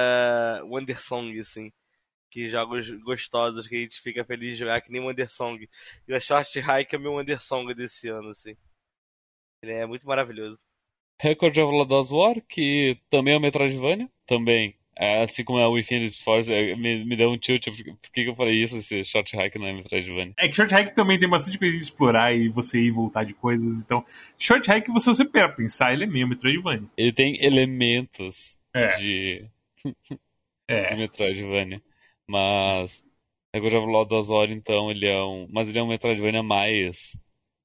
[0.65, 1.73] Wondersong, assim.
[2.31, 5.69] Que jogos gostosos que a gente fica feliz de jogar, que nem Wondersong.
[6.07, 8.57] E o Short Hike é o meu Wondersong desse ano, assim.
[9.63, 10.59] Ele é muito maravilhoso.
[11.21, 14.77] Record of Lodoss War, que também é um Metroidvania, também.
[15.01, 17.65] É, assim como é o Infinite Force, é, me, me deu um tilt.
[17.67, 18.77] Por, por que, que eu falei isso?
[18.79, 20.35] Esse Short Hike não é Metroidvania.
[20.37, 23.23] É que Short Hike também tem bastante coisa de explorar e você ir e voltar
[23.25, 23.81] de coisas.
[23.83, 24.05] Então,
[24.37, 26.89] Short Hike, se você pera pensar, ele é meio Metroidvania.
[26.97, 28.97] Ele tem elementos É.
[28.97, 29.45] de,
[30.69, 30.91] É.
[30.91, 31.83] de Metroidvania.
[32.29, 33.05] Mas
[33.55, 35.49] Record of Lodoss War, então, ele é um.
[35.51, 37.17] Mas ele é um Metroidvania mais.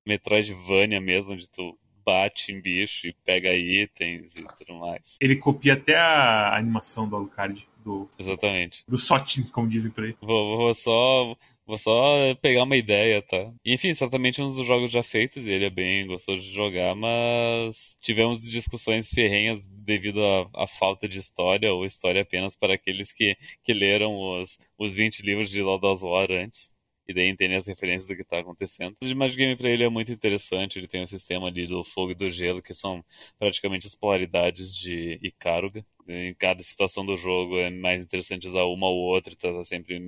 [0.05, 5.17] Metroidvania mesmo, onde tu bate em bicho e pega itens e tudo mais.
[5.21, 8.84] Ele copia até a animação do Alucard, do, Exatamente.
[8.88, 10.15] do Sotin, como dizem por aí.
[10.21, 11.35] Vou, vou só.
[11.65, 13.49] Vou só pegar uma ideia, tá?
[13.65, 17.97] Enfim, certamente um dos jogos já feitos, e ele é bem gostoso de jogar, mas
[18.01, 20.19] tivemos discussões ferrenhas devido
[20.53, 25.21] à, falta de história, ou história apenas para aqueles que, que leram os, os 20
[25.21, 26.72] livros de Lord of War antes.
[27.14, 28.98] E daí entendem as referências do que está acontecendo.
[29.03, 32.11] O Magic Game pra ele é muito interessante, ele tem um sistema ali do fogo
[32.11, 33.06] e do gelo, que são
[33.38, 35.85] praticamente as polaridades de Ikaruga.
[36.07, 40.02] Em cada situação do jogo é mais interessante usar uma ou outra, tá sempre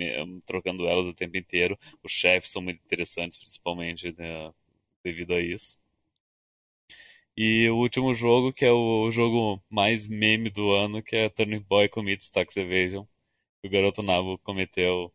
[0.48, 1.78] trocando elas o tempo inteiro.
[2.04, 4.52] Os chefes são muito interessantes, principalmente né,
[5.04, 5.78] devido a isso.
[7.38, 11.60] E o último jogo, que é o jogo mais meme do ano, que é Turning
[11.60, 13.06] Boy Commits Tax Evasion.
[13.64, 15.14] O garoto Nabo cometeu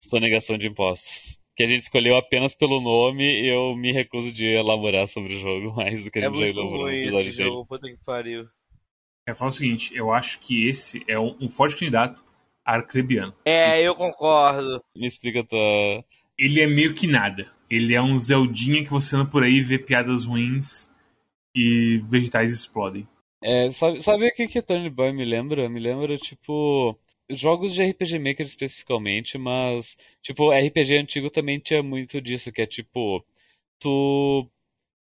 [0.00, 1.38] sonegação de impostos.
[1.56, 5.38] Que a gente escolheu apenas pelo nome e eu me recuso de elaborar sobre o
[5.38, 7.66] jogo mais do que a É gente já muito elaborou no ruim episódio esse jogo,
[7.66, 8.46] puta que pariu.
[9.26, 12.24] Eu falo o seguinte, eu acho que esse é um, um forte candidato
[12.64, 13.34] a arcrebiano.
[13.44, 14.80] É, eu concordo.
[14.94, 16.04] Me explica a tua.
[16.38, 17.50] Ele é meio que nada.
[17.68, 20.88] Ele é um Zeldinha que você anda por aí, vê piadas ruins
[21.54, 23.08] e vegetais explodem.
[23.42, 25.68] É, sabe, sabe o que que Tony Boy me lembra?
[25.68, 26.98] Me lembra, tipo,
[27.30, 32.66] jogos de RPG Maker especificamente, mas, tipo, RPG antigo também tinha muito disso, que é
[32.66, 33.24] tipo,
[33.78, 34.48] tu,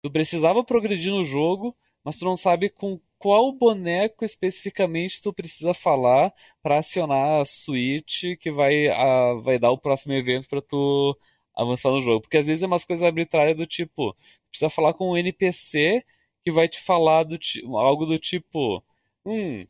[0.01, 5.73] tu precisava progredir no jogo, mas tu não sabe com qual boneco especificamente tu precisa
[5.73, 11.17] falar pra acionar a switch que vai, a, vai dar o próximo evento pra tu
[11.55, 12.21] avançar no jogo.
[12.21, 14.15] Porque às vezes é umas coisas arbitrárias do tipo,
[14.49, 16.03] precisa falar com um NPC
[16.45, 17.37] que vai te falar do
[17.77, 18.83] algo do tipo,
[19.25, 19.65] hum,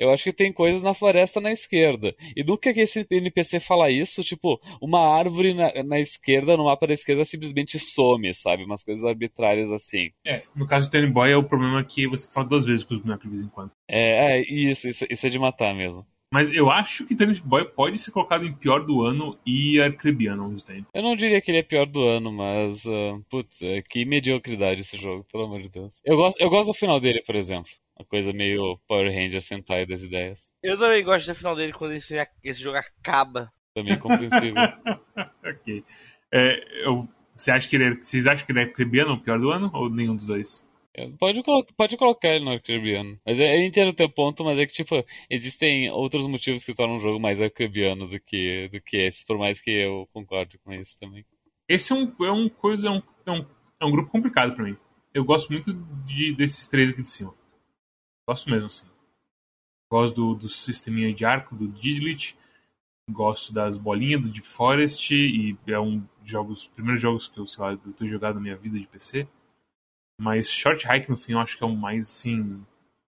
[0.00, 2.14] Eu acho que tem coisas na floresta na esquerda.
[2.34, 6.86] E nunca que esse NPC fala isso, tipo, uma árvore na, na esquerda, no mapa
[6.86, 8.64] da esquerda, simplesmente some, sabe?
[8.64, 10.10] Umas coisas arbitrárias assim.
[10.26, 12.94] É, no caso do Tony Boy é o problema que você fala duas vezes com
[12.94, 13.70] os bonecos de vez em quando.
[13.86, 16.06] É, é isso, isso, isso é de matar mesmo.
[16.32, 20.44] Mas eu acho que Turnip Boy pode ser colocado em pior do ano e Arcrebiano
[20.44, 20.86] ao mesmo tempo.
[20.94, 22.84] Eu não diria que ele é pior do ano, mas.
[22.84, 26.00] Uh, putz, é, que mediocridade esse jogo, pelo amor de Deus.
[26.04, 27.70] Eu gosto, eu gosto do final dele, por exemplo.
[28.00, 30.54] Uma coisa meio Power Ranger Sentai das ideias.
[30.62, 33.52] Eu também gosto do final dele quando esse, esse jogo acaba.
[33.74, 34.54] Também compreensível.
[35.44, 35.84] ok.
[36.32, 39.38] É, eu, você acha que ele é, vocês acham que ele é Arcrebiano o pior
[39.38, 40.66] do ano ou nenhum dos dois?
[41.18, 41.42] Pode,
[41.76, 43.18] pode colocar ele no arcrebiano.
[43.24, 46.74] Mas é, eu entendo o teu ponto, mas é que, tipo, existem outros motivos que
[46.74, 50.58] tornam o jogo mais arcrebiano do que, do que esse, por mais que eu concorde
[50.58, 51.24] com isso também.
[51.68, 53.46] Esse é um, é um coisa, é um, é um,
[53.80, 54.76] é um grupo complicado para mim.
[55.12, 55.72] Eu gosto muito
[56.06, 57.34] de, desses três aqui de cima.
[58.28, 58.86] Gosto mesmo, assim.
[59.90, 62.36] Gosto do, do sisteminha de arco do Digilit.
[63.10, 65.14] Gosto das bolinhas do Deep Forest.
[65.14, 68.40] E é um dos jogos, primeiros jogos que eu, sei lá, eu tenho jogado na
[68.40, 69.26] minha vida de PC.
[70.20, 72.64] Mas Short Hike no fim eu acho que é o mais, assim,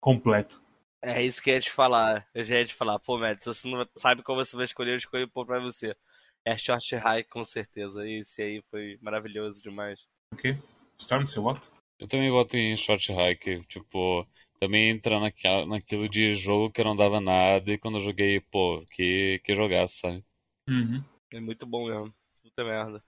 [0.00, 0.62] completo.
[1.02, 2.28] É isso que eu ia te falar.
[2.34, 4.92] Eu já ia te falar, pô, Matt, se você não sabe qual você vai escolher,
[4.92, 5.96] eu escolho pô pra você.
[6.44, 8.08] É Short Hike com certeza.
[8.08, 10.06] Esse aí foi maravilhoso demais.
[10.32, 10.56] Ok.
[10.98, 11.72] Storm, seu voto?
[11.98, 13.64] Eu também voto em Short Hike.
[13.66, 14.26] Tipo,
[14.60, 18.40] também entra naquela, naquilo de jogo que eu não dava nada e quando eu joguei,
[18.40, 20.22] pô, que, que jogaço, sabe?
[20.68, 21.02] Uhum.
[21.32, 22.12] É muito bom mesmo.
[22.42, 23.02] Puta merda.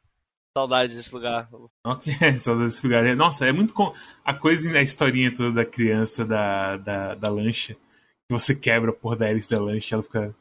[0.57, 1.49] Saudade desse lugar.
[1.85, 3.17] Ok, saudade desse lugar.
[3.17, 3.75] Nossa, é muito.
[3.75, 3.93] Com...
[4.25, 7.75] A coisa na historinha toda da criança da, da, da lancha.
[7.75, 10.35] Que você quebra a porra da hélice da lancha ela fica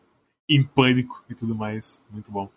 [0.49, 2.03] em pânico e tudo mais.
[2.09, 2.49] Muito bom.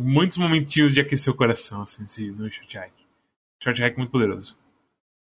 [0.00, 3.06] Muitos momentinhos de aquecer o coração, assim, no Short Hike.
[3.62, 4.56] Short Hike muito poderoso.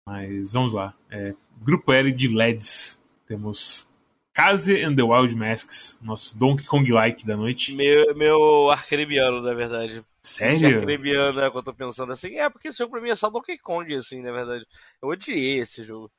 [0.07, 0.95] Mas vamos lá.
[1.11, 3.03] É, grupo L de LEDs.
[3.27, 3.89] Temos
[4.33, 7.75] Kaze and the Wild Masks, nosso Donkey Kong-like da noite.
[7.75, 10.05] Meu, meu arcrebiano, na verdade.
[10.23, 10.79] Sério?
[10.79, 12.37] Arcrebiano é o que eu tô pensando assim.
[12.37, 14.65] É, porque esse jogo pra mim é só Donkey Kong, assim, na verdade.
[15.03, 16.11] Eu odiei esse jogo.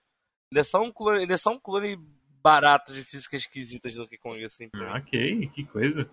[0.52, 1.98] Ele é só um clone, ele é só um clone
[2.42, 4.70] barato de física esquisita de Donkey Kong, assim.
[4.96, 6.10] Ok, que coisa.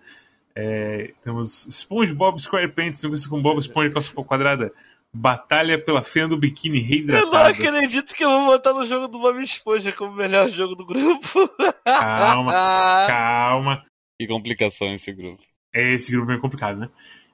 [0.53, 4.71] É, temos SpongeBob SquarePants, negócio com Bob Esponja com a quadrada.
[5.15, 7.27] Batalha pela fenda do biquíni reidratado.
[7.27, 10.49] Eu não acredito que eu vou botar no jogo do Bob Esponja como o melhor
[10.49, 11.49] jogo do grupo.
[11.85, 12.51] Calma,
[13.07, 13.85] calma.
[14.19, 15.41] Que complicação esse grupo.
[15.73, 16.89] Esse grupo é bem complicado, né?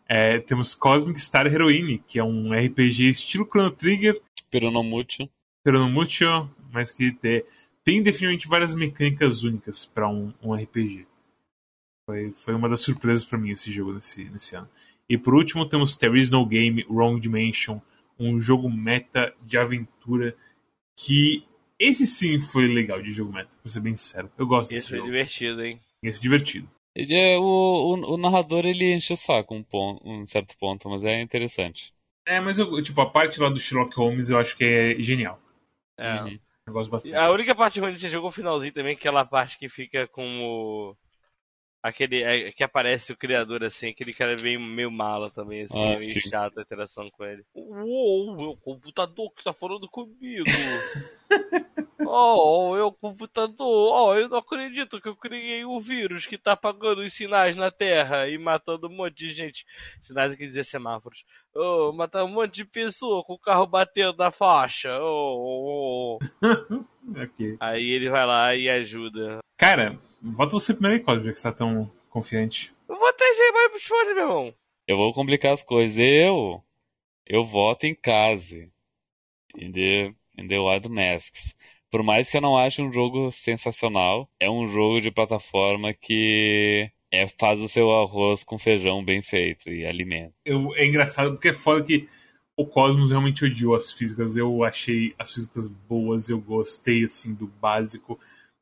[0.08, 4.22] É, temos Cosmic Star Heroine, que é um RPG estilo Chrono Trigger.
[4.52, 5.28] Pero não muito.
[5.64, 6.24] Pero não muito,
[6.72, 7.44] mas que tem,
[7.84, 11.08] tem definitivamente várias mecânicas únicas para um, um, RPG.
[12.06, 14.70] Foi, foi uma das surpresas para mim esse jogo nesse, nesse ano.
[15.12, 17.82] E por último temos There Is No Game Wrong Dimension,
[18.18, 20.34] um jogo meta de aventura
[20.96, 21.44] que
[21.78, 24.32] esse sim foi legal de jogo meta, pra ser bem sincero.
[24.38, 25.02] Eu gosto esse desse jogo.
[25.02, 25.82] Esse foi divertido, hein?
[26.02, 26.72] Esse é divertido.
[26.96, 30.88] Ele é, o, o, o, narrador ele enche o saco um, ponto, um certo ponto,
[30.88, 31.94] mas é interessante.
[32.26, 35.42] É, mas eu, tipo, a parte lá do Sherlock Holmes eu acho que é genial.
[35.98, 36.22] É.
[36.22, 36.40] Uhum.
[36.68, 37.16] Eu gosto bastante.
[37.16, 40.42] A única parte ruim desse jogo é o finalzinho também, aquela parte que fica com
[40.42, 40.98] o
[41.84, 45.98] Aquele é, que aparece o criador, assim, aquele cara é meio, mala também, assim, ah,
[45.98, 46.20] meio sim.
[46.22, 47.44] chato a interação com ele.
[47.56, 50.46] Uou, meu computador que tá falando comigo.
[52.06, 57.02] oh, meu computador, oh, eu não acredito que eu criei um vírus que tá apagando
[57.02, 59.66] os sinais na Terra e matando um monte de gente.
[60.04, 61.26] Sinais aqui dizer semáforos.
[61.54, 64.98] Oh, matar um monte de pessoa com o carro batendo na faixa.
[65.02, 67.22] Oh, oh, oh.
[67.24, 67.58] okay.
[67.60, 69.40] Aí ele vai lá e ajuda.
[69.58, 72.74] Cara, vota você primeiro aí, Cláudio, já que você tá tão confiante.
[72.88, 74.54] Eu votei já mais responde, meu irmão.
[74.88, 75.98] Eu vou complicar as coisas.
[76.00, 76.64] Eu.
[77.26, 78.72] Eu voto em Case.
[79.56, 81.54] In the, in the Wild Masks.
[81.90, 86.90] Por mais que eu não ache um jogo sensacional, é um jogo de plataforma que
[87.12, 90.34] é, faz o seu arroz com feijão bem feito e alimenta.
[90.46, 92.08] Eu, é engraçado porque é foda que
[92.56, 94.38] o Cosmos realmente odiou as físicas.
[94.38, 98.20] Eu achei as físicas boas, eu gostei assim do básico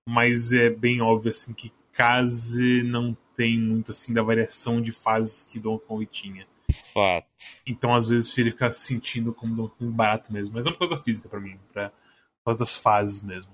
[0.09, 5.43] mas é bem óbvio assim que Kaze não tem muito assim da variação de fases
[5.43, 6.47] que Donkey Kong tinha.
[6.93, 7.27] Fato.
[7.65, 10.80] Então às vezes ele fica se sentindo como Donkey Kong barato mesmo, mas não por
[10.80, 13.51] causa da física para mim, pra, por causa das fases mesmo.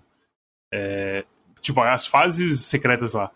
[0.74, 1.26] É,
[1.60, 3.32] tipo, as fases secretas lá,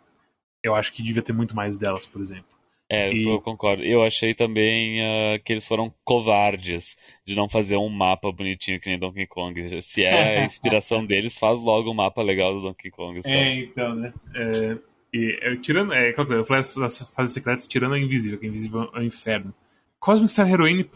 [0.63, 2.45] eu acho que devia ter muito mais delas, por exemplo.
[2.91, 3.83] É, E- eu concordo.
[3.83, 4.99] Eu achei também
[5.35, 9.81] ah, que eles foram covardes de não fazer um mapa bonitinho que nem Donkey Kong.
[9.81, 13.21] Se é a inspiração deles, faz logo um mapa legal do Donkey Kong.
[13.23, 13.35] sabe?
[13.35, 14.13] É, então, né?
[14.33, 14.77] É,
[15.13, 18.39] e, é, tirando, é, aquela coisa, eu falei as, as fases secretas tirando a invisível,
[18.39, 19.53] que a invisível é o inferno.
[19.99, 20.89] Cosmic Star Heroine,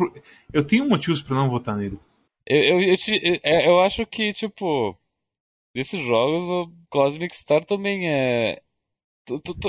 [0.54, 2.00] eu tenho motivos pra não votar nele.
[2.46, 4.98] Eu, eu, eu, te- é, eu acho que, tipo.
[5.76, 8.62] desses jogos, o Cosmic Star também é.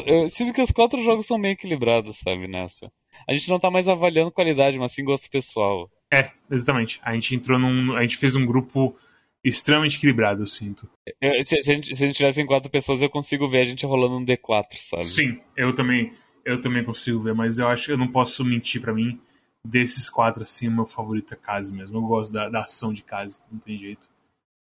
[0.07, 2.91] Eu sinto que os quatro jogos são meio equilibrados, sabe, nessa.
[3.29, 5.91] A gente não tá mais avaliando qualidade, mas sim gosto pessoal.
[6.13, 7.01] É, exatamente.
[7.03, 7.97] A gente entrou num.
[7.97, 8.97] A gente fez um grupo
[9.45, 10.89] extremamente equilibrado, eu sinto.
[11.21, 13.61] Eu, se, se, a gente, se a gente tivesse em quatro pessoas, eu consigo ver
[13.61, 15.05] a gente rolando um D4, sabe?
[15.05, 16.13] Sim, eu também.
[16.45, 19.21] Eu também consigo ver, mas eu acho que eu não posso mentir para mim.
[19.67, 21.97] Desses quatro, assim, o meu favorito é Case mesmo.
[21.97, 24.11] Eu gosto da, da ação de Case, não tem jeito.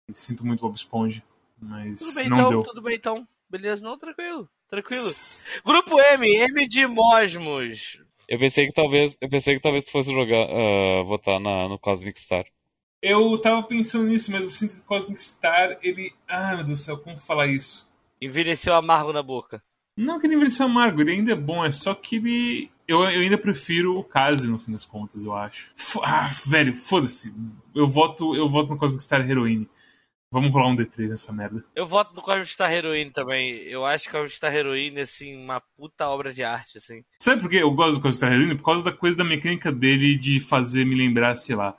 [0.06, 1.22] Eu sinto muito Bob Esponja,
[1.58, 2.62] mas Tudo bem não então, deu.
[2.62, 3.26] tudo bem então.
[3.48, 5.10] Beleza, não, tranquilo, tranquilo.
[5.64, 7.98] Grupo M, M de Mosmos.
[8.26, 11.78] Eu pensei que talvez, eu pensei que talvez tu fosse jogar, uh, votar na, no
[11.78, 12.46] Cosmic Star.
[13.02, 16.12] Eu tava pensando nisso, mas eu sinto que o Cosmic Star, ele.
[16.26, 17.90] Ah, meu Deus do céu, como falar isso?
[18.20, 19.62] Envelheceu amargo na boca.
[19.96, 22.70] Não que ele envelheceu amargo, ele ainda é bom, é só que ele.
[22.88, 25.72] Eu, eu ainda prefiro o Kaze, no fim das contas, eu acho.
[25.76, 27.34] F ah, velho, foda-se.
[27.74, 29.68] Eu voto, eu voto no Cosmic Star Heroine.
[30.32, 31.62] Vamos rolar um D3 nessa merda.
[31.76, 33.52] Eu voto no Cosmic Star Heroine também.
[33.64, 37.04] Eu acho que o Cosmic Star Heroine, assim, uma puta obra de arte, assim.
[37.18, 38.56] Sabe por que eu gosto do Cosmic Star Heroine?
[38.56, 41.76] Por causa da coisa da mecânica dele de fazer me lembrar, sei lá,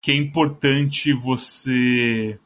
[0.00, 2.38] que é importante você.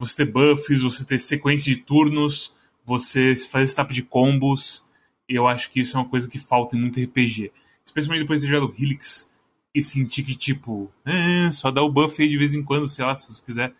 [0.00, 2.52] Você ter buffs, você ter sequência de turnos,
[2.84, 4.84] você fazer setup de combos.
[5.28, 7.52] Eu acho que isso é uma coisa que falta em muito RPG.
[7.84, 9.30] Especialmente depois de ter jogado Helix
[9.72, 13.04] e sentir que, tipo, ah, só dá o buff aí de vez em quando, sei
[13.04, 13.72] lá, se você quiser.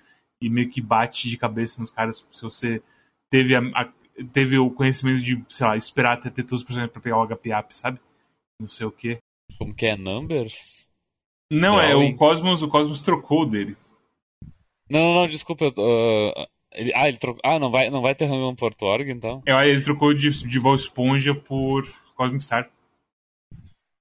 [0.45, 2.83] E meio que bate de cabeça nos caras se você
[3.31, 3.89] teve, a, a,
[4.33, 7.27] teve o conhecimento de, sei lá, esperar até ter todos os personagens pra pegar o
[7.27, 8.01] HP up, sabe?
[8.61, 9.19] Não sei o que.
[9.59, 9.97] Como que é?
[9.97, 10.89] Numbers?
[11.51, 13.77] Não, é o Cosmos, o Cosmos trocou dele.
[14.89, 15.69] Não, não, não desculpa.
[15.69, 17.41] Uh, ele, ah, ele trocou.
[17.45, 19.43] Ah, não vai, não vai ter Random.org então?
[19.47, 22.71] É, ele trocou de, de Bob Esponja por Cosmic Star.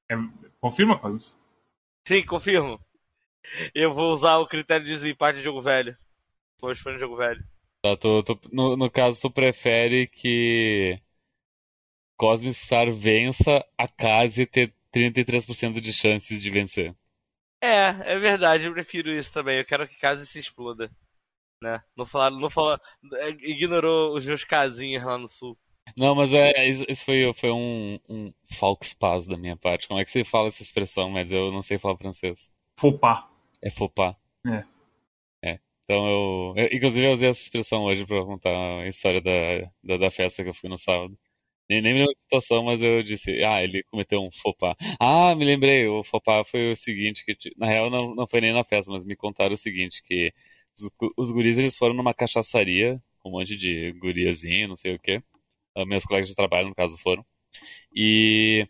[0.09, 0.15] É,
[0.59, 1.35] confirma, Cosmos?
[2.07, 2.79] Sim, confirmo.
[3.73, 5.97] Eu vou usar o critério de desempate de jogo velho.
[6.69, 7.43] Esponja de jogo velho.
[7.83, 11.01] Tá, tu, tu, no, no caso, tu prefere que
[12.17, 16.95] Cosmic Star vença a casa e ter 33% de chances de vencer.
[17.63, 19.57] É, é verdade, eu prefiro isso também.
[19.57, 20.91] Eu quero que casa se exploda.
[21.61, 21.81] Né?
[21.95, 22.79] Não falar, não falar,
[23.39, 25.57] ignorou os meus casinhos lá no sul.
[25.97, 28.33] Não, mas é, isso foi, foi um, um
[28.99, 29.87] pas da minha parte.
[29.87, 31.09] Como é que você fala essa expressão?
[31.09, 32.51] Mas eu não sei falar francês.
[32.79, 33.29] Fopá.
[33.61, 34.15] É fopá.
[34.45, 34.57] É.
[34.57, 34.65] É.
[35.83, 36.77] Então eu, eu.
[36.77, 40.49] Inclusive eu usei essa expressão hoje pra contar a história da, da, da festa que
[40.49, 41.17] eu fui no sábado.
[41.69, 44.75] Nem, nem me lembro da situação, mas eu disse, ah, ele cometeu um faux pas.
[44.99, 48.41] Ah, me lembrei, o faux pas foi o seguinte, que na real não, não foi
[48.41, 50.33] nem na festa, mas me contaram o seguinte, que
[50.77, 54.99] os, os guris eles foram numa cachaçaria, com um monte de guriazinho, não sei o
[54.99, 55.23] quê.
[55.77, 57.25] Uh, meus colegas de trabalho, no caso, foram.
[57.95, 58.67] E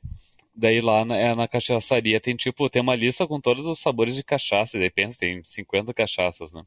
[0.56, 4.16] daí lá na, é, na cachaçaria tem tipo, tem uma lista com todos os sabores
[4.16, 6.64] de cachaça, e daí tem 50 cachaças, né?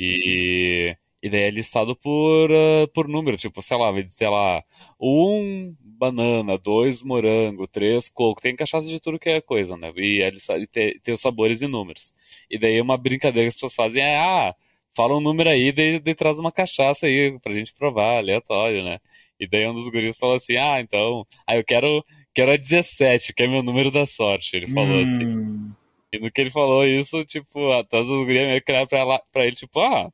[0.00, 4.64] E e daí é listado por, uh, por número, tipo, sei lá, vai dizer lá,
[4.98, 9.92] um banana, dois morango, três coco, tem cachaça de tudo que é coisa, né?
[9.96, 12.14] E, é listado, e tem, tem os sabores e números.
[12.50, 14.54] E daí uma brincadeira que as pessoas fazem é, ah,
[14.96, 18.98] fala um número aí, daí, daí traz uma cachaça aí pra gente provar, aleatório, né?
[19.38, 22.02] E daí um dos guris falou assim, ah, então, ah, eu quero,
[22.34, 25.26] quero a 17, que é meu número da sorte, ele falou assim.
[25.26, 25.66] hum.
[25.66, 25.79] assim.
[26.12, 29.54] E no que ele falou isso, tipo, até os guris meio que pra, pra ele,
[29.54, 30.12] tipo, ah,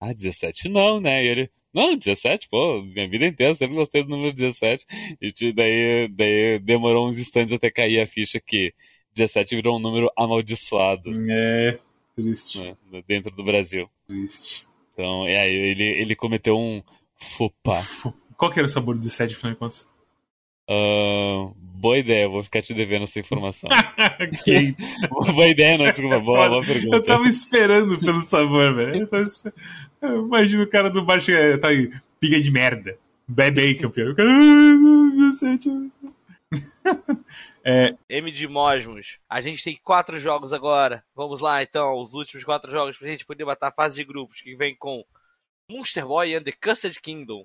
[0.00, 1.22] ah, 17 não, né?
[1.24, 4.86] E ele, não, 17, pô, minha vida inteira sempre gostei do número 17.
[5.20, 8.74] E daí, daí demorou uns instantes até cair a ficha que
[9.14, 11.10] 17 virou um número amaldiçoado.
[11.30, 11.78] É,
[12.14, 12.60] triste.
[12.60, 13.88] Né, dentro do Brasil.
[14.06, 14.66] Triste.
[14.92, 16.82] Então, é, ele, ele cometeu um
[17.16, 17.82] fupá.
[18.36, 19.89] Qual que era o sabor do 17, afinal de contas?
[20.70, 23.68] Uh, boa ideia, vou ficar te devendo essa informação.
[25.34, 26.96] boa ideia, não, desculpa, boa, boa pergunta.
[26.96, 29.08] Eu tava esperando pelo sabor, velho.
[30.00, 31.90] Imagina o cara do bar chega, tá aí,
[32.20, 32.96] piga de merda.
[33.26, 34.12] Bebe aí, campeão.
[34.12, 34.30] O cara,
[37.64, 37.96] é...
[38.08, 39.18] M de Mosmos.
[39.28, 41.02] A gente tem quatro jogos agora.
[41.16, 44.40] Vamos lá, então, os últimos quatro jogos pra gente poder matar a fase de grupos,
[44.40, 45.04] que vem com
[45.68, 47.44] Monster Boy and the Cursed Kingdom.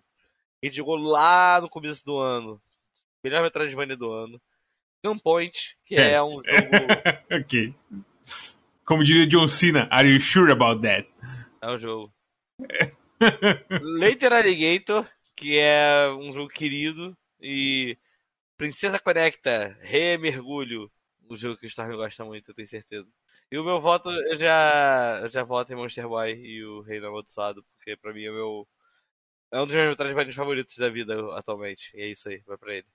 [0.63, 2.61] Gente jogou lá no começo do ano.
[3.25, 4.39] Melhor Metroidvania do ano.
[5.03, 6.45] Gunpoint, que é, é um jogo...
[7.41, 7.73] ok.
[8.85, 11.09] Como diria John Cena, are you sure about that?
[11.59, 12.13] É um jogo.
[13.99, 17.97] Later Alligator, que é um jogo querido, e
[18.57, 20.91] Princesa Conecta, Remergulho,
[21.27, 23.07] um jogo que o Storm gosta muito, eu tenho certeza.
[23.51, 27.07] E o meu voto, eu já, eu já voto em Monster Boy e o Reino
[27.07, 28.67] Amaldiçoado, porque pra mim é, meu,
[29.51, 31.89] é um dos meus Metroidvanias favoritos da vida atualmente.
[31.95, 32.87] E é isso aí, vai pra ele.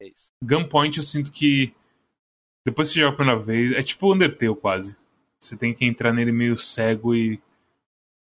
[0.00, 0.30] É isso.
[0.42, 1.74] Gunpoint eu sinto que
[2.66, 4.96] depois que você joga a primeira vez, é tipo Undertale quase.
[5.40, 7.40] Você tem que entrar nele meio cego e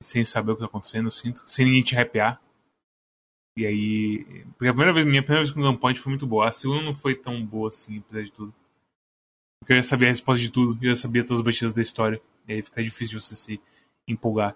[0.03, 2.41] sem saber o que tá acontecendo, eu sinto, sem ninguém te hypear.
[3.57, 4.45] E aí.
[4.49, 6.47] Porque a primeira vez, minha primeira vez com Gunpoint foi muito boa.
[6.47, 8.53] A segunda não foi tão boa assim, apesar de tudo.
[9.59, 11.81] Porque eu já sabia a resposta de tudo, eu já sabia todas as batidas da
[11.81, 12.21] história.
[12.47, 13.61] E aí fica difícil de você se
[14.07, 14.55] empolgar.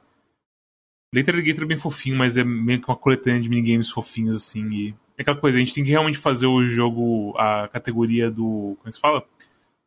[1.14, 4.69] Later Alligator é bem fofinho, mas é meio que uma coletânea de minigames fofinhos, assim.
[4.72, 8.76] E é aquela coisa, a gente tem que realmente fazer o jogo, a categoria do.
[8.77, 9.26] Como é que se fala?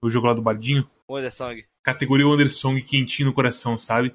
[0.02, 0.88] O jogo lá do Bardinho.
[1.10, 1.64] Wondersong.
[1.82, 4.14] Categoria Wondersong quentinho no coração, sabe?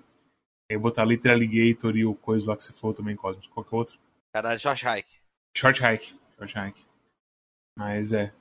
[0.72, 3.48] Aí botar Later Alligator e o coisa lá que você falou também, Cosmos.
[3.48, 4.00] Qualquer outro.
[4.34, 5.12] Caralho, Josh Hike.
[5.58, 6.16] Short Hike.
[6.38, 6.86] Short Hike.
[7.78, 8.34] Mas é.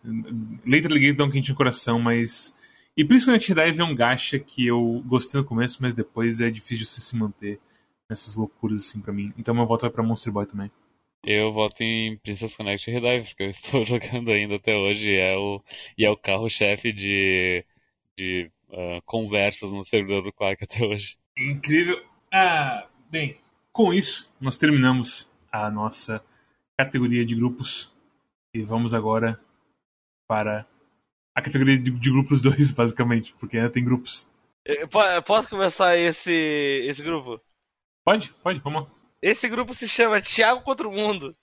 [0.66, 2.54] Later Alligator dá um quentinho no coração, mas.
[2.96, 6.78] E principalmente Dive é um gacha que eu gostei no começo, mas depois é difícil
[6.78, 7.60] de você se manter
[8.10, 9.32] nessas loucuras assim pra mim.
[9.38, 10.70] Então meu voto vai pra Monster Boy também.
[11.24, 15.36] Eu voto em Princess Connect Redive, porque eu estou jogando ainda até hoje e é
[15.36, 15.62] o,
[15.96, 17.64] e é o carro-chefe de,
[18.16, 21.18] de uh, conversas no servidor do Quark até hoje.
[21.36, 22.02] Incrível.
[22.32, 23.38] Ah, bem,
[23.72, 26.24] com isso nós terminamos a nossa
[26.76, 27.94] categoria de grupos
[28.54, 29.38] e vamos agora
[30.26, 30.66] para
[31.34, 34.28] a categoria de, de grupos 2, basicamente, porque ainda tem grupos.
[34.64, 37.40] Eu- po- Posso começar esse, esse grupo?
[38.04, 38.32] Pode?
[38.42, 38.97] Pode, vamos lá.
[39.20, 41.34] Esse grupo se chama Thiago contra o Mundo.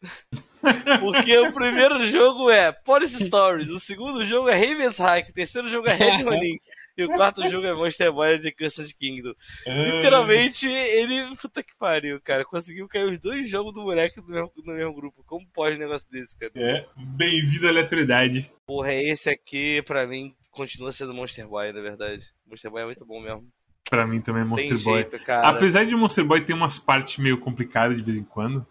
[1.00, 5.68] Porque o primeiro jogo é Police Stories, o segundo jogo é Raven's Hike, o terceiro
[5.68, 6.58] jogo é Red Ronin
[6.98, 9.34] e o quarto jogo é Monster Boy The Cursed Kingdom.
[9.68, 11.36] Literalmente, ele.
[11.36, 12.46] Puta que pariu, cara.
[12.46, 15.24] Conseguiu cair os dois jogos do moleque no mesmo, no mesmo grupo.
[15.26, 16.52] Como pode um negócio desse, cara?
[16.56, 18.52] É, bem-vindo à aleatoriedade.
[18.66, 22.26] Porra, esse aqui, pra mim, continua sendo Monster Boy, na verdade.
[22.48, 23.46] Monster Boy é muito bom mesmo.
[23.90, 25.02] Pra mim também é Monster Tem Boy.
[25.02, 25.48] jeito, cara.
[25.48, 28.66] Apesar de Monster Boy ter umas partes meio complicadas de vez em quando,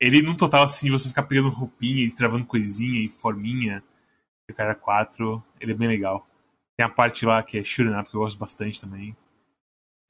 [0.00, 3.82] ele num total assim, de você ficar pegando roupinha e travando coisinha e forminha,
[4.50, 6.26] o cara 4, ele é bem legal.
[6.76, 9.16] Tem a parte lá que é Shooting Up, que eu gosto bastante também.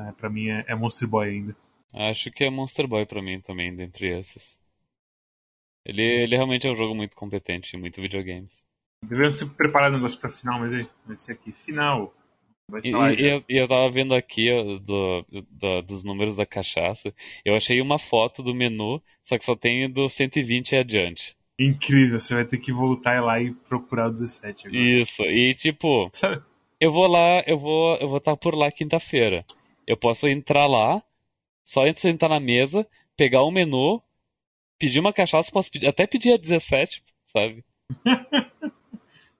[0.00, 1.56] É, pra mim é, é Monster Boy ainda.
[1.94, 4.58] Acho que é Monster Boy pra mim também, dentre esses.
[5.84, 8.64] Ele, ele realmente é um jogo muito competente, muito videogames.
[9.04, 11.52] Devemos se preparar o negócio pra final, mas aí, vai ser aqui.
[11.52, 12.14] Final.
[12.84, 17.12] E, lá, e eu, eu tava vendo aqui ó, do, do- dos números da cachaça.
[17.44, 21.36] Eu achei uma foto do menu, só que só tem do 120 e adiante.
[21.58, 24.82] Incrível, você vai ter que voltar lá e procurar o 17 agora.
[24.82, 26.42] Isso, e tipo, Sabe?
[26.80, 29.44] eu vou lá, eu vou eu vou estar por lá quinta-feira.
[29.86, 31.02] Eu posso entrar lá,
[31.64, 32.86] só antes de sentar na mesa,
[33.16, 34.00] pegar o menu,
[34.78, 37.64] pedir uma cachaça, posso pedir- até pedir a 17, sabe?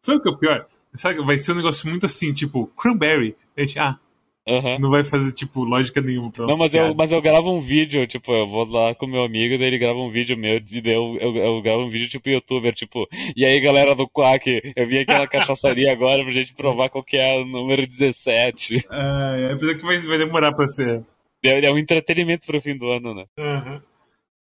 [0.03, 0.69] Sabe o que é o pior?
[0.95, 3.35] Sabe, vai ser um negócio muito assim, tipo, cranberry.
[3.57, 3.99] A gente, ah,
[4.47, 4.79] Aham.
[4.79, 8.07] não vai fazer, tipo, lógica nenhuma pra Não, mas eu, mas eu gravo um vídeo,
[8.07, 10.93] tipo, eu vou lá com meu amigo, daí ele grava um vídeo meu, e daí
[10.93, 14.87] eu, eu, eu gravo um vídeo tipo youtuber, tipo, e aí galera do Quack, eu
[14.87, 18.87] vim aqui na cachaçaria agora pra gente provar qual que é o número 17.
[18.91, 21.03] Ah, é, apesar que vai, vai demorar pra ser.
[21.45, 23.25] É, é um entretenimento pro fim do ano, né?
[23.39, 23.83] Aham.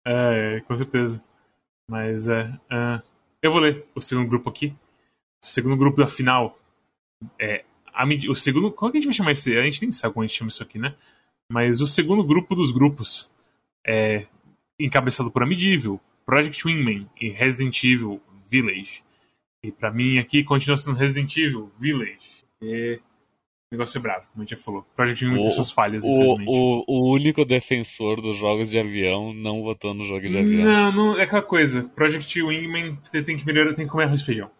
[0.06, 1.22] É, é, com certeza.
[1.88, 2.50] Mas é.
[2.70, 3.02] ah,
[3.42, 4.74] eu vou ler o segundo grupo aqui.
[5.42, 6.58] O segundo grupo da final.
[7.38, 7.64] É.
[7.92, 8.70] A, o segundo.
[8.70, 9.56] Como é que a gente vai chamar esse?
[9.56, 10.94] A gente nem sabe como a gente chama isso aqui, né?
[11.50, 13.30] Mas o segundo grupo dos grupos
[13.86, 14.26] é
[14.78, 19.02] encabeçado por Amidível, Project Wingman e Resident Evil Village.
[19.62, 22.44] E pra mim aqui continua sendo Resident Evil Village.
[22.62, 24.84] O negócio é bravo, como a gente já falou.
[24.96, 26.48] Project Wingman tem suas falhas, O, infelizmente.
[26.48, 30.64] o, o único defensor dos jogos de avião não votou no jogo de avião.
[30.64, 31.84] Não, não, é aquela coisa.
[31.94, 34.50] Project Wingman tem que melhorar, tem que comer arroz e feijão.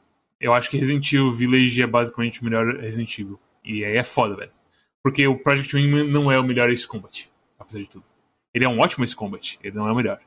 [0.41, 3.39] Eu acho que Resident Evil Village é basicamente o melhor Resident Evil.
[3.65, 4.53] E aí é foda, velho.
[5.03, 8.05] Porque o Project Wingman não é o melhor Ace Combat, apesar de tudo.
[8.55, 10.21] Ele é um ótimo Ace Combat, ele não é o melhor.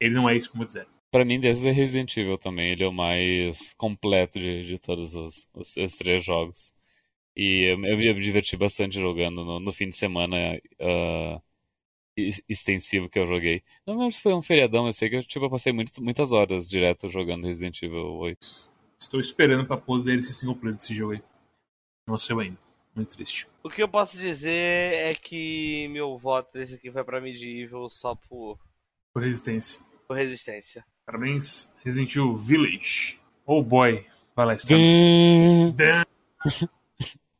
[0.00, 0.88] Ele não é Ace Combat Zero.
[1.10, 2.70] Pra mim, desses é Resident Evil também.
[2.70, 6.72] Ele é o mais completo de, de todos os, os, os três jogos.
[7.36, 10.36] E eu, eu me diverti bastante jogando no, no fim de semana
[12.16, 13.62] ex- extensivo que eu joguei.
[13.86, 16.32] Não lembro se foi um feriadão, eu sei que eu, tipo, eu passei muito, muitas
[16.32, 18.46] horas direto jogando Resident Evil 8.
[19.00, 21.22] Estou esperando pra poder esse single player desse jogo aí.
[22.06, 22.58] Não saiu ainda.
[22.94, 23.46] Muito triste.
[23.62, 28.14] O que eu posso dizer é que meu voto desse aqui vai pra Medieval só
[28.14, 28.58] por,
[29.14, 29.80] Por resistência.
[30.06, 30.84] por resistência.
[31.06, 33.18] Parabéns, Resident Evil Village.
[33.46, 34.04] Oh boy.
[34.34, 35.72] Vai lá, Storm.
[35.74, 36.04] Dan.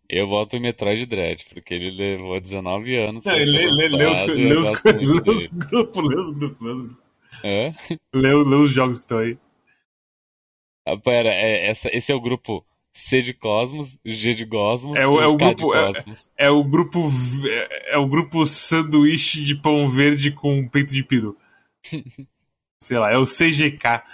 [0.08, 3.24] Eu voto em Metroid Dread, porque ele levou 19 anos.
[3.24, 6.96] Não, pra lê, os, lê os, lê os grupos, lê os grupos, lê os grupos.
[7.44, 7.74] Lê,
[8.14, 9.36] lê os jogos que estão aí.
[10.92, 15.06] Ah, pera, é, essa- esse é o grupo C de Cosmos, G de Cosmos É
[15.06, 16.30] o- é o grupo- de é- Cosmos.
[16.36, 16.98] É o grupo.
[17.48, 21.36] É, é o grupo sanduíche de pão verde com peito de peru.
[22.82, 24.04] Sei lá, é o CGK.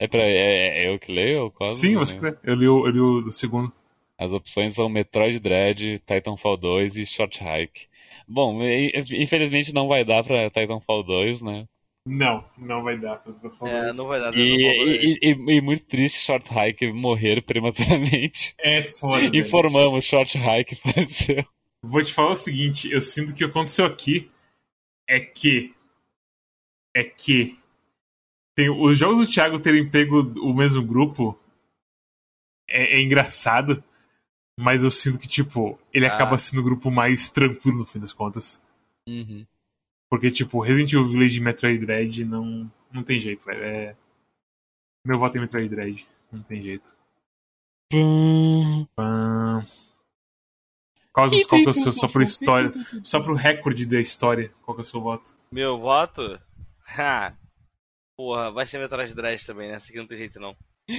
[0.00, 1.76] É, pra, é, é eu que leio o Cosmos?
[1.78, 2.32] Sim, você né?
[2.32, 2.38] crê?
[2.50, 3.72] Eu li o, eu li o do segundo.
[4.18, 7.86] As opções são Metroid Dread, Titanfall 2 e Short Hike.
[8.28, 11.66] Bom, infelizmente não vai dar pra Titanfall 2, né?
[12.06, 13.22] Não, não vai dar.
[13.62, 13.96] É, isso.
[13.96, 14.34] não vai dar.
[14.36, 18.54] E, e- e- e muito triste Short Hike morrer prematuramente.
[18.58, 19.24] É foda.
[19.36, 21.44] Informamos, Short Hike faleceu.
[21.84, 24.30] Vou te falar o seguinte: eu sinto que o que aconteceu aqui
[25.08, 25.74] é que.
[26.94, 27.56] É que.
[28.56, 31.38] Tem, os jogos do Thiago terem pego o mesmo grupo
[32.68, 33.82] é, é engraçado,
[34.58, 36.14] mas eu sinto que, tipo, ele Ah.
[36.14, 38.60] acaba sendo o grupo mais tranquilo no fim das contas.
[39.08, 39.46] Uhum.
[40.12, 43.64] Porque, tipo, Resident Evil Village e Metroid Dread não, não tem jeito, velho.
[43.64, 43.96] É...
[45.06, 46.06] Meu voto é Metroid Dread.
[46.30, 46.94] Não tem jeito.
[47.90, 48.86] Pum.
[48.94, 49.62] Ahn.
[51.14, 51.94] Cosmos, qual que é o seu?
[51.94, 52.74] Só pro história.
[53.02, 54.52] Só pro recorde da história.
[54.60, 55.34] Qual que é o seu voto?
[55.50, 56.38] Meu voto?
[56.94, 57.34] Ha.
[58.14, 59.78] Porra, vai ser Metroid Dread também, né?
[59.78, 60.54] Esse aqui não tem jeito não.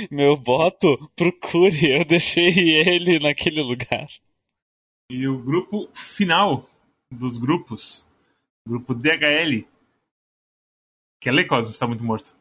[0.10, 4.08] Meu voto, procure, eu deixei ele naquele lugar.
[5.12, 6.68] E o grupo final
[7.12, 8.08] dos grupos.
[8.68, 9.68] Grupo DHL.
[11.22, 11.78] Quer ler, Cosmos?
[11.78, 12.36] Tá muito morto.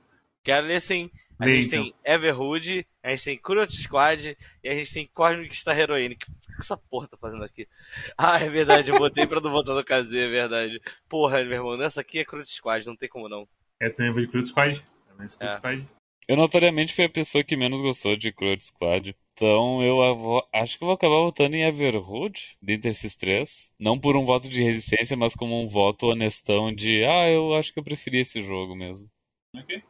[0.44, 1.11] Quero ler sim.
[1.39, 1.82] A Lê, gente então.
[1.85, 6.15] tem Everhood, a gente tem Kurot Squad e a gente tem Cosmic Star Heroine.
[6.15, 7.66] O que que essa porra tá fazendo aqui?
[8.16, 10.81] Ah, é verdade, eu botei pra não botar no KZ, é verdade.
[11.09, 13.49] Porra, meu irmão, nessa aqui é Kurot Squad, não tem como não.
[13.81, 14.81] Eu também vou de Crude Squad.
[15.09, 15.57] Também de Crude É.
[15.57, 15.89] Squad.
[16.28, 19.16] Eu notoriamente fui a pessoa que menos gostou de Crowd Squad.
[19.35, 23.73] Então eu acho que eu vou acabar votando em Everhood, dentre esses três.
[23.79, 27.73] Não por um voto de resistência, mas como um voto honestão de ah, eu acho
[27.73, 29.09] que eu preferi esse jogo mesmo.
[29.57, 29.83] Ok.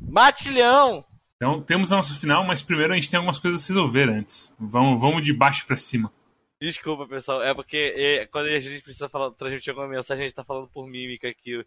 [0.00, 1.04] Mate Leão!
[1.36, 4.54] Então temos a nossa final, mas primeiro a gente tem algumas coisas a resolver antes.
[4.58, 6.12] Vamos, vamos de baixo pra cima.
[6.60, 10.34] Desculpa, pessoal, é porque é, quando a gente precisa falar, transmitir alguma mensagem, a gente
[10.34, 11.62] tá falando por mímica aqui.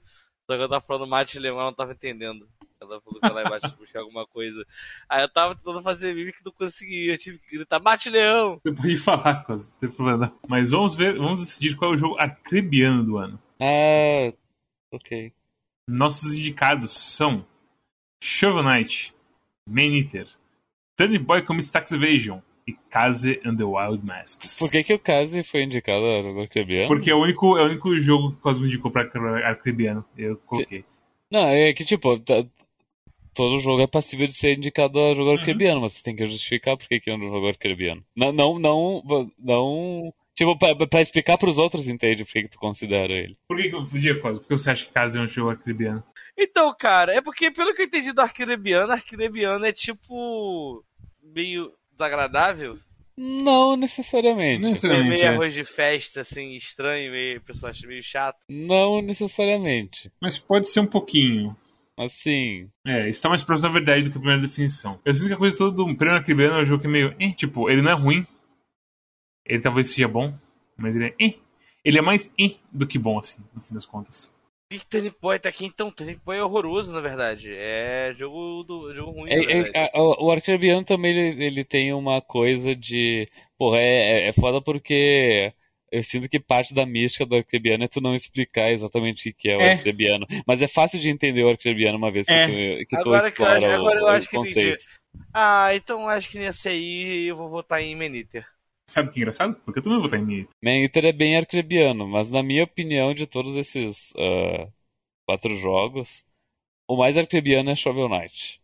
[0.49, 2.49] Só que eu tava falando Mate Leão, ela não tava entendendo.
[2.81, 4.65] Ela falou que ela ia baixo buscar alguma coisa.
[5.07, 7.13] Aí eu tava tentando fazer mímica e não conseguia.
[7.13, 8.59] Eu tive que gritar Mate Leão!
[8.63, 10.25] Você pode falar, Cosmos, não tem problema.
[10.25, 10.39] não.
[10.47, 13.39] Mas vamos ver, vamos decidir qual é o jogo arcrebiano do ano.
[13.61, 14.33] Ah,
[14.91, 15.31] ok.
[15.87, 17.45] Nossos indicados são
[18.19, 19.13] Shovel Knight,
[19.67, 20.27] Man Eater,
[20.95, 24.57] Turnip Boy com Tax Evasion e Kaze and the Wild Masks.
[24.59, 26.87] Por que, que o Kazi foi indicado a jogo arcrebiano?
[26.87, 29.03] Porque é o único, é o único jogo que o Cosmo indicou pra
[29.45, 30.03] arcrebiano.
[30.17, 30.83] Eu coloquei.
[31.31, 32.45] Não, é que tipo, tá-
[33.33, 35.37] todo jogo é passível de ser indicado a jogo Uhum.
[35.37, 38.03] arcrebiano, mas você tem que justificar por que que é um jogo arcrebiano.
[38.15, 39.03] Não, não, não,
[39.37, 43.37] não tipo, pra, pra explicar pros outros, entende, por que que tu considera ele.
[43.47, 44.39] Por que, que eu fugia, Cosmo?
[44.41, 46.03] Porque você acha que Kaze é um jogo arcrebiano?
[46.37, 50.83] Então, cara, é porque pelo que eu entendi do Arquirebiano, Arquirebiano é tipo.
[51.21, 52.79] meio desagradável.
[53.17, 54.61] Não necessariamente.
[54.61, 55.09] Não É necessariamente.
[55.09, 55.27] meio é.
[55.27, 58.37] arroz de festa, assim, estranho, meio pessoal acha meio chato.
[58.49, 60.09] Não necessariamente.
[60.21, 61.55] Mas pode ser um pouquinho.
[61.97, 65.01] Assim, É, isso tá mais próximo da verdade do que a primeira definição.
[65.03, 67.13] Eu sinto que a coisa toda do primeiro arcrebiano é um jogo que é meio.
[67.19, 68.25] Eh, tipo, ele não é ruim.
[69.45, 70.33] Ele talvez seja bom,
[70.77, 71.15] mas ele é.
[71.19, 71.33] Eh.
[71.83, 74.33] Ele é mais eh do que bom, assim, no fim das contas.
[74.71, 75.89] E Turnip Boy tá aqui então.
[75.89, 77.51] Turnip Boy é horroroso, na verdade.
[77.55, 81.91] É jogo, do, jogo ruim, é- é- a- o o arcrebiano também ele, ele tem
[81.91, 83.27] uma coisa de.
[83.57, 85.51] Porra, é, é, é foda porque.
[85.91, 89.49] Eu sinto que parte da mística do arcrebiano é tu não explicar exatamente o que
[89.49, 89.71] é o É.
[89.71, 90.27] arcrebiano.
[90.45, 92.45] Mas é fácil de entender o arcrebiano uma vez que É.
[92.45, 92.51] tu,
[92.85, 94.53] que tu Agora que eu explora acho- agora eu o, o acho que entendi.
[94.55, 94.83] conceito.
[95.33, 98.45] Ah, então acho que nesse aí eu vou votar em Meniter.
[98.89, 99.55] Sabe que é engraçado?
[99.63, 100.47] Porque eu também vou votar em mim.
[100.63, 104.67] Manhunter é bem arcrebiano, mas na minha opinião, de todos esses ah,
[105.27, 106.25] quatro jogos,
[106.87, 108.59] o mais arcrebiano é Shovel Knight.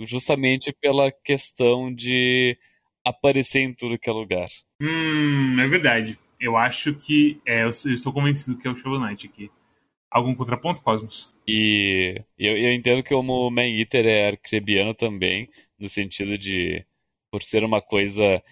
[0.00, 2.56] Justamente pela questão de
[3.04, 4.48] aparecer em tudo que é lugar.
[4.80, 6.18] Hum, é verdade.
[6.40, 7.38] Eu acho que.
[7.44, 9.50] É, eu, eu estou convencido que é o Shovel Knight aqui.
[10.10, 11.36] Algum contraponto, Cosmos?
[11.46, 16.84] E eu, eu entendo que o Man Eater é arcrebiano também, no sentido de,
[17.30, 18.42] por ser uma coisa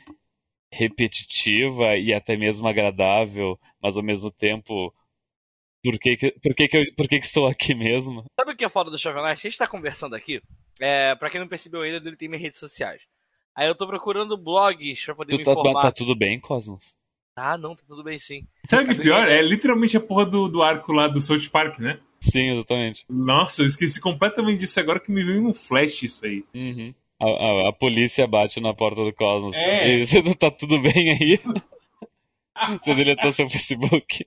[0.71, 4.95] repetitiva e até mesmo agradável, mas ao mesmo tempo,
[5.83, 8.25] por que que, por que, que, eu, por que, que estou aqui mesmo?
[8.39, 9.47] Sabe o que é foda do Shovel Knight?
[9.47, 10.43] A gente tá conversando aqui.
[10.81, 13.03] É, pra quem não percebeu ainda, ele tem minhas redes sociais.
[13.55, 15.81] Aí eu tô procurando blogs pra poder Tu me tá, informar.
[15.81, 16.95] tá tudo bem, Cosmos?
[17.35, 18.47] Ah, não, tá tudo bem sim.
[18.69, 19.29] Sabe o que é pior?
[19.29, 22.01] É literalmente a porra do, do arco lá do South Park, né?
[22.21, 23.05] Sim, exatamente.
[23.09, 26.45] Nossa, eu esqueci completamente disso agora que me veio num flash isso aí.
[26.53, 26.93] Uhum.
[27.21, 29.57] A, a- a polícia bate na porta do Cosmos.
[29.57, 29.89] É.
[29.89, 31.41] E você não tá tudo bem aí?
[32.81, 34.27] Você deletou seu Facebook.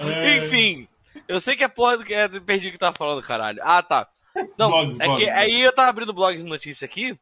[0.00, 0.36] É.
[0.38, 0.88] Enfim,
[1.26, 3.60] eu sei que a porra do que é, perdi o que tava falando, caralho.
[3.62, 4.08] Ah, tá.
[4.56, 7.18] Não, Blogs, é blogs, que aí eu tava abrindo blog de notícia aqui.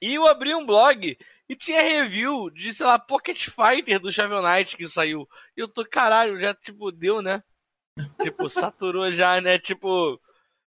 [0.00, 1.16] E eu abri um blog
[1.48, 5.28] e tinha review de, sei lá, Pocket Fighter do Shovel Knight que saiu.
[5.56, 7.42] E eu tô, caralho, já, tipo, deu, né?
[8.22, 9.58] tipo, saturou já, né?
[9.58, 10.18] Tipo,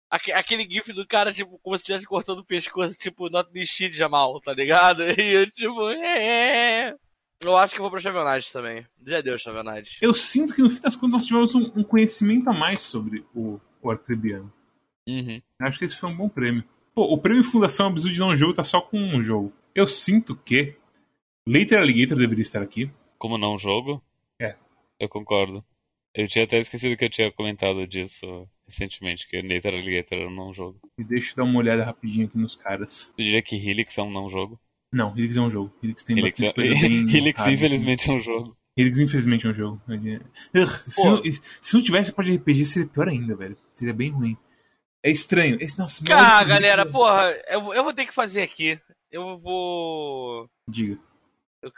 [0.10, 3.96] aquele gif do cara, tipo, como se estivesse cortando o pescoço, tipo, not this shit,
[3.96, 5.04] Jamal, tá ligado?
[5.20, 6.96] E eu, tipo, é.
[7.42, 8.86] Eu acho que eu vou pra Shovel Knight também.
[9.06, 9.98] Já deu Shovel Knight.
[10.02, 13.26] Eu sinto que no fim das contas nós tivemos um, um conhecimento a mais sobre
[13.34, 14.52] o, o Arcrebiano.
[15.08, 15.42] Uhum.
[15.62, 16.64] Acho que esse foi um bom prêmio.
[16.94, 19.54] Pô, o prêmio Fundação Absurdo de Não Jogo tá só com um jogo.
[19.74, 20.76] Eu sinto que
[21.48, 22.92] Later Alligator deveria estar aqui.
[23.18, 24.04] Como não jogo?
[24.40, 24.56] É.
[25.00, 25.64] Eu concordo.
[26.14, 30.36] Eu tinha até esquecido que eu tinha comentado disso recentemente, que Nether Alligator era um
[30.36, 30.80] não jogo.
[30.98, 33.14] E deixa eu dar uma olhada rapidinho aqui nos caras.
[33.18, 34.60] Tu diria que Helix é um não jogo?
[34.94, 35.72] Não, Helix é um jogo.
[35.84, 36.54] Helix tem Helix, bastante é...
[36.54, 37.16] coisa bem.
[37.16, 38.50] Helix rara, infelizmente é um jogo.
[38.50, 38.60] assim.
[38.78, 39.82] Helix, infelizmente, é um jogo.
[40.88, 41.22] Se, não,
[41.62, 43.58] se não tivesse pode RPG, seria pior ainda, velho.
[43.74, 44.38] Seria bem ruim.
[45.04, 45.58] É estranho.
[45.62, 48.80] Esse, nossa, meu Cara, Helix- galera, porra, eu, eu vou ter que fazer aqui.
[49.12, 50.48] Eu vou.
[50.70, 50.98] Diga.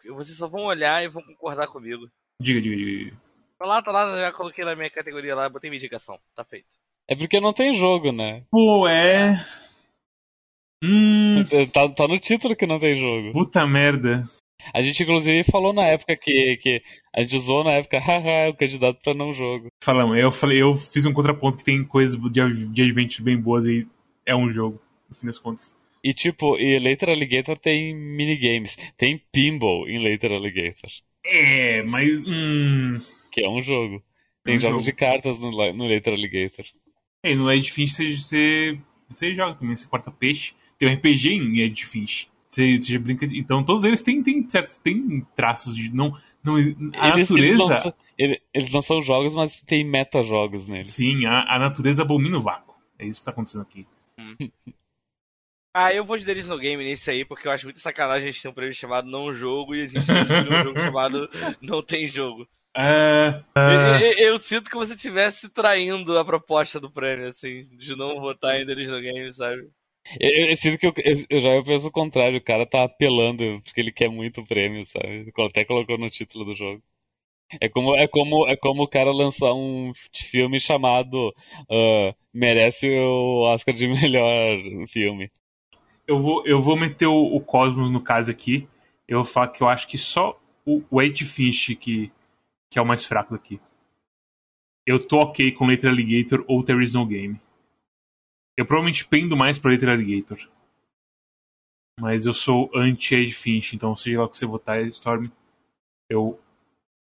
[0.06, 2.08] eu- vocês só vão olhar e vão concordar comigo.
[2.40, 3.18] Diga, diga, diga.
[3.62, 6.18] Tá lá, tá lá, já coloquei na minha categoria lá, botei minha indicação.
[6.36, 6.66] Tá feito.
[7.08, 8.44] É porque não tem jogo, né?
[8.50, 9.36] Pô, é.
[10.84, 11.44] Hum.
[11.72, 13.32] Tá, tá no título que não tem jogo.
[13.32, 14.24] Puta merda.
[14.74, 16.82] A gente, inclusive, falou na época que, que
[17.16, 19.68] a gente zoou na época, haha, é o candidato pra não jogo.
[19.84, 23.68] Falamos, eu falei, eu fiz um contraponto que tem coisas de, de adventure bem boas
[23.68, 23.88] e
[24.26, 25.78] é um jogo, no fim das contas.
[26.04, 28.76] E tipo, e Later Alligator tem minigames.
[28.98, 30.90] Tem pinball em Later Alligator,
[31.24, 32.26] É, mas.
[32.26, 32.98] Hum.
[33.32, 34.04] Que é um jogo.
[34.44, 34.92] Tem É um jogos jogo.
[34.92, 36.66] de cartas no, no Later Alligator.
[37.24, 38.80] É, não é difícil você, você,
[39.10, 40.54] você joga também, você corta peixe.
[40.78, 42.28] Tem um RPG em Ed Finch.
[42.50, 43.26] Você, você já brinca.
[43.26, 45.94] Então todos eles têm, têm certos têm traços de.
[45.94, 46.12] Não,
[46.44, 47.34] não, a Eles, natureza.
[47.38, 50.90] eles, não são, eles jogos, mas tem metajogos neles.
[50.90, 52.76] Sim, a, a natureza abomina o vácuo.
[53.00, 53.88] É isso que tá acontecendo aqui.
[55.74, 58.32] Ah, eu vou de Deris no Game nesse aí, porque eu acho muito sacanagem a
[58.32, 61.30] gente ter um prêmio chamado Não Jogo e a gente não escolher um jogo chamado
[61.62, 62.46] Não Tem Jogo.
[62.74, 67.96] Ah, Eu, eu- eu sinto que você estivesse traindo a proposta do prêmio, assim, de
[67.96, 69.70] não votar em Deris no Game, sabe?
[70.20, 72.84] Eu, eu- sinto que eu, eu- eu já eu penso o contrário, o cara tá
[72.84, 75.32] apelando porque ele quer muito prêmio, sabe?
[75.50, 76.82] Até colocou no título do jogo.
[77.62, 81.34] É como, é como, é como o cara lançar um filme chamado
[81.72, 84.58] ah, Merece o Oscar de melhor
[84.90, 85.30] filme.
[86.08, 88.68] eu, vou, eu vou meter o, o Cosmos no caso aqui.
[89.08, 92.12] Eu vou falar que eu acho que só o, o Ed Finch que,
[92.72, 93.60] que é o mais fraco daqui.
[94.88, 97.40] Eu tô ok com Later Alligator ou There Is No Game.
[98.58, 100.50] Eu provavelmente pendo mais pra Later Alligator.
[102.00, 105.28] Mas eu sou anti-Ed Finch, então seja lá o que você votar, Storm,
[106.10, 106.40] eu,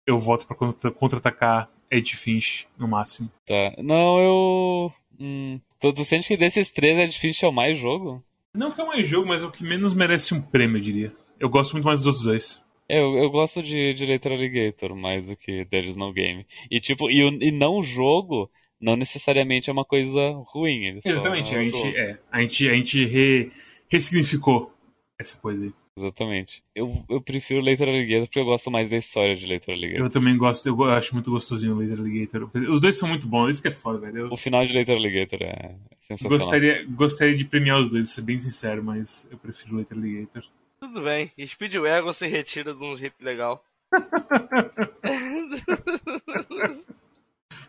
[0.08, 3.30] eu voto pra contra- contra-atacar Ed Finch no máximo.
[3.46, 3.76] Tá.
[3.84, 4.94] Não, eu.
[5.20, 8.24] Hum, tu, tu sente que desses três é difícil é o mais jogo?
[8.56, 11.16] Não que é mais jogo, mas é o que menos merece um prêmio, eu diria.
[11.40, 12.66] Eu gosto muito mais dos outros dois.
[12.90, 16.46] É, Eu, eu gosto de, de Later Alligator mais do que There is no Game.
[16.72, 18.50] E tipo, e, o- e não jogo
[18.80, 21.00] não necessariamente é uma coisa ruim.
[21.04, 23.50] Exatamente, é a gente, é, a gente, a gente re-
[23.90, 24.72] ressignificou
[25.20, 25.74] essa coisa aí.
[25.98, 26.64] Exatamente.
[26.76, 30.06] Eu, eu prefiro Later Alligator porque eu gosto mais da história de Later Alligator.
[30.06, 32.50] Eu também gosto, eu acho muito gostosinho o Later Alligator.
[32.70, 34.18] Os dois são muito bons, isso que é foda, velho.
[34.28, 36.38] Eu O final de Later Alligator é sensacional.
[36.38, 40.44] gostaria, gostaria de premiar os dois, ser bem sincero, mas eu prefiro Later Alligator.
[40.80, 41.32] Tudo bem.
[41.46, 43.64] Speedwagon se retira de um jeito legal.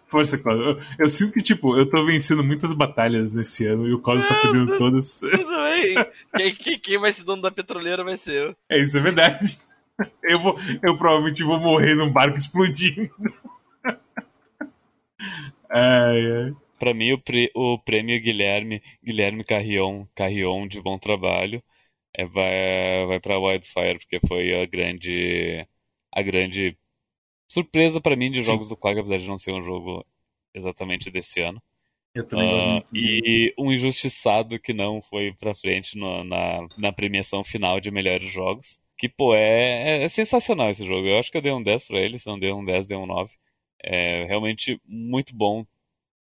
[0.07, 0.65] Força, Cosmo.
[0.65, 4.29] Eu, eu sinto que, tipo, eu tô vencendo muitas batalhas nesse ano e o Cosmo
[4.29, 5.21] tá perdendo todas.
[5.21, 5.95] Tudo bem.
[6.35, 8.57] Quem, quem, quem vai ser dono da petroleira vai ser eu.
[8.69, 9.59] É isso, é verdade.
[10.23, 13.11] Eu, vou, eu provavelmente vou morrer num barco explodindo.
[15.69, 16.55] Ai, ai.
[16.79, 17.21] Pra mim,
[17.53, 21.61] o prêmio Guilherme, Guilherme Carrion, Carrion de bom trabalho,
[22.19, 25.67] é, vai, vai pra Wildfire, porque foi a grande,
[26.13, 26.79] a grande
[27.49, 28.45] surpresa pra mim de Sim.
[28.45, 30.07] jogos do Quag, apesar de não ser um jogo
[30.55, 31.63] exatamente desse ano.
[32.15, 36.93] Eu também Ah, gosto e um injustiçado que não foi pra frente no- na, na
[36.93, 38.79] premiação final de melhores jogos.
[38.99, 41.07] Que, pô, é, é sensacional esse jogo.
[41.09, 42.97] Eu acho que eu dei um 10 pra ele, se não dei um 10, dei
[42.97, 43.35] um 9.
[43.83, 45.65] É realmente muito bom.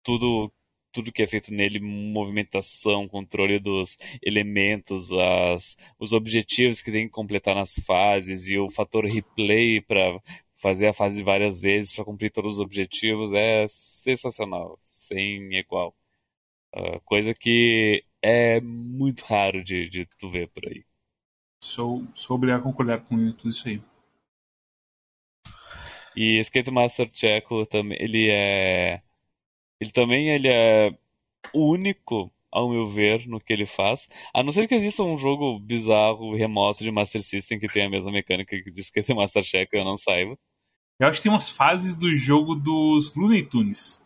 [0.03, 0.53] Tudo,
[0.93, 7.13] tudo que é feito nele, movimentação, controle dos elementos, as, os objetivos que tem que
[7.13, 10.19] completar nas fases e o fator replay pra
[10.57, 15.97] fazer a fase várias vezes pra cumprir todos os objetivos é sensacional, sem igual.
[16.75, 20.85] Ah, coisa que é muito raro de, de tu ver por aí.
[21.63, 23.83] Sou, sou obrigado a concordar com tudo isso aí.
[26.17, 29.03] E Skate Master Checo também, ele é
[29.81, 30.93] ele também ele é
[31.55, 35.59] único ao meu ver no que ele faz, a não ser que exista um jogo
[35.61, 39.77] bizarro remoto de Master System que tenha a mesma mecânica que de Skate Master Checo,
[39.77, 40.37] eu não saiba.
[40.99, 44.03] Eu acho que tem umas fases do jogo dos Looney Tunes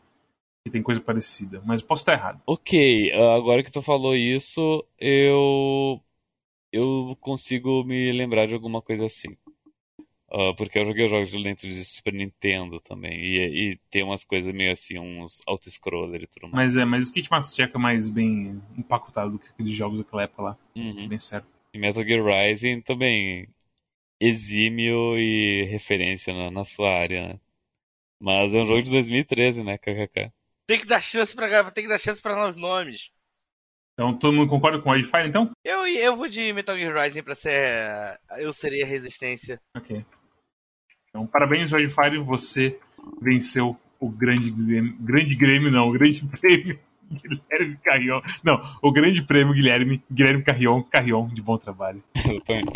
[0.65, 2.41] que tem coisa parecida, mas posso estar errado.
[2.47, 6.01] Ok, ah, agora que tu falou isso, eu
[6.73, 9.37] eu consigo me lembrar de alguma coisa assim.
[10.31, 13.13] Uh, porque eu joguei os jogos dentro de Super Nintendo também.
[13.13, 16.75] E, e tem umas coisas meio assim, uns auto-scroller e tudo mais.
[16.75, 20.01] Mas é, mas o Kit Master Chief é mais bem empacotado do que aqueles jogos
[20.01, 20.59] daquela época lá.
[20.75, 21.09] Uhum.
[21.09, 21.47] Bem sério.
[21.73, 23.49] E Metal Gear Rising também
[24.21, 27.41] exímio e referência na, na sua área, né?
[28.19, 30.33] Mas é um jogo de 2013, né, KKK?
[30.67, 33.11] Tem que dar chance pra tem que dar chance para novos nomes.
[33.95, 35.51] Então todo mundo concorda com o Wildfire, então?
[35.65, 38.19] Eu, eu vou de Metal Gear Rising pra ser.
[38.39, 39.61] Eu seria a resistência.
[39.77, 40.05] Ok.
[41.09, 42.77] Então, parabéns, Wildfire, você
[43.23, 44.97] venceu o grande Grêmio.
[44.99, 48.21] Grande Grêmio, não, o grande prêmio Guilherme Carrion.
[48.43, 52.03] Não, o grande prêmio Guilherme, Guilherme Carrion, Carrion, de bom trabalho.
[52.15, 52.73] Exatamente.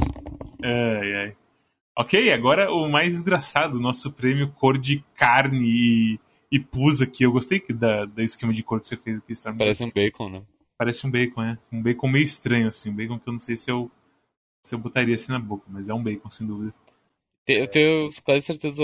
[0.62, 1.36] Ai, ai.
[1.96, 6.20] Ok, agora o mais desgraçado, nosso prêmio cor de carne e,
[6.52, 7.24] e pus aqui.
[7.24, 9.58] Eu gostei da, da esquema de cor que você fez aqui, Storm.
[9.58, 10.42] Parece um bacon, né?
[10.78, 11.58] Parece um bacon, né?
[11.72, 12.90] Um bacon meio estranho, assim.
[12.90, 13.90] Um bacon que eu não sei se eu,
[14.64, 16.72] se eu botaria assim na boca, mas é um bacon, sem dúvida.
[17.46, 18.82] Eu tenho quase certeza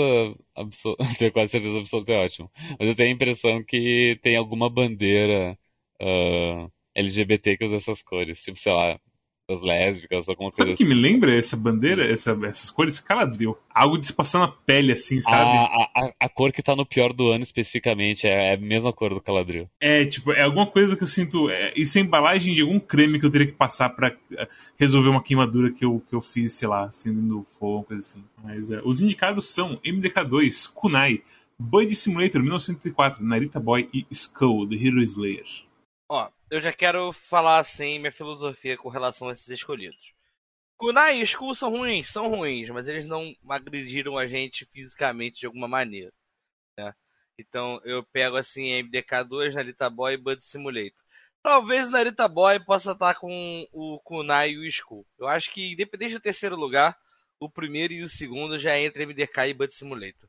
[0.55, 1.03] absoluta.
[1.19, 2.51] tenho quase certeza absoluta, é ótimo.
[2.79, 5.57] Mas eu tenho a impressão que tem alguma bandeira
[6.01, 8.43] uh, LGBT que usa essas cores.
[8.43, 8.99] Tipo, sei lá,
[9.47, 10.93] das lésbicas, alguma coisa Sabe o que assim.
[10.93, 12.99] me lembra essa bandeira, essa, essas cores?
[12.99, 13.55] Caladril.
[13.73, 15.57] Algo de se passar na pele, assim, sabe?
[15.57, 18.91] A, a, a cor que tá no pior do ano especificamente é, é a mesma
[18.91, 19.69] cor do Caladril.
[19.79, 21.49] É, tipo, é alguma coisa que eu sinto.
[21.49, 24.47] É, isso é embalagem de algum creme que eu teria que passar pra é,
[24.77, 28.23] resolver uma queimadura que eu, que eu fiz, sei lá, acendendo fogo, uma coisa assim.
[28.43, 31.21] Mas é, os indicados são MDK2, Kunai,
[31.57, 35.45] Bud Simulator 1904, Narita Boy e Skull, The Hero Slayer.
[36.09, 40.13] Ó, eu já quero falar assim minha filosofia com relação a esses escolhidos.
[40.77, 45.45] Kunai e Skull são ruins, são ruins, mas eles não agrediram a gente fisicamente de
[45.45, 46.11] alguma maneira.
[46.77, 46.93] Né?
[47.39, 51.05] Então eu pego assim MDK2, Narita Boy e Bud Simulator.
[51.41, 55.05] Talvez o Narita Boy possa estar com o Kunai e o Skull.
[55.17, 56.97] Eu acho que, independente do terceiro lugar,
[57.39, 60.27] o primeiro e o segundo já entre MDK e Bud Simulator.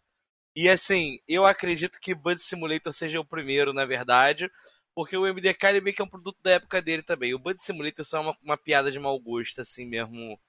[0.55, 4.51] E assim, eu acredito que Bud Simulator seja o primeiro, na verdade,
[4.97, 7.35] porque o MDK ele meio que é um produto da época dele também.
[7.35, 10.41] O Bud Simulator só é uma, uma piada de mau gosto, assim mesmo,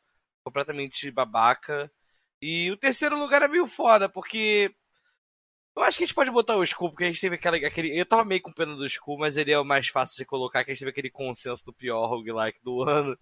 [0.43, 1.91] completamente babaca.
[2.41, 4.73] E o terceiro lugar é meio foda, porque
[5.77, 7.97] eu acho que a gente pode botar o Skull, porque a gente teve aquela, aquele.
[7.97, 10.63] Eu tava meio com pena do Skull, mas ele é o mais fácil de colocar,
[10.63, 13.17] que a gente teve aquele consenso do pior roguelike do ano.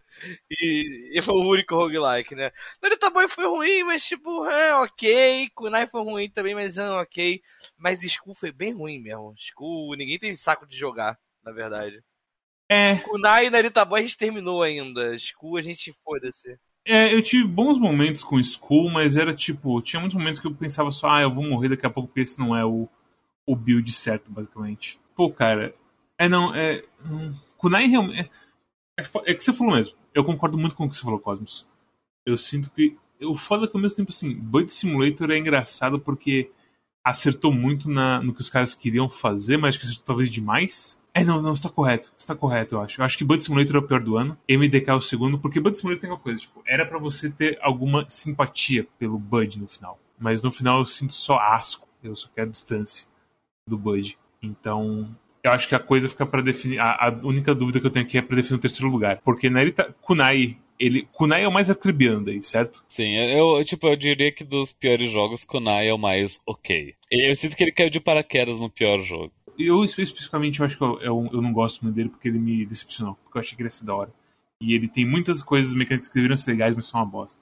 [0.50, 2.52] E, e foi o único roguelike, né?
[2.82, 5.50] Narita Boy foi ruim, mas tipo, é ok.
[5.54, 7.42] Kunai foi ruim também, mas é ok.
[7.78, 9.34] Mas Skull foi bem ruim mesmo.
[9.38, 12.02] Skull, ninguém teve saco de jogar, na verdade.
[12.70, 12.96] É.
[13.00, 15.14] Kunai e Narita Boy a gente terminou ainda.
[15.16, 16.58] Skull a gente foda-se.
[16.88, 20.54] É, eu tive bons momentos com Skull, mas era tipo, tinha muitos momentos que eu
[20.54, 22.88] pensava só, ah, eu vou morrer daqui a pouco porque esse não é o,
[23.46, 25.00] o build certo, basicamente.
[25.16, 25.74] Pô, cara,
[26.18, 26.84] é não, é.
[27.04, 28.20] Hum, Kunai realmente.
[28.20, 29.96] É, é, é, que você falou mesmo.
[30.14, 31.68] Eu concordo muito com o que você falou, Cosmos.
[32.26, 32.98] Eu sinto que.
[33.22, 36.52] O foda é que ao mesmo tempo, assim, Bud Simulator é engraçado porque
[37.04, 41.00] acertou muito na, no que os caras queriam fazer, mas que acertou talvez demais.
[41.16, 42.12] É, não, não, está correto.
[42.18, 43.00] Está correto, eu acho.
[43.00, 44.38] Eu acho que Bud Simulator é o pior do ano.
[44.50, 47.58] MDK é o segundo, porque Bud Simulator tem uma coisa, tipo, era para você ter
[47.62, 49.98] alguma simpatia pelo Bud no final.
[50.20, 51.88] Mas no final eu sinto só asco.
[52.04, 53.08] Eu só quero a distância
[53.66, 54.18] do Bud.
[54.44, 55.10] Então,
[55.42, 56.80] eu acho que a coisa fica para definir.
[56.80, 59.22] A, a, única dúvida que eu tenho aqui é pra definir o terceiro lugar.
[59.24, 60.58] Porque Narita Kunai.
[60.78, 62.84] Ele, Kunai é o mais acribiando aí, certo?
[62.90, 66.94] Sim, eu, tipo, eu diria que dos piores jogos, Kunai é o mais ok.
[67.10, 70.84] Eu sinto que ele caiu de paraquedas no pior jogo eu especificamente eu acho que
[70.84, 73.62] eu, eu, eu, não gosto muito dele porque ele me decepcionou, porque eu achei que
[73.62, 74.14] ele ia ser da hora.
[74.62, 77.40] E ele tem muitas coisas mecânicas que deveriam ser legais, mas são uma bosta.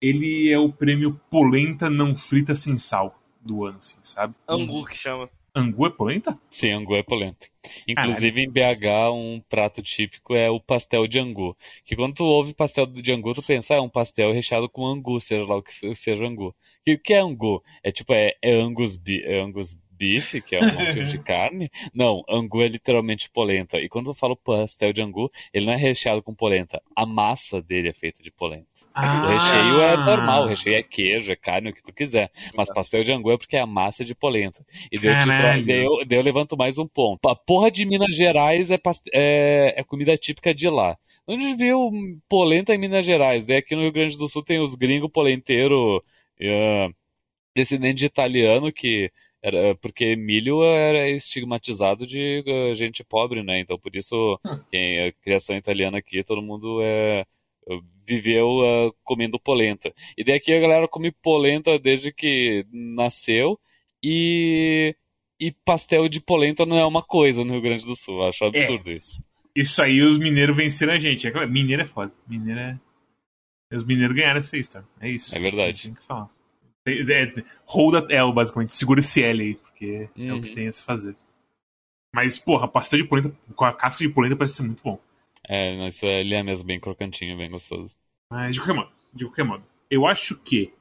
[0.00, 4.34] Ele é o prêmio polenta não frita sem sal do ano, assim, sabe?
[4.48, 5.28] Angu que chama.
[5.54, 6.38] Angu é polenta?
[6.48, 7.48] Sim, angu é polenta.
[7.86, 11.56] Inclusive em BH, um prato típico é o pastel de angu.
[11.84, 14.86] Que quando tu ouve pastel de angu, tu pensa, ah, é um pastel recheado com
[14.86, 16.48] angu, seja lá o que seja angu.
[16.48, 16.54] O
[16.84, 17.62] que, que é angu?
[17.82, 21.70] É tipo, é, é angus, é angus bife, que é um monte de carne.
[21.92, 23.78] Não, angu é literalmente polenta.
[23.78, 26.80] E quando eu falo pastel de angu, ele não é recheado com polenta.
[26.94, 28.66] A massa dele é feita de polenta.
[28.94, 29.24] Ah.
[29.24, 32.30] O recheio é normal, o recheio é queijo, é carne, o que tu quiser.
[32.56, 34.64] Mas pastel de angu é porque é a massa de polenta.
[34.90, 37.28] E daí eu, te, daí eu, levanto mais um ponto.
[37.28, 38.78] A porra de Minas Gerais é,
[39.12, 40.96] é, é comida típica de lá.
[41.26, 41.90] Onde viu
[42.28, 43.44] polenta em Minas Gerais?
[43.44, 46.94] Daí aqui no Rio Grande do Sul tem os gringos polenteiros uh,
[47.54, 49.12] descendente de italiano que
[49.42, 53.60] era porque milho era estigmatizado de uh, gente pobre, né?
[53.60, 54.58] Então por isso hum.
[54.70, 57.24] quem a criação italiana aqui todo mundo é
[58.06, 59.92] viveu uh, comendo polenta.
[60.16, 63.58] E daqui a galera come polenta desde que nasceu
[64.02, 64.94] e
[65.40, 68.24] e pastel de polenta não é uma coisa no Rio Grande do Sul.
[68.24, 68.94] acho absurdo é.
[68.94, 69.22] isso.
[69.54, 71.30] Isso aí os mineiros venceram a gente.
[71.48, 72.12] Mineiro é foda.
[72.26, 72.78] Mineiro é.
[73.72, 74.86] Os mineiros ganharam essa história.
[75.00, 75.36] É isso.
[75.36, 75.84] É verdade.
[75.84, 76.30] Tem que falar.
[76.88, 78.72] É, hold L, basicamente.
[78.72, 80.28] Segura esse L aí, porque uhum.
[80.28, 80.54] é o que Uhum.
[80.54, 81.16] tem a se fazer.
[82.14, 84.98] Mas, porra, a pasta de polenta com a casca de polenta parece ser muito bom.
[85.46, 87.94] É, isso ali é mesmo bem crocantinho, bem gostoso.
[88.30, 89.66] Mas, de qualquer modo, de qualquer modo.
[89.90, 90.72] Eu acho que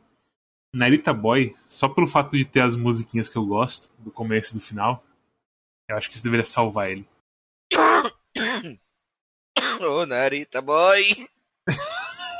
[0.73, 4.59] Narita Boy, só pelo fato de ter as musiquinhas que eu gosto, do começo e
[4.59, 5.03] do final,
[5.89, 7.07] eu acho que isso deveria salvar ele.
[9.81, 11.27] Ô, Narita Boy!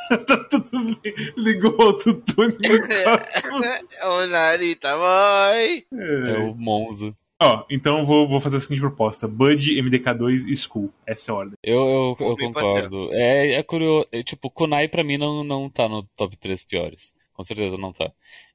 [0.26, 1.14] tá tudo bem.
[1.38, 4.10] Ligou o autotune no caso.
[4.10, 5.86] Ô, Narita Boy!
[5.92, 7.16] É o Monza.
[7.40, 10.92] Ó, então eu vou, vou fazer a seguinte proposta: Bud, MDK2 e Skull.
[11.06, 11.54] Essa é a ordem.
[11.64, 13.10] Eu, eu, eu concordo.
[13.14, 14.08] É, é curioso.
[14.12, 17.14] é, tipo, Kunai pra mim não, não tá no top 3 piores.
[17.34, 18.12] Com certeza não tá.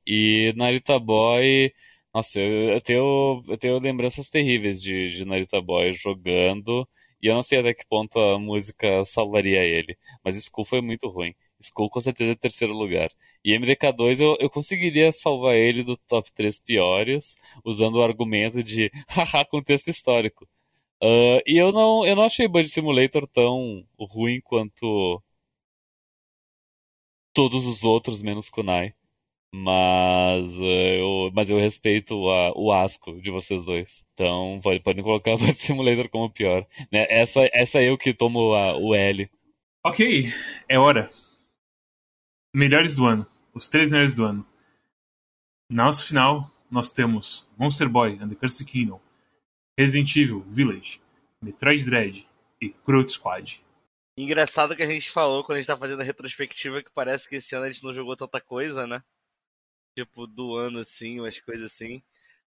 [0.06, 1.72] E Narita Boy.
[2.12, 6.86] Nossa, eu, eu tenho, eu tenho lembranças terríveis de, de Narita Boy jogando.
[7.22, 9.96] E eu não sei até que ponto a música salvaria ele.
[10.24, 11.34] Mas Skull foi muito ruim.
[11.60, 13.10] Skull com certeza é terceiro lugar.
[13.44, 18.90] E MDK2 eu, eu conseguiria salvar ele do top 3 piores, usando o argumento de
[19.08, 20.48] haha, contexto histórico.
[21.02, 25.22] Ah, e eu não, eu não achei Bud Simulator tão ruim quanto
[27.34, 28.94] todos os outros, menos Kunai.
[29.54, 34.02] Mas, eh, eu, mas eu respeito a- o asco de vocês dois.
[34.14, 36.66] Então pode, podem colocar Bud Simulator como pior.
[36.90, 37.06] Né?
[37.10, 39.30] Essa, essa eu que tomo a- o L.
[39.84, 40.24] Ok,
[40.68, 41.10] é hora.
[42.54, 43.26] Melhores do ano.
[43.54, 44.46] Os três melhores do ano.
[45.70, 49.00] Na nossa final, nós temos Monster Boy and the Cursed Kingdom,
[49.78, 51.00] Resident Evil Village,
[51.42, 52.26] Metroid Dread
[52.60, 53.62] e Cruel Squad.
[54.16, 57.36] Engraçado que a gente falou quando a gente tá fazendo a retrospectiva que parece que
[57.36, 59.02] esse ano a gente não jogou tanta coisa, né?
[59.94, 62.02] Tipo, do ano assim, umas coisas assim.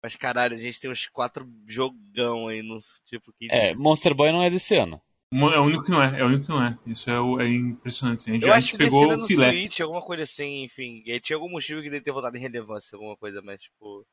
[0.02, 2.82] Mas caralho, a gente tem uns quatro jogão aí no.
[3.06, 3.46] Tipo, que.
[3.50, 5.00] É, Monster Boy não é desse ano.
[5.32, 6.78] Mo- É o único que não é, é o único que não é.
[6.86, 8.20] Isso é, o- é impressionante.
[8.20, 8.30] assim.
[8.32, 9.50] A gente, Eu a gente que pegou pegou o no filé.
[9.50, 11.02] Switch, alguma coisa assim, enfim.
[11.06, 14.06] E tinha algum motivo que deve ter voltado em relevância, alguma coisa, mas tipo.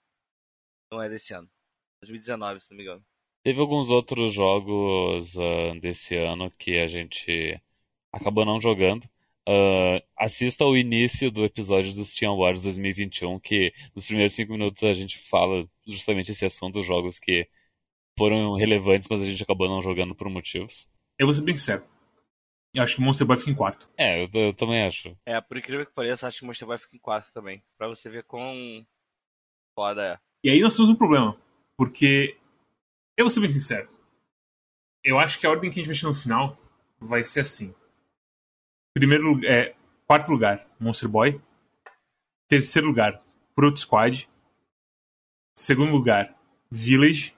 [0.92, 1.50] Não é desse ano.
[2.02, 3.04] 2019, se não me engano.
[3.44, 7.60] Teve alguns outros jogos ah, desse ano que a gente
[8.12, 9.10] acabou não jogando.
[9.48, 14.84] Ah, assista o início do episódio dos Steam Awards 2021, que nos primeiros cinco minutos
[14.84, 17.48] a gente fala justamente esse assunto, os jogos que
[18.18, 20.88] foram relevantes, mas a gente acabou não jogando por motivos.
[21.18, 21.84] Eu vou ser bem sincero.
[22.74, 23.90] Eu acho que Monster Boy fica em quarto.
[23.98, 25.18] É, eu, eu também acho.
[25.26, 27.64] É, por incrível que pareça, acho que Monster Boy fica em 4 também.
[27.78, 28.86] Pra você ver quão
[29.74, 30.20] foda é.
[30.44, 31.36] E aí nós temos um problema.
[31.76, 32.38] Porque,
[33.18, 33.90] eu vou ser bem sincero.
[35.04, 36.58] Eu acho que a ordem que a gente vai chegar no final
[37.00, 37.74] vai ser assim.
[39.00, 39.74] Primeiro é,
[40.06, 41.40] quarto lugar, Monster Boy.
[42.50, 43.22] Terceiro lugar,
[43.56, 44.28] Proto Squad.
[45.56, 46.36] Segundo lugar,
[46.70, 47.34] Village.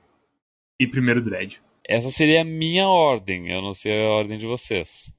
[0.79, 1.61] E primeiro Dread.
[1.87, 5.13] Essa seria a minha ordem, eu não sei a ordem de vocês.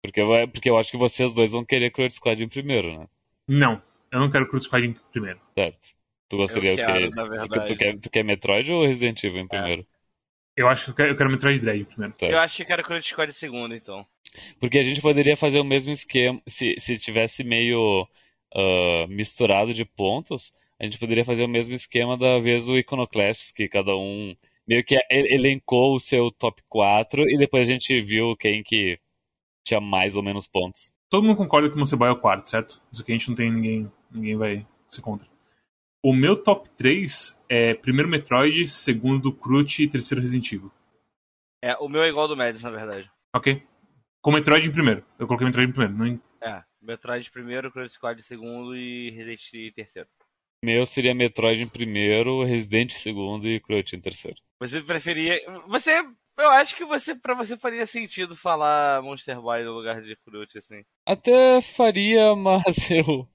[0.00, 3.08] Porque, eu- porque eu acho que vocês dois vão querer Cruel Squad em primeiro, né?
[3.48, 3.82] Não,
[4.12, 5.40] eu não quero Proto Squad em primeiro.
[5.58, 5.78] Certo.
[6.28, 6.84] Tu gostaria Eu o quê?
[6.84, 7.66] quero, na Tu- verdade.
[7.74, 9.84] Tu, quer, tu quer Metroid ou Resident Evil em primeiro?
[10.56, 12.14] Eu acho que eu quero, eu quero Metroid Dread em primeiro.
[12.18, 12.32] Certo.
[12.32, 14.06] Eu acho que quero Chrono Squad em segundo, então.
[14.58, 18.08] Porque a gente poderia fazer o mesmo esquema, se, se tivesse meio
[18.54, 23.50] ah, misturado de pontos, a gente poderia fazer o mesmo esquema da vez do Iconoclasts,
[23.50, 24.34] que cada um
[24.66, 28.98] meio que elencou o seu top 4 e depois a gente viu quem que
[29.62, 30.92] tinha mais ou menos pontos.
[31.08, 32.82] Todo mundo concorda que Monster Boy é o quarto, certo?
[32.90, 33.92] Isso aqui a gente não tem ninguém.
[34.10, 35.28] Ninguém vai ser contra.
[36.08, 40.70] O meu top 3 é primeiro Metroid, segundo Crut e terceiro Resident Evil.
[41.60, 43.10] É, o meu é igual ao do Mads, na verdade.
[43.34, 43.60] Ok?
[44.22, 45.04] Com Metroid em primeiro.
[45.18, 45.94] Eu coloquei Metroid em primeiro.
[45.98, 46.20] Não...
[46.40, 50.08] É, Metroid primeiro, Chrono Squad em segundo e Resident Evil em terceiro.
[50.64, 54.38] Meu seria Metroid em primeiro, Resident em segundo e Crutch em terceiro.
[54.60, 55.40] Você preferia.
[55.66, 56.06] Você.
[56.38, 60.56] Eu acho que você, pra você faria sentido falar Monster Boy no lugar de Crut,
[60.56, 60.84] assim.
[61.04, 63.28] Até faria, mas eu.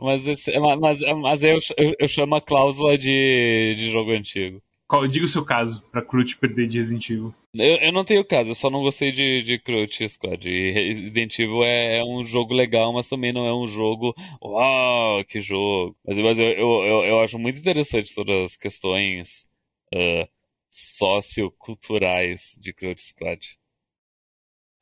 [0.00, 4.10] Mas, esse- mas, mas, mas aí eu, eu, eu chamo a cláusula de, de jogo
[4.10, 4.62] antigo.
[4.88, 7.34] Qual- Diga o seu caso pra Crut perder de Resident Evil.
[7.54, 10.44] Eu, eu não tenho caso, eu só não gostei de, de Crutch Squad.
[10.48, 14.12] E Resident Evil é, é um jogo legal, mas também não é um jogo.
[14.42, 15.96] Uau, que jogo!
[16.04, 19.46] Mas, mas eu, eu, eu, acho muito interessante todas as questões
[19.94, 20.28] ah,
[20.70, 23.56] socioculturais de Crutch Squad.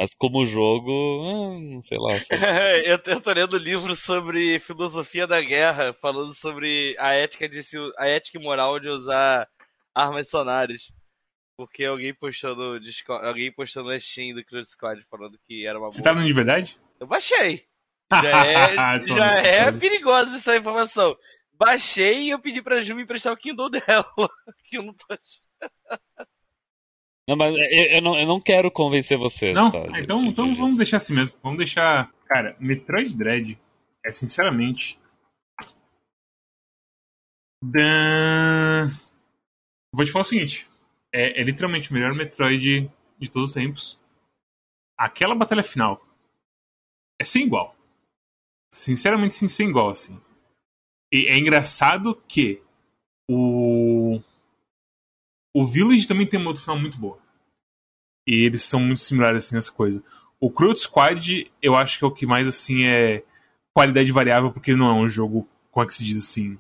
[0.03, 0.91] Mas como jogo,
[1.61, 2.19] não sei lá.
[2.19, 2.47] sei lá.
[2.85, 7.77] eu, eu tô lendo livro sobre filosofia da guerra, falando sobre a ética, de, se-
[7.97, 9.49] a ética e moral de usar
[9.95, 10.93] armas sonares.
[11.57, 15.79] Porque alguém postou no Discord, alguém postou no Steam do Cruz Squad falando que era
[15.79, 16.13] uma Você boa.
[16.13, 16.77] tá lendo de verdade?
[16.99, 17.65] Eu baixei.
[18.13, 21.17] Já é, Tô já é perigosa essa informação.
[21.53, 24.05] Baixei e eu pedi pra Ju me emprestar o Kindle dela.
[24.69, 26.01] Que eu não tô achando.
[27.29, 29.71] Não, mas eu, eu não, eu não quero convencer vocês, Não?
[29.71, 29.81] tá?
[29.87, 31.37] De- então, então vamos deixar assim mesmo.
[31.43, 32.13] Vamos deixar.
[32.27, 33.59] Cara, Metroid Dread
[34.05, 34.99] é sinceramente
[37.63, 38.87] Da...
[39.95, 40.69] Vou te falar o seguinte:
[41.15, 44.01] é, é literalmente o melhor Metroid de todos os tempos.
[44.99, 46.05] Aquela batalha final
[47.21, 47.77] é sem igual.
[48.73, 50.21] Sinceramente, sim, sem igual, assim.
[51.13, 52.61] E é engraçado que
[53.31, 53.82] o.
[55.55, 57.19] O Village também tem uma outra final muito boa.
[58.27, 60.03] E eles são muito similares, assim, nessa coisa.
[60.41, 63.25] O Cruel Squad, eu acho que é o que mais, assim, é
[63.75, 66.59] qualidade variável, porque não é um jogo, como é que se diz assim,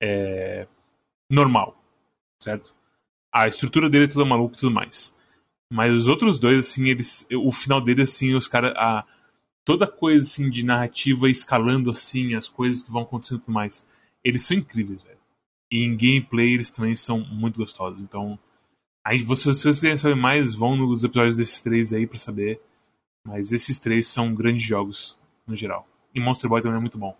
[0.00, 0.66] é...
[1.30, 1.76] normal,
[2.42, 2.74] certo?
[3.32, 5.14] A estrutura dele é toda maluca e tudo mais.
[5.72, 7.26] Mas os outros dois, assim, eles.
[7.32, 8.72] O final dele, assim, os caras.
[8.76, 9.06] A...
[9.64, 13.86] Toda coisa assim de narrativa escalando assim, as coisas que vão acontecendo e tudo mais.
[14.24, 15.19] Eles são incríveis, velho.
[15.70, 18.02] E em gameplay eles também são muito gostosos.
[18.02, 18.38] Então,
[19.04, 22.60] aí vocês, se vocês querem saber mais, vão nos episódios desses três aí para saber.
[23.26, 25.86] Mas esses três são grandes jogos, no geral.
[26.14, 27.16] E Monster Boy também é muito bom.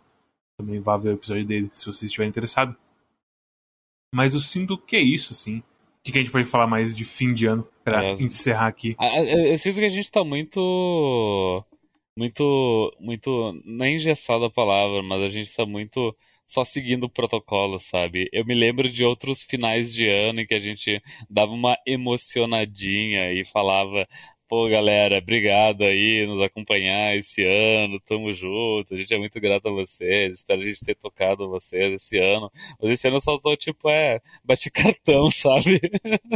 [0.58, 2.76] Também vá ver o episódio dele, se você estiver interessado.
[4.14, 5.58] Mas eu sinto que é isso, assim.
[5.58, 8.66] O que, que a gente pode falar mais de fim de ano pra É, encerrar
[8.66, 8.96] aqui?
[8.98, 11.64] Eu, sinto que a gente tá muito.
[12.16, 12.96] Muito.
[12.98, 13.60] Muito.
[13.64, 16.16] Não é engessado a palavra, mas a gente tá muito
[16.50, 18.28] só seguindo o protocolo, sabe?
[18.32, 23.32] Eu me lembro de outros finais de ano em que a gente dava uma emocionadinha
[23.32, 24.06] e falava.
[24.50, 29.68] Pô, galera, obrigado aí nos acompanhar esse ano, tamo junto, a gente é muito grato
[29.68, 32.50] a vocês, espero a gente ter tocado vocês esse ano.
[32.82, 35.80] Mas esse ano eu só tô, tipo, é, bate cartão, sabe?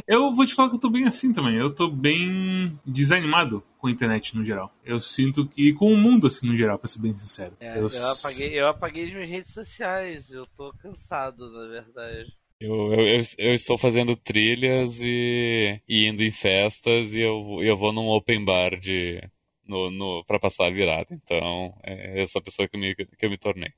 [0.06, 1.56] Eu vou te falar que eu tô bem assim também.
[1.56, 4.72] Eu tô bem desanimado com a internet no geral.
[4.84, 5.72] Eu sinto que.
[5.72, 7.56] com o mundo assim no geral, pra ser bem sincero.
[7.58, 12.32] É, eu, eu, apaguei, eu apaguei as minhas redes sociais, eu tô cansado, na verdade.
[12.64, 17.92] Eu, eu, eu, estou fazendo trilhas e, e indo em festas e eu, eu vou
[17.92, 19.20] num open bar de,
[19.66, 21.08] no, no, pra passar a virada.
[21.10, 23.70] Então, é essa pessoa que eu me, que eu me tornei.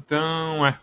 [0.00, 0.80] Então, é.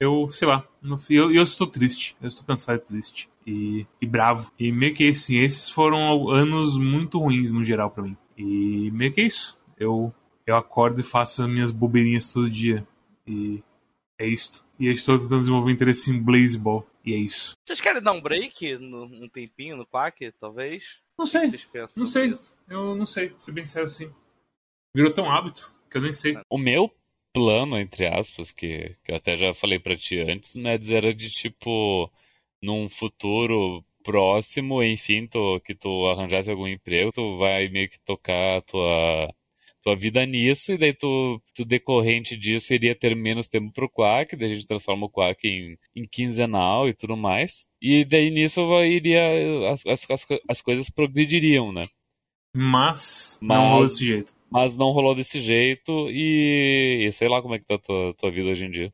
[0.00, 2.16] Eu, sei lá, no eu, eu estou triste.
[2.20, 3.28] Eu estou cansado e triste.
[3.46, 4.50] E, e bravo.
[4.58, 8.16] E meio que assim, esses foram anos muito ruins no geral pra mim.
[8.38, 9.58] E meio que é isso.
[9.78, 10.14] Eu,
[10.46, 12.86] eu acordo e faço as minhas bobeirinhas todo dia.
[13.26, 13.62] E
[14.18, 14.64] é isto.
[14.78, 16.86] E eu estou tentando desenvolver interesse em Blazeball.
[17.04, 17.56] E é isso.
[17.64, 20.98] Vocês querem dar um break no, um tempinho no Quack, talvez?
[21.18, 21.50] Não sei.
[21.96, 22.32] Não sei.
[22.32, 22.54] disso?
[22.68, 23.32] Eu não sei.
[23.38, 24.12] Ser bem sincero assim.
[24.94, 26.36] Virou tão hábito que eu nem sei.
[26.50, 26.92] O meu
[27.32, 31.30] plano, entre aspas, que, que eu até já falei pra ti antes, né, era de
[31.30, 32.10] tipo,
[32.62, 38.58] num futuro próximo, enfim, tu, que tu arranjasse algum emprego, tu vai meio que tocar
[38.58, 39.34] a tua,
[39.88, 44.36] tua vida nisso, e daí tu, tu decorrente disso iria ter menos tempo pro Quack,
[44.36, 47.66] daí a gente transforma o Quack em, em quinzenal e tudo mais.
[47.80, 51.84] E daí nisso iria, as, as, as, as coisas progrediriam, né?
[52.54, 54.36] Mas, Mas- não rolou desse jeito.
[54.50, 58.14] Mas não rolou desse jeito e, e sei lá como é que tá a tua,
[58.14, 58.92] tua vida hoje em dia.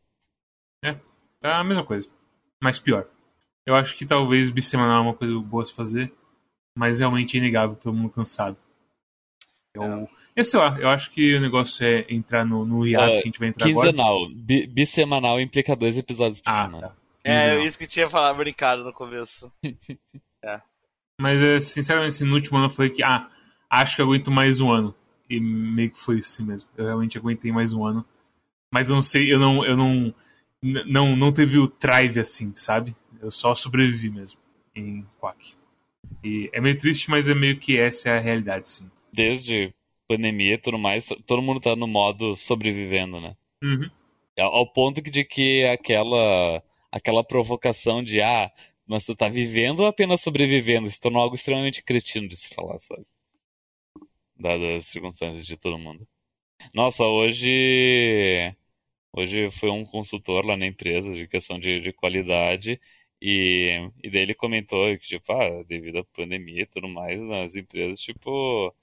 [1.41, 2.09] Tá a mesma coisa.
[2.63, 3.07] Mas pior.
[3.67, 6.13] Eu acho que talvez bissemanal é uma coisa boa se fazer.
[6.77, 8.61] Mas realmente é inegável todo mundo cansado.
[9.75, 13.13] Eu, eu sei lá, eu acho que o negócio é entrar no, no hiato É,
[13.17, 13.91] que a gente vai entrar agora.
[13.91, 14.29] Quinzenal.
[14.31, 16.89] Bi- bissemanal implica dois episódios por Ah, semana.
[16.89, 16.97] tá.
[17.25, 17.67] É, Quinzenal.
[17.67, 19.51] isso que tinha falado, brincado no começo.
[21.21, 23.29] Mas, é, sinceramente, no último ano eu falei que, ah,
[23.71, 24.95] acho que aguento mais um ano.
[25.29, 26.69] E meio que foi assim mesmo.
[26.77, 28.05] Eu realmente aguentei mais um ano.
[28.73, 29.65] Mas eu não sei, eu não.
[29.65, 30.15] Eu não,
[30.63, 32.95] não, não teve o drive assim, sabe?
[33.21, 34.39] Eu só sobrevivi mesmo
[34.75, 35.55] em Quack.
[36.23, 38.91] E é meio triste, mas é meio que essa é a realidade, sim.
[39.15, 39.73] Desde
[40.09, 43.37] pandemia e tudo mais, todo mundo tá no modo sobrevivendo, né?
[43.63, 43.89] Uhum.
[44.39, 48.51] Ao ao ponto de que aquela, aquela provocação de, ah,
[48.87, 52.79] mas tu tá vivendo ou apenas sobrevivendo, se tornou algo extremamente cretino de se falar,
[52.81, 53.07] sabe?
[54.37, 56.07] Dadas as circunstâncias de todo mundo.
[56.73, 58.55] Nossa, hoje.
[59.13, 62.81] Hoje foi um consultor lá na empresa de questão de, de qualidade.
[63.23, 67.55] E, e daí ele comentou que, tipo, ah, devido à pandemia e tudo mais, nas
[67.55, 68.75] empresas, tipo,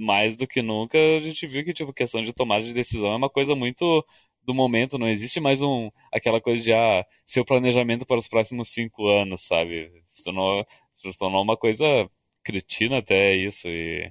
[0.00, 3.16] mais do que nunca, a gente viu que, tipo, questão de tomada de decisão é
[3.16, 4.04] uma coisa muito
[4.42, 8.68] do momento, não existe mais um, aquela coisa de, ah, seu planejamento para os próximos
[8.68, 9.90] cinco anos, sabe?
[10.08, 11.84] Se tornou, se tornou uma coisa
[12.42, 14.10] cretina até isso, e,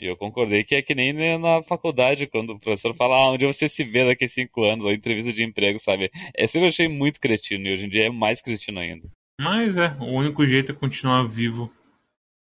[0.00, 3.46] e eu concordei que é que nem na faculdade, quando o professor fala, ah, onde
[3.46, 6.10] você se vê daqui a cinco anos, ou entrevista de emprego, sabe?
[6.34, 9.08] É sempre eu achei muito cretino, e hoje em dia é mais cretino ainda.
[9.38, 11.70] Mas é, o único jeito é continuar vivo.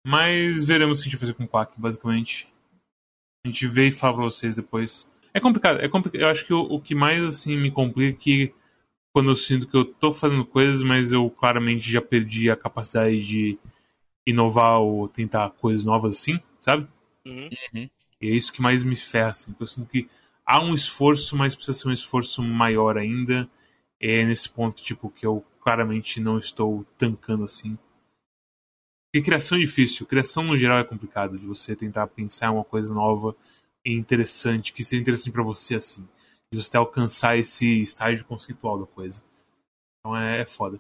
[0.05, 2.47] Mas veremos o que a gente vai fazer com o Quack, basicamente.
[3.43, 5.07] A gente vê e fala pra vocês depois.
[5.33, 6.21] É complicado, é complicado.
[6.21, 8.53] Eu acho que o, o que mais assim me complica é que
[9.13, 13.25] quando eu sinto que eu tô fazendo coisas, mas eu claramente já perdi a capacidade
[13.25, 13.57] de
[14.25, 16.87] inovar ou tentar coisas novas assim, sabe?
[17.25, 17.49] Uhum.
[17.73, 17.89] E
[18.27, 19.55] é isso que mais me ferra, assim.
[19.59, 20.07] Eu sinto que
[20.45, 23.49] há um esforço, mas precisa ser um esforço maior ainda.
[23.99, 27.77] é nesse ponto tipo, que eu claramente não estou tancando assim.
[29.11, 30.05] Porque criação é difícil.
[30.05, 33.35] Criação no geral é complicado de você tentar pensar uma coisa nova
[33.83, 36.07] e interessante, que seja interessante para você assim.
[36.51, 39.23] De você alcançar esse estágio conceitual da coisa.
[39.99, 40.79] Então é, é foda.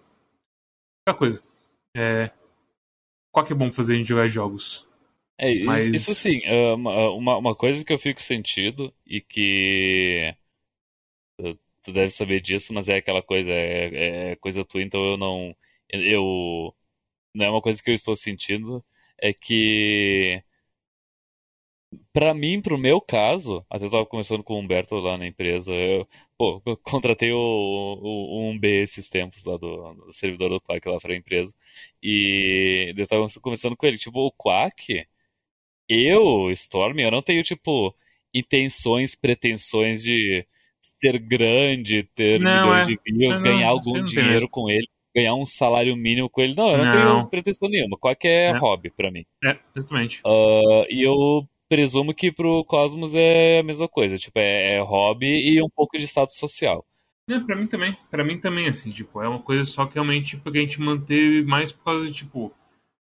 [1.07, 1.43] Outra coisa.
[1.95, 2.31] É,
[3.31, 4.87] qual que é bom fazer a gente jogar jogos?
[5.37, 5.85] É, Mas...
[5.85, 10.35] isso, sim, é uma, uma coisa que eu fico sentido e que
[11.89, 15.55] tu deve saber disso, mas é aquela coisa, é, é coisa tua, então eu não.
[15.89, 16.75] Eu.
[17.33, 18.83] Não é uma coisa que eu estou sentindo,
[19.17, 20.43] é que.
[22.13, 25.73] Pra mim, pro meu caso, até eu tava conversando com o Humberto lá na empresa,
[25.73, 26.07] eu,
[26.37, 30.87] pô, eu contratei o, o, o 1B esses tempos lá do, do servidor do Quack
[30.87, 31.53] lá pra empresa,
[32.01, 35.07] e eu tava conversando com ele, tipo, o Quack,
[35.87, 37.95] eu, Storm, eu não tenho, tipo,
[38.33, 40.45] intenções, pretensões de
[40.79, 42.91] ser grande, ter não, milhões é.
[42.91, 44.87] de views, não, ganhar algum dinheiro com ele,
[45.19, 46.55] ganhar um salário mínimo com ele.
[46.55, 46.91] Não, eu não, não.
[46.91, 47.97] tenho pretensão nenhuma.
[47.97, 48.57] Qualquer é.
[48.57, 49.25] hobby para mim.
[49.43, 50.21] É, exatamente.
[50.25, 54.17] Uh, e eu presumo que pro Cosmos é a mesma coisa.
[54.17, 56.85] Tipo, é, é hobby e um pouco de status social.
[57.29, 57.95] É, pra mim também.
[58.09, 61.43] Pra mim também, assim, tipo, é uma coisa só que realmente tipo, a gente manteve
[61.43, 62.51] mais por causa de, tipo,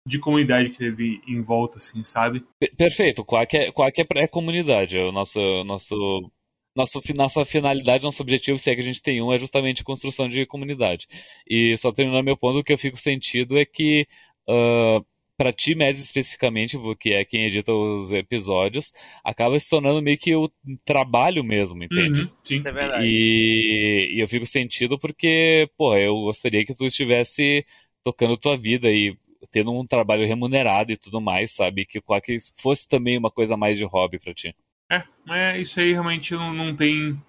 [0.08, 2.42] de comunidade que teve em volta, assim, sabe?
[2.76, 3.24] Perfeito.
[3.24, 4.96] Quack é, Quack é, é comunidade.
[4.96, 6.30] É o nosso, nosso
[6.74, 9.84] nosso, nossa finalidade, nosso objetivo, se é que a gente tem um, é justamente a
[9.84, 11.06] construção de comunidade.
[11.48, 14.06] E só terminando meu ponto, o que eu fico sentido é que
[14.48, 15.04] uh,
[15.36, 18.92] para ti, Mads, especificamente, que é quem edita os episódios,
[19.24, 20.50] acaba se tornando meio que o
[20.84, 22.22] trabalho mesmo, entende?
[22.22, 22.56] Uhum, sim.
[22.56, 23.06] Isso é verdade.
[23.06, 27.66] E, e, eu fico sentido porque, pô, eu gostaria que tu estivesse
[28.04, 29.16] tocando tua vida e
[29.50, 31.84] tendo um trabalho remunerado e tudo mais, sabe?
[31.84, 34.54] Que Quack fosse também uma coisa mais de hobby para ti.
[34.94, 37.20] É, mas isso aí realmente não, não tem.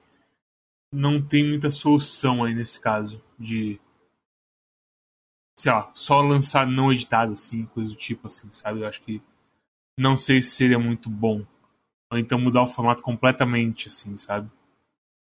[0.92, 3.22] Não tem muita solução aí nesse caso.
[3.40, 3.80] De.
[5.58, 8.82] Sei lá, só lançar não editado, assim, coisa do tipo, assim, sabe?
[8.82, 9.22] Eu acho que.
[9.98, 11.46] Não sei se seria muito bom.
[12.12, 14.50] Ou então mudar o formato completamente, assim, sabe?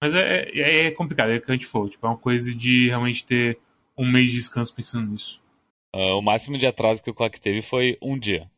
[0.02, 1.88] Mas é, é, é complicado, é que a gente falou.
[1.88, 3.58] Tipo, é uma coisa de realmente ter
[3.96, 5.42] um mês de descanso pensando nisso.
[5.94, 8.50] Uh, o máximo de atraso que o Quack teve foi um dia.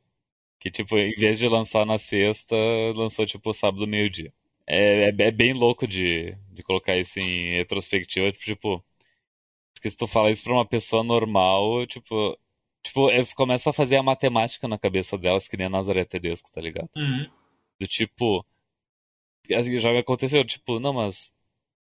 [0.58, 2.56] Que, tipo, em vez de lançar na sexta,
[2.94, 4.32] lançou, tipo, sábado, meio-dia.
[4.66, 8.84] É, é, é, bem louco de, de colocar isso em retrospectiva, tipo...
[9.74, 12.38] Porque se tu fala isso pra uma pessoa normal, tipo...
[12.82, 16.50] Tipo, eles começam a fazer a matemática na cabeça delas, que nem a Nazaré Tedesco,
[16.52, 16.88] tá ligado?
[16.96, 17.30] Uhum.
[17.80, 18.44] Do tipo...
[19.48, 21.34] Já me aconteceu, tipo, não, mas...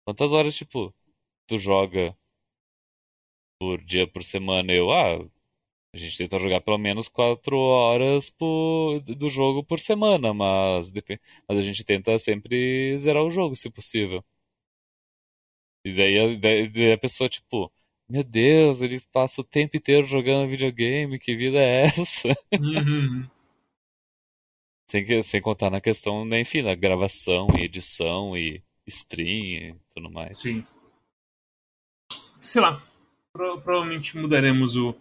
[0.04, 0.94] Quantas horas, tipo,
[1.46, 2.16] tu joga
[3.58, 4.72] por dia, por semana?
[4.72, 5.24] Eu, ah,
[5.94, 10.90] a gente tenta jogar pelo menos 4 horas por, do jogo por semana, mas,
[11.46, 14.24] mas a gente tenta sempre zerar o jogo, se possível.
[15.84, 17.70] E daí, daí, daí a pessoa, tipo,
[18.08, 22.28] meu Deus, ele passa o tempo inteiro jogando videogame, que vida é essa?
[22.58, 23.28] Uhum.
[24.88, 30.10] sem, sem contar na questão, né, enfim, da gravação e edição e stream e tudo
[30.10, 30.38] mais.
[30.38, 30.64] Sim.
[32.38, 32.80] Sei lá,
[33.32, 34.94] pro, provavelmente mudaremos o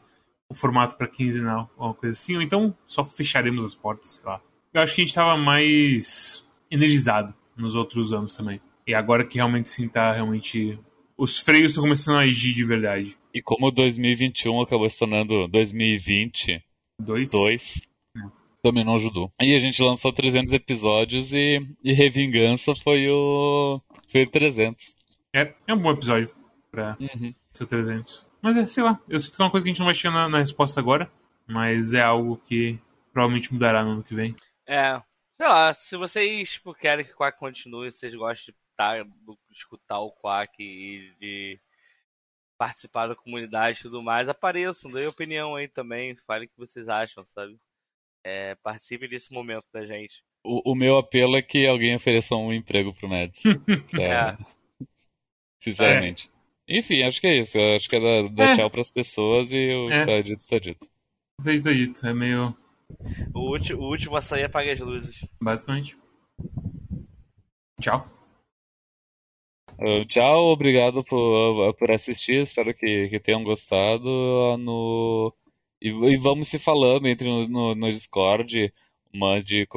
[0.52, 4.41] o formato para quinzenal, uma coisa assim, ou então só fecharemos as portas, sei lá.
[4.73, 8.60] Eu acho que a gente tava mais energizado nos outros anos também.
[8.86, 10.78] E agora que realmente sim tá realmente
[11.18, 13.18] os freios estão começando a agir de verdade.
[13.34, 16.61] E como 2021 acabou se tornando 2020
[16.99, 17.88] dois, dois
[18.18, 18.19] é.
[18.61, 19.32] também não ajudou.
[19.41, 23.80] E a gente lançou 300 episódios e, e Revingança foi o
[24.10, 24.95] foi o 300.
[25.34, 26.30] É, é um bom episódio
[26.69, 27.34] pra uhum.
[27.53, 28.31] ser 300.
[28.41, 29.95] Mas é, sei lá, eu sinto que é uma coisa que a gente não vai
[29.95, 31.11] chegar na, na resposta agora,
[31.47, 32.80] mas é algo que
[33.13, 34.35] provavelmente mudará no ano que vem.
[34.65, 35.01] É,
[35.38, 39.11] sei lá, se vocês tipo, querem que o Quack continue, vocês gostam de, tá, de
[39.51, 41.59] escutar o Quack e de
[42.57, 46.88] participar da comunidade e tudo mais, apareçam, dêem opinião aí também, falem o que vocês
[46.88, 47.57] acham, sabe?
[48.23, 50.23] É, participem desse momento da gente.
[50.43, 53.43] O, o, meu apelo é que alguém ofereça um emprego pro Mads.
[53.99, 54.38] é.
[55.59, 56.30] Sinceramente.
[56.34, 56.40] É.
[56.72, 57.57] Enfim, acho que é isso.
[57.60, 58.56] Acho que é dar, dar é.
[58.56, 59.99] tchau pras pessoas e o é.
[59.99, 60.88] que tá dito, está dito.
[61.39, 62.07] O que está dito.
[62.07, 62.56] É meio.
[63.34, 65.27] O, último, o último a sair apaga as luzes.
[65.41, 65.98] Basicamente.
[67.81, 68.10] Tchau.
[69.73, 72.43] Uh, tchau, obrigado por, por assistir.
[72.43, 74.07] Espero que, que tenham gostado.
[74.07, 75.34] Uh, no...
[75.81, 78.72] E, e, vamos se falando, entre no, no, no Discord,
[79.14, 79.68] mande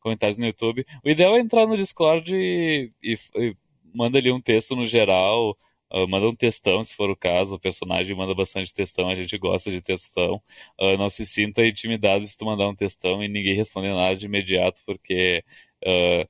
[0.00, 0.84] comentários no YouTube.
[1.04, 3.56] O ideal é entrar no Discord e, e, e
[3.94, 5.56] manda ali um texto no geral
[5.92, 7.54] Uh, manda um textão, se for o caso.
[7.56, 10.42] O personagem manda bastante textão, a gente gosta de textão.
[10.80, 14.26] Uh, não se sinta intimidado se tu mandar um textão e ninguém responder nada de
[14.26, 15.44] imediato, porque
[15.84, 16.28] uh,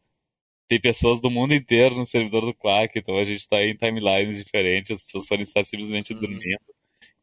[0.69, 4.39] tem pessoas do mundo inteiro no servidor do Quack, então a gente tá em timelines
[4.43, 6.21] diferentes, as pessoas podem estar simplesmente Uhum.
[6.21, 6.61] dormindo.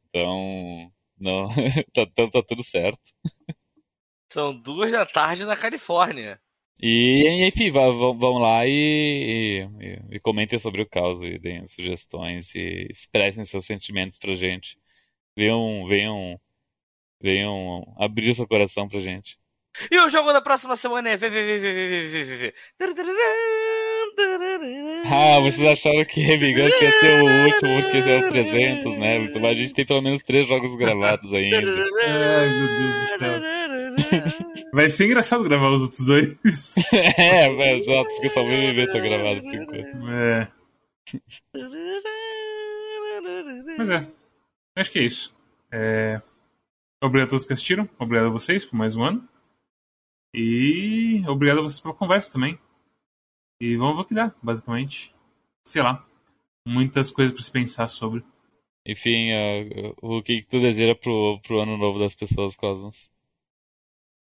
[0.10, 1.48] Então, não,
[1.94, 2.99] tá, tá, tá tudo certo.
[4.32, 6.41] São duas da tarde na Califórnia.
[6.81, 12.88] E, enfim, vão, lá e, e- e comentem sobre o caos e deem sugestões e
[12.89, 14.77] expressem seus sentimentos pra gente.
[15.35, 16.39] Venham, venham,
[17.22, 19.38] venham abrir seu coração pra gente.
[19.91, 21.18] E o jogo da próxima semana é.
[25.06, 29.19] Ah, vocês acharam que Revingança ia ser o último, porque é o 300, né?
[29.39, 31.57] Mas a gente tem pelo menos três jogos gravados ainda.
[31.57, 33.59] Ai, meu Deus do céu.
[34.73, 36.76] Vai ser engraçado gravar os outros dois.
[36.93, 40.09] é, mas só, porque só o BBB tá gravado por enquanto.
[40.09, 40.51] É.
[43.77, 44.07] Mas é.
[44.76, 45.34] Acho que é isso.
[45.71, 46.21] É,
[47.01, 47.88] Obrigado a todos que assistiram.
[47.97, 49.27] Obrigado a vocês por mais um ano.
[50.34, 52.59] E obrigado a vocês pela conversa também.
[53.61, 55.15] E vamos ver o que dá, basicamente.
[55.65, 56.05] Sei lá.
[56.67, 58.21] Muitas coisas pra se pensar sobre.
[58.85, 63.09] Enfim, ah, o que, que tu deseja pro, pro ano novo das pessoas, Cosmos?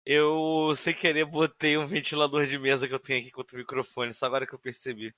[0.10, 4.14] Eu, sem querer, botei um ventilador de mesa que eu tenho aqui contra o microfone,
[4.14, 5.14] só agora que eu percebi.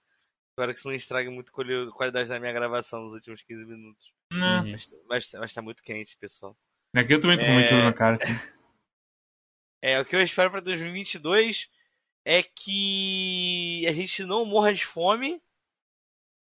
[0.50, 4.12] Espero que isso não estrague muito a qualidade da minha gravação nos últimos 15 minutos.
[4.34, 4.72] Uhum.
[4.72, 6.58] Mas, mas, mas tá muito quente, pessoal.
[6.96, 7.58] Aqui eu também tô com É.
[7.62, 8.16] ventilador na cara.
[8.16, 8.26] aqui.
[9.82, 11.70] É, o que eu espero pra 2022
[12.26, 15.42] é que a gente não morra de fome,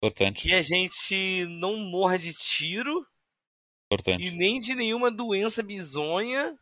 [0.00, 4.30] Importante, que a gente não morra de tiro e importante.
[4.30, 6.56] nem de nenhuma doença bizonha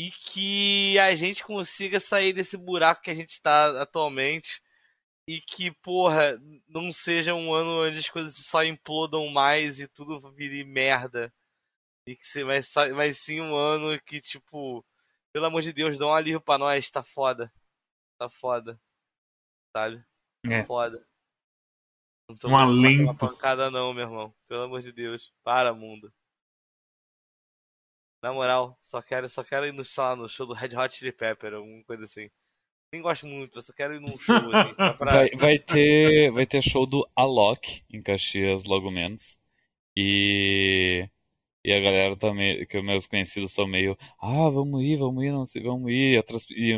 [0.00, 4.62] e que a gente consiga sair desse buraco que a gente tá atualmente
[5.28, 10.30] e que, porra, não seja um ano onde as coisas só implodam mais e tudo
[10.32, 11.30] vire merda.
[12.06, 12.42] E que se-
[12.94, 14.82] vai sim um ano que, tipo,
[15.34, 17.52] pelo amor de Deus, dá um alívio pra nós, tá foda.
[18.18, 18.80] Tá foda.
[19.76, 19.98] Sabe?
[20.42, 20.64] Tá É.
[20.64, 21.06] foda.
[22.28, 23.14] Não tô Um alento.
[23.16, 24.34] pancada não, meu irmão.
[24.48, 25.30] Pelo amor de Deus.
[25.44, 26.10] Para, mundo.
[28.22, 31.12] Na moral, só quero, só quero ir no, lá, no show do Red Hot Chili
[31.12, 32.28] Pepper, alguma coisa assim.
[32.92, 35.12] Nem gosto muito, eu só quero ir num show, assim, pra...
[35.14, 39.38] Vai, vai ter, vai ter show do Alok em Caxias logo menos.
[39.96, 41.08] E,
[41.64, 45.30] e a galera meio, que os meus conhecidos estão meio, ah, vamos ir, vamos ir,
[45.30, 46.16] não sei, vamos ir.
[46.18, 46.76] Outras, e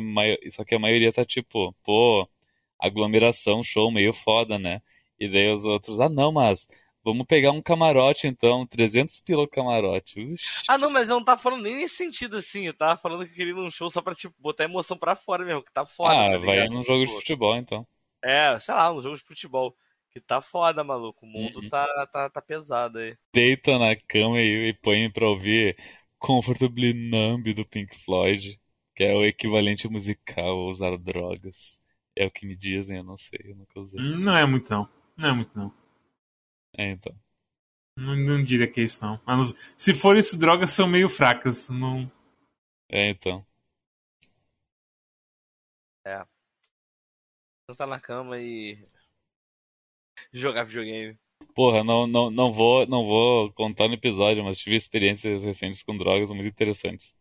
[0.51, 2.28] só que a maioria tá tipo, pô,
[2.78, 4.82] aglomeração, show meio foda, né?
[5.19, 6.69] E daí os outros, ah, não, mas
[7.05, 10.20] vamos pegar um camarote então, 300 pila o camarote.
[10.20, 10.47] Uxi.
[10.69, 12.66] Ah, não, mas eu não tava falando nem nesse sentido, assim.
[12.66, 15.15] Eu tava falando que eu queria ir num show só pra, tipo, botar emoção pra
[15.16, 17.87] fora mesmo, que tá foda, Ah, tá vai num jogo de Tipo, futebol então.
[18.23, 19.77] É, sei lá, num jogo de futebol.
[20.12, 21.24] Que tá foda, maluco.
[21.24, 21.70] O mundo Uhum.
[21.70, 23.16] tá, tá, tá pesado aí.
[23.33, 25.77] deita na cama e, e põe pra ouvir
[26.19, 28.61] Comfortably Numb do Pink Floyd,
[28.95, 31.81] que é o equivalente musical a usar drogas.
[32.15, 33.99] É o que me dizem, eu não sei, eu nunca usei.
[33.99, 34.87] Não é muito, não.
[35.16, 35.73] Não é muito, não.
[36.77, 37.15] É, então.
[37.97, 39.20] Não, não diria que é isso, não.
[39.27, 41.69] Mas, se for isso, drogas são meio fracas.
[41.69, 42.11] Não...
[42.89, 43.44] É, então.
[47.73, 48.78] Sentar na cama e.
[50.32, 51.19] jogar videogame.
[51.55, 55.97] Porra, não, não, não vou, não vou contar no episódio, mas tive experiências recentes com
[55.97, 57.16] drogas muito interessantes.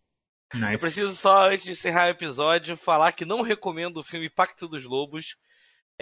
[0.53, 0.83] Eu Nice.
[0.83, 4.83] preciso só, antes de encerrar o episódio, falar que não recomendo o filme Pacto dos
[4.83, 5.37] Lobos.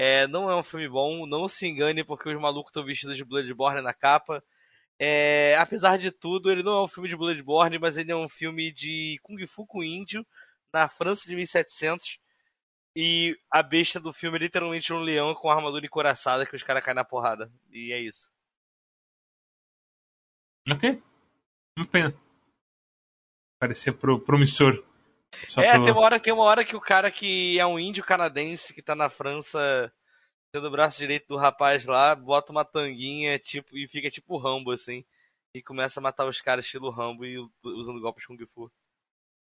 [0.01, 3.25] É, não é um filme bom, não se engane porque os malucos estão vestidos de
[3.25, 4.41] Bloodborne na capa.
[4.97, 8.29] É, apesar de tudo, ele não é um filme de Bloodborne, mas ele é um
[8.29, 10.25] filme de Kung Fu com índio,
[10.71, 12.17] na França de 1700.
[12.95, 16.81] E a besta do filme é literalmente um leão com armadura encoraçada que os caras
[16.81, 17.51] caem na porrada.
[17.69, 18.31] E é isso.
[20.71, 21.03] Ok.
[21.77, 22.13] Uma pena.
[23.59, 24.81] Parecia pro, promissor.
[25.47, 27.79] Só é, pelo- tem uma, hora, tem uma hora que o cara que é um
[27.79, 29.91] índio canadense que tá na França,
[30.53, 34.71] sendo o braço direito do rapaz lá, bota uma tanguinha tipo e fica tipo Rambo,
[34.71, 35.05] assim.
[35.53, 38.71] E começa a matar os caras estilo Rambo e usando golpes Kung Fu.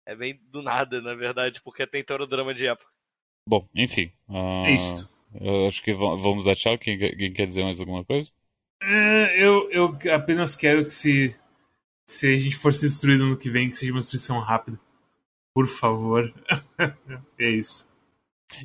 [0.05, 2.89] É bem do nada, na verdade, porque tem todo o drama de época.
[3.47, 4.11] Bom, enfim.
[4.29, 5.09] ah, É isto.
[5.41, 6.77] Eu acho que va- vamos dar tchau.
[6.77, 8.31] Quem, quem quer dizer mais alguma coisa?
[8.81, 11.35] É, eu, eu apenas quero que se,
[12.07, 14.79] se a gente for se destruir no ano que vem, que seja uma destruição rápida.
[15.53, 16.33] Por favor.
[17.39, 17.87] é isso.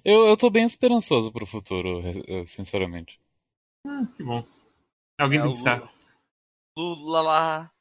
[0.05, 3.19] Eu, eu tô bem esperançoso pro futuro, eh, sinceramente.
[3.86, 4.44] Ah, que bom.
[5.19, 5.90] Alguém É tem que estar.
[6.77, 7.73] Lula lá,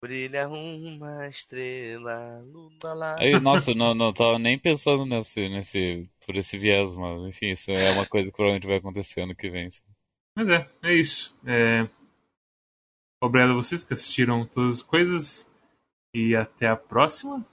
[0.00, 3.16] brilha uma estrela, Lula lá.
[3.18, 7.70] Aí, nossa, não, não tava nem pensando nesse, nesse, por esse viés, mas enfim, isso
[7.70, 9.68] é uma coisa que provavelmente vai acontecer ano que vem.
[9.68, 9.82] sim.
[10.36, 11.36] Mas é, é isso.
[11.46, 11.88] É...
[13.22, 15.50] Obrigado a vocês que assistiram todas as coisas.
[16.14, 17.44] E até a próxima.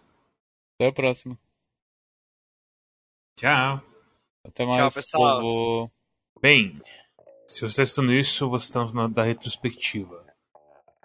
[0.83, 1.39] Até a próxima.
[3.37, 3.81] Tchau.
[4.43, 5.39] Até mais, pessoal.
[5.39, 5.91] povo.
[6.41, 6.81] Bem,
[7.47, 10.25] se você está estando isso, você está na da retrospectiva.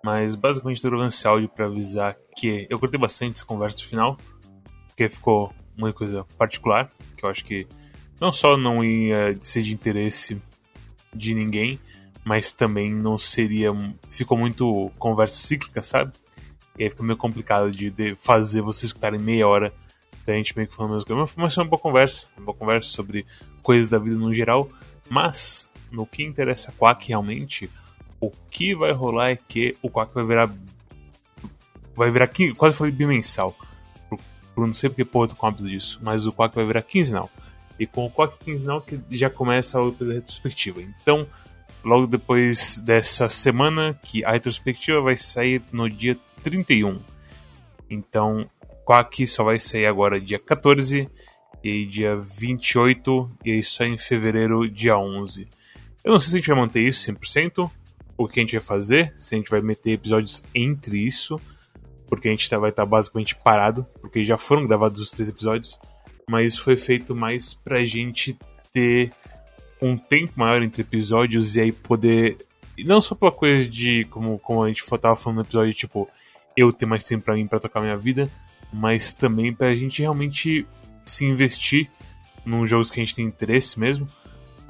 [0.03, 4.19] Mas basicamente eu trouxe esse áudio para avisar que eu curti bastante essa conversa final,
[4.89, 7.65] porque ficou uma coisa particular, que eu acho que
[8.21, 10.43] não só não ia ser de interesse
[11.15, 11.79] de ninguém,
[12.25, 13.71] mas também não seria.
[14.11, 16.13] Ficou muito conversa cíclica, sabe?
[16.79, 19.73] E aí fica meio complicado de, de fazer vocês escutarem meia hora
[20.25, 21.33] da gente meio que falando a mesma coisa.
[21.37, 23.27] Mas foi uma boa conversa, uma boa conversa sobre
[23.63, 24.71] coisas da vida no geral.
[25.11, 27.71] Mas, no que interessa a Quack realmente,
[28.21, 30.55] o que vai rolar é que o Quack vai virar.
[31.97, 32.31] Vai virar.
[32.57, 33.57] Quase falei bimensal.
[34.09, 34.19] Por,
[34.55, 35.99] por não sei porque, porra, eu tô com hábito disso.
[36.03, 37.29] Mas o Quack vai virar quinzenal.
[37.79, 40.83] E com o Quack quinzenal que já começa a outra retrospectiva.
[40.83, 41.27] Então,
[41.83, 46.98] logo depois dessa semana, que a retrospectiva vai sair no dia 31.
[47.90, 48.47] Então,
[48.85, 51.09] Quack só vai sair agora dia 14
[51.62, 55.48] e dia 28 e aí só em fevereiro, dia 11.
[56.05, 57.70] Eu não sei se a gente vai manter isso 100%,
[58.16, 61.40] o que a gente vai fazer, se a gente vai meter episódios entre isso,
[62.09, 65.78] porque a gente tá- vai estar basicamente parado, porque já foram gravados os três episódios,
[66.28, 68.39] mas isso foi feito mais pra gente
[68.73, 69.10] ter
[69.81, 72.36] um tempo maior entre episódios e aí poder.
[72.77, 76.09] E não só pela coisa de, como, como a gente tava falando no episódio, tipo,
[76.59, 78.28] eu ter mais tempo pra mim pra tocar minha vida,
[78.72, 80.66] mas também pra gente realmente
[81.05, 81.89] se investir
[82.44, 84.09] nos jogos que a gente tem interesse mesmo.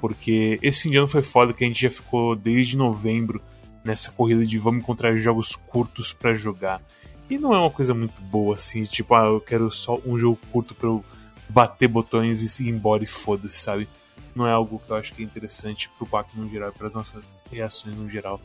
[0.01, 3.43] Porque esse fim de ano foi foda que a gente já ficou desde novembro
[3.83, 6.81] nessa corrida de vamos encontrar jogos curtos pra jogar.
[7.29, 10.39] E não é uma coisa muito boa assim, tipo, ah, eu quero só um jogo
[10.53, 11.05] curto pra eu
[11.49, 13.89] bater botões e ir embora e foda-se, sabe?
[14.35, 16.95] Não é algo que eu acho que é interessante pro Quack no geral, para as
[16.95, 18.41] nossas reações no geral.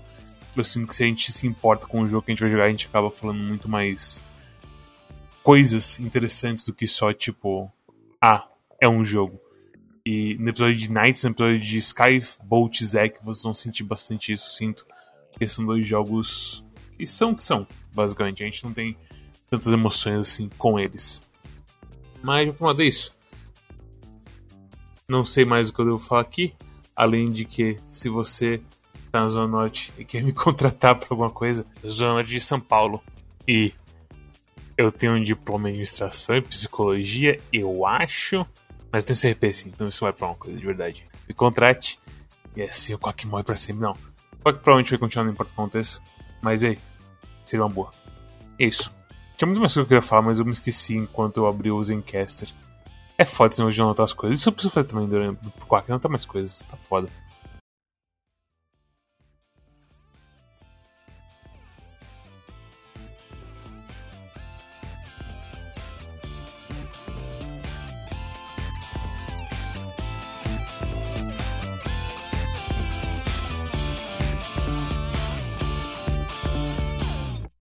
[0.55, 2.51] Eu sinto que se a gente se importa com o jogo que a gente vai
[2.51, 4.23] jogar, a gente acaba falando muito mais
[5.41, 7.71] coisas interessantes do que só, tipo,
[8.21, 8.47] ah,
[8.79, 9.39] é um jogo.
[10.05, 14.51] E no episódio de Knights, no episódio de Skybolt Zack, vocês vão sentir bastante isso,
[14.51, 14.85] sinto.
[15.31, 16.63] Porque são dois jogos
[16.97, 18.43] que são que são, basicamente.
[18.43, 18.97] A gente não tem
[19.49, 21.21] tantas emoções assim com eles.
[22.21, 23.15] Mas, de modo é isso.
[25.07, 26.53] Não sei mais o que eu devo falar aqui.
[26.95, 28.61] Além de que, se você
[29.13, 32.59] tá na Zona Norte e quer me contratar pra alguma coisa, Zona Norte de São
[32.59, 33.01] Paulo.
[33.47, 33.71] E
[34.75, 38.45] eu tenho um diploma em administração e psicologia, eu acho.
[38.91, 41.05] Mas tenho CRP sim, então isso vai pra uma coisa de verdade.
[41.27, 41.99] Me contrate.
[42.55, 43.81] E assim o Quack morre pra sempre.
[43.81, 43.91] Não.
[43.91, 46.01] O Quack provavelmente vai continuar, não importa o que aconteça.
[46.41, 46.77] Mas aí,
[47.45, 47.91] seria uma boa.
[48.59, 48.93] É isso.
[49.37, 51.71] Tinha muito mais coisa que eu queria falar, mas eu me esqueci enquanto eu abri
[51.71, 52.49] o Zencaster.
[53.17, 54.39] É foda esse negócio de anotar as coisas.
[54.39, 56.63] Isso eu preciso fazer também durante o Quack, anotar mais coisas.
[56.63, 57.09] Tá foda.